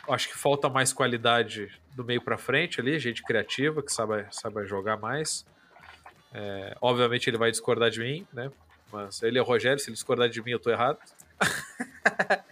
acho 0.10 0.30
que 0.30 0.38
falta 0.38 0.70
mais 0.70 0.92
qualidade 0.92 1.72
do 1.96 2.04
meio 2.04 2.22
para 2.22 2.38
frente 2.38 2.80
ali, 2.80 2.98
gente 3.00 3.24
criativa 3.24 3.82
que 3.82 3.92
sabe, 3.92 4.26
sabe 4.32 4.66
jogar 4.66 4.98
mais. 4.98 5.46
É, 6.34 6.76
obviamente 6.82 7.30
ele 7.30 7.38
vai 7.38 7.50
discordar 7.50 7.90
de 7.90 8.00
mim, 8.00 8.28
né? 8.34 8.52
Mas 8.92 9.22
ele 9.24 9.38
é 9.38 9.42
o 9.42 9.46
Rogério, 9.46 9.80
se 9.80 9.90
ele 9.90 9.96
discordar 9.96 10.30
de 10.30 10.42
mim, 10.42 10.52
eu 10.52 10.60
tô 10.60 10.70
errado. 10.70 11.00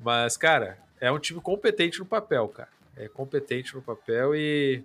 Mas, 0.00 0.36
cara, 0.36 0.78
é 1.00 1.10
um 1.10 1.18
time 1.18 1.40
competente 1.40 1.98
no 1.98 2.06
papel, 2.06 2.48
cara. 2.48 2.68
É 2.96 3.08
competente 3.08 3.74
no 3.74 3.82
papel 3.82 4.34
e 4.34 4.82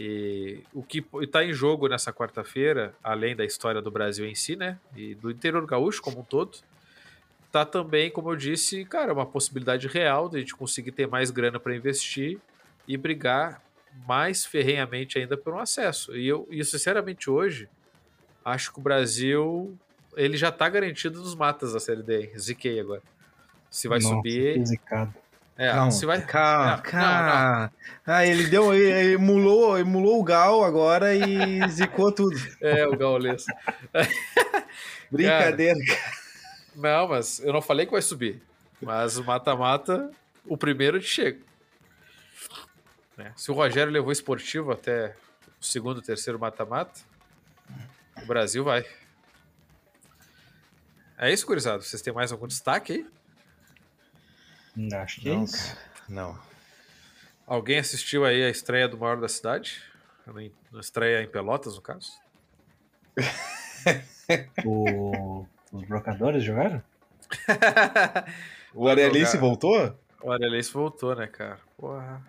e 0.00 0.62
o 0.72 0.82
que 0.82 1.04
está 1.22 1.44
em 1.44 1.52
jogo 1.52 1.88
nessa 1.88 2.12
quarta-feira, 2.12 2.94
além 3.02 3.34
da 3.34 3.44
história 3.44 3.82
do 3.82 3.90
Brasil 3.90 4.26
em 4.26 4.34
si, 4.34 4.54
né? 4.54 4.78
E 4.94 5.14
do 5.14 5.30
interior 5.30 5.66
gaúcho 5.66 6.00
como 6.00 6.20
um 6.20 6.22
todo, 6.22 6.58
tá 7.50 7.64
também, 7.64 8.10
como 8.10 8.30
eu 8.30 8.36
disse, 8.36 8.84
cara, 8.84 9.12
uma 9.12 9.26
possibilidade 9.26 9.88
real 9.88 10.28
de 10.28 10.36
a 10.36 10.40
gente 10.40 10.54
conseguir 10.54 10.92
ter 10.92 11.08
mais 11.08 11.30
grana 11.30 11.58
para 11.58 11.74
investir 11.74 12.38
e 12.86 12.96
brigar 12.96 13.60
mais 14.06 14.44
ferrenhamente 14.44 15.18
ainda 15.18 15.36
por 15.36 15.54
um 15.54 15.58
acesso. 15.58 16.16
E 16.16 16.28
eu, 16.28 16.46
e 16.50 16.64
sinceramente, 16.64 17.28
hoje, 17.28 17.68
acho 18.44 18.72
que 18.72 18.78
o 18.78 18.82
Brasil 18.82 19.76
ele 20.18 20.36
já 20.36 20.48
está 20.48 20.68
garantido 20.68 21.20
nos 21.20 21.34
matas 21.34 21.72
da 21.72 21.80
Série 21.80 22.02
D. 22.02 22.32
Ziquei 22.38 22.80
agora. 22.80 23.02
Se 23.70 23.88
vai 23.88 23.98
Nossa, 23.98 24.14
subir. 24.14 24.66
Zicado. 24.66 25.14
É, 25.56 25.72
calma, 25.72 25.90
se 25.90 26.06
vai... 26.06 26.20
calma, 26.24 26.74
é, 26.74 26.90
calma. 26.90 27.32
Não, 27.52 27.62
não. 27.62 27.70
Ah, 28.06 28.26
ele 28.26 28.46
deu, 28.46 28.72
ele 28.72 29.14
emulou, 29.14 29.76
emulou 29.76 30.20
o 30.20 30.22
Gal 30.22 30.62
agora 30.62 31.14
e 31.14 31.66
zicou 31.68 32.12
tudo. 32.12 32.36
É, 32.60 32.86
o 32.86 32.96
Gaules. 32.96 33.44
Brincadeira, 35.10 35.78
cara. 35.84 36.12
Não, 36.76 37.08
mas 37.08 37.40
eu 37.40 37.52
não 37.52 37.60
falei 37.60 37.86
que 37.86 37.92
vai 37.92 38.02
subir. 38.02 38.40
Mas 38.80 39.18
o 39.18 39.24
mata-mata, 39.24 40.10
o 40.46 40.56
primeiro 40.56 41.00
te 41.00 41.06
chega. 41.06 41.40
É. 43.18 43.32
Se 43.34 43.50
o 43.50 43.54
Rogério 43.54 43.92
levou 43.92 44.12
esportivo 44.12 44.70
até 44.70 45.16
o 45.60 45.64
segundo, 45.64 46.00
terceiro 46.00 46.38
mata-mata, 46.38 47.00
o 48.22 48.26
Brasil 48.26 48.62
vai. 48.62 48.86
É 51.18 51.32
isso, 51.32 51.44
gurizado. 51.44 51.82
Vocês 51.82 52.00
têm 52.00 52.12
mais 52.12 52.30
algum 52.30 52.46
destaque 52.46 52.92
aí? 52.92 53.06
Acho 54.94 55.20
que 55.20 55.28
não, 55.28 55.40
é 55.40 55.44
isso. 55.44 55.74
Cara, 55.74 55.88
não. 56.08 56.38
Alguém 57.44 57.78
assistiu 57.78 58.24
aí 58.24 58.44
a 58.44 58.48
estreia 58.48 58.88
do 58.88 58.96
maior 58.96 59.20
da 59.20 59.28
cidade? 59.28 59.82
A 60.24 60.78
estreia 60.78 61.22
em 61.22 61.28
Pelotas, 61.28 61.74
no 61.74 61.82
caso? 61.82 62.12
o... 64.64 65.44
Os 65.72 65.84
brocadores 65.88 66.44
jogaram? 66.44 66.82
o 68.72 68.86
Arelense 68.86 69.36
voltou? 69.36 69.98
O 70.22 70.30
Arelense 70.30 70.72
voltou, 70.72 71.16
né, 71.16 71.26
cara? 71.26 71.58
Porra. 71.76 72.24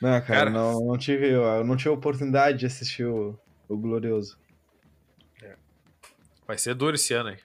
Não, 0.00 0.10
cara, 0.20 0.22
cara... 0.22 0.50
Não, 0.50 0.80
não, 0.84 0.98
tive, 0.98 1.30
eu 1.30 1.62
não 1.64 1.76
tive 1.76 1.90
oportunidade 1.90 2.58
de 2.58 2.66
assistir 2.66 3.04
o, 3.04 3.38
o 3.68 3.76
Glorioso. 3.76 4.36
É. 5.42 5.54
Vai 6.46 6.58
ser 6.58 6.74
duro 6.74 6.96
esse 6.96 7.14
ano 7.14 7.28
aí. 7.30 7.38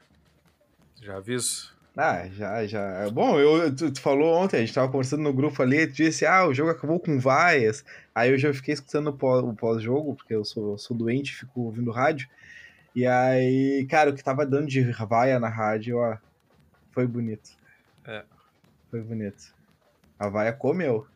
Já 1.01 1.17
aviso. 1.17 1.73
Ah, 1.95 2.27
já, 2.29 2.65
já. 2.65 3.09
Bom, 3.09 3.39
eu, 3.39 3.75
tu, 3.75 3.91
tu, 3.91 3.99
falou 3.99 4.33
ontem, 4.35 4.57
a 4.57 4.59
gente 4.59 4.73
tava 4.73 4.89
conversando 4.89 5.23
no 5.23 5.33
grupo 5.33 5.61
ali, 5.61 5.87
tu 5.87 5.95
disse, 5.95 6.25
ah, 6.25 6.45
o 6.45 6.53
jogo 6.53 6.71
acabou 6.71 6.99
com 6.99 7.19
vaias. 7.19 7.83
Aí 8.13 8.31
eu 8.31 8.37
já 8.37 8.53
fiquei 8.53 8.73
escutando 8.73 9.09
o 9.09 9.55
pós-jogo, 9.55 10.15
porque 10.15 10.33
eu 10.33 10.45
sou, 10.45 10.77
sou 10.77 10.95
doente, 10.95 11.35
fico 11.35 11.61
ouvindo 11.61 11.91
rádio. 11.91 12.29
E 12.95 13.05
aí, 13.05 13.85
cara, 13.89 14.09
o 14.09 14.15
que 14.15 14.23
tava 14.23 14.45
dando 14.45 14.67
de 14.67 14.81
vaia 14.91 15.39
na 15.39 15.49
rádio, 15.49 15.97
ó, 15.97 16.17
foi 16.91 17.05
bonito. 17.05 17.51
É. 18.05 18.23
Foi 18.89 19.01
bonito. 19.01 19.53
A 20.17 20.29
vaia 20.29 20.53
comeu. 20.53 21.07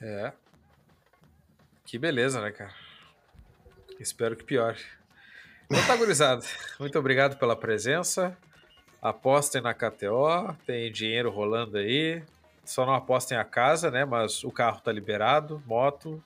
É. 0.00 0.32
Que 1.84 1.98
beleza, 1.98 2.40
né, 2.40 2.50
cara? 2.50 2.74
Espero 3.98 4.36
que 4.36 4.44
piore. 4.44 4.78
Então 5.66 5.84
tá, 5.86 5.96
gurizada. 5.96 6.44
Muito 6.78 6.98
obrigado 6.98 7.38
pela 7.38 7.56
presença. 7.56 8.36
Apostem 9.00 9.60
na 9.60 9.72
KTO, 9.72 10.56
tem 10.66 10.90
dinheiro 10.90 11.30
rolando 11.30 11.78
aí. 11.78 12.22
Só 12.64 12.84
não 12.84 12.94
apostem 12.94 13.38
a 13.38 13.44
casa, 13.44 13.90
né? 13.90 14.04
Mas 14.04 14.44
o 14.44 14.50
carro 14.50 14.80
tá 14.80 14.92
liberado, 14.92 15.62
moto, 15.66 16.22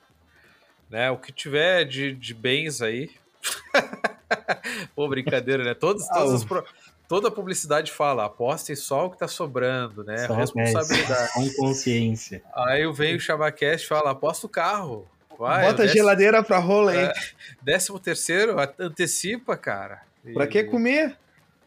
né? 0.90 1.10
O 1.10 1.18
que 1.18 1.30
tiver 1.32 1.84
de, 1.84 2.12
de 2.14 2.34
bens 2.34 2.82
aí. 2.82 3.10
Pô, 4.94 5.08
brincadeira, 5.08 5.62
né? 5.62 5.74
Todos, 5.74 6.06
todos 6.08 6.32
os 6.32 6.44
pro... 6.44 6.64
Toda 7.08 7.28
a 7.28 7.30
publicidade 7.30 7.92
fala, 7.92 8.24
apostem 8.24 8.74
só 8.74 9.04
o 9.04 9.10
que 9.10 9.18
tá 9.18 9.28
sobrando, 9.28 10.02
né? 10.02 10.26
Só 10.26 10.32
Responsabilidade. 10.32 11.32
Com 11.34 11.52
consciência. 11.56 12.42
Aí 12.54 12.90
vem 12.90 13.16
o 13.16 13.20
Chabacast 13.20 13.84
e 13.84 13.88
fala, 13.88 14.12
aposta 14.12 14.46
o 14.46 14.48
carro. 14.48 15.06
Vai, 15.38 15.66
Bota 15.66 15.82
a 15.82 15.84
décimo... 15.84 15.92
geladeira 15.92 16.42
pra 16.42 16.58
rola 16.58 16.92
aí. 16.92 17.04
É, 17.04 17.12
décimo 17.60 17.98
terceiro, 17.98 18.56
antecipa, 18.78 19.58
cara. 19.58 20.00
E... 20.24 20.32
Pra 20.32 20.46
que 20.46 20.64
comer? 20.64 21.18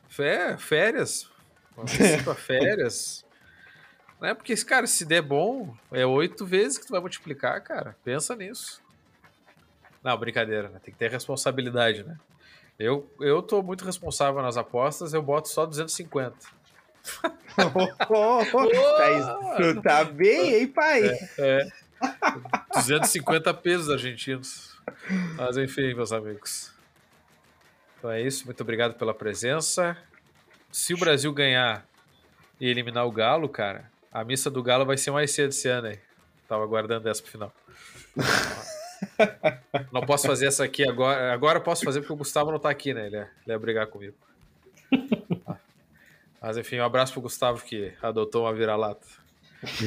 Fé, 0.10 0.58
férias. 0.58 1.30
Antecipa 1.78 2.34
férias. 2.36 3.26
Não 4.20 4.30
é 4.30 4.34
porque, 4.34 4.56
cara, 4.64 4.88
se 4.88 5.06
der 5.06 5.22
bom, 5.22 5.76
é 5.92 6.06
oito 6.06 6.46
vezes 6.46 6.78
que 6.78 6.88
tu 6.88 6.92
vai 6.92 7.02
multiplicar, 7.02 7.62
cara. 7.62 7.96
Pensa 8.04 8.36
nisso. 8.36 8.82
Não, 10.04 10.18
brincadeira, 10.18 10.70
né? 10.70 10.80
Tem 10.84 10.94
que 10.94 11.00
ter 11.00 11.12
responsabilidade, 11.12 12.04
né? 12.04 12.18
Eu, 12.78 13.10
eu 13.20 13.42
tô 13.42 13.64
muito 13.64 13.86
responsável 13.86 14.42
nas 14.42 14.58
apostas, 14.58 15.14
eu 15.14 15.22
boto 15.22 15.48
só 15.48 15.66
250. 15.66 16.36
oh, 17.58 18.06
oh, 18.10 18.42
oh. 18.54 18.68
Tá, 18.98 19.56
tu 19.58 19.82
tá 19.82 20.04
bem, 20.04 20.56
hein, 20.56 20.68
pai? 20.68 21.04
É, 21.08 21.30
é. 21.38 21.68
250 22.76 23.54
pesos 23.54 23.90
argentinos. 23.90 24.78
Mas 25.38 25.58
enfim, 25.58 25.94
meus 25.94 26.12
amigos. 26.12 26.75
Então 28.06 28.14
é 28.14 28.22
isso, 28.22 28.46
muito 28.46 28.62
obrigado 28.62 28.94
pela 28.94 29.16
presença. 29.16 29.98
Se 30.72 30.94
o 30.94 30.98
Brasil 30.98 31.34
ganhar 31.34 31.84
e 32.62 32.70
eliminar 32.70 33.08
o 33.08 33.12
Galo, 33.12 33.50
cara, 33.50 33.90
a 34.12 34.24
missa 34.24 34.52
do 34.52 34.62
Galo 34.62 34.86
vai 34.86 34.96
ser 34.96 35.10
mais 35.10 35.32
cedo 35.32 35.50
esse 35.50 35.68
ano 35.68 35.88
aí. 35.88 35.98
Tava 36.48 36.64
aguardando 36.64 37.10
essa 37.10 37.20
pro 37.24 37.32
final. 37.32 37.52
não 39.92 40.02
posso 40.02 40.28
fazer 40.28 40.46
essa 40.46 40.64
aqui 40.64 40.88
agora. 40.88 41.34
Agora 41.34 41.58
eu 41.58 41.64
posso 41.64 41.84
fazer 41.84 42.02
porque 42.02 42.14
o 42.14 42.18
Gustavo 42.18 42.52
não 42.52 42.60
tá 42.60 42.70
aqui, 42.70 42.94
né? 42.94 43.08
Ele 43.08 43.16
ia, 43.16 43.32
ele 43.44 43.56
ia 43.56 43.58
brigar 43.58 43.88
comigo. 43.88 44.16
Mas 46.40 46.58
enfim, 46.58 46.80
um 46.80 46.86
abraço 46.86 47.12
pro 47.12 47.24
Gustavo 47.24 47.66
que 47.66 47.92
adotou 48.04 48.44
uma 48.44 48.54
vira-lata. 48.54 49.08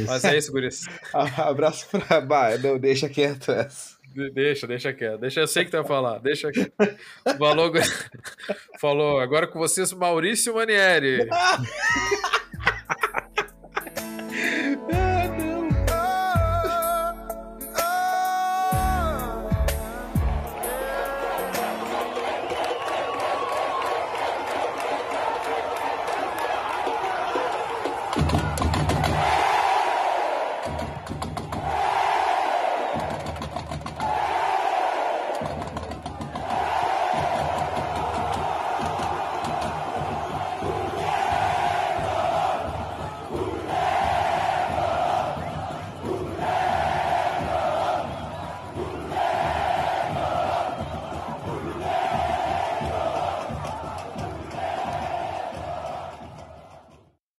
Mas 0.09 0.25
é 0.25 0.37
isso, 0.37 0.51
Guris. 0.51 0.87
abraço 1.39 1.87
pra. 1.89 2.21
Bah, 2.21 2.59
não, 2.59 2.81
deixa 2.81 3.09
quieto 3.09 3.53
essa. 3.53 3.97
Deixa, 4.33 4.66
deixa 4.66 4.93
quieto. 4.93 5.21
Deixa, 5.21 5.41
eu 5.41 5.47
sei 5.47 5.64
que 5.64 5.71
tu 5.71 5.77
vai 5.77 5.87
falar. 5.87 6.19
Deixa 6.19 6.51
quieto. 6.51 6.73
Falou, 7.39 7.73
falou 8.81 9.21
agora 9.21 9.47
com 9.47 9.59
vocês, 9.59 9.93
Maurício 9.93 10.55
Manieri. 10.55 11.29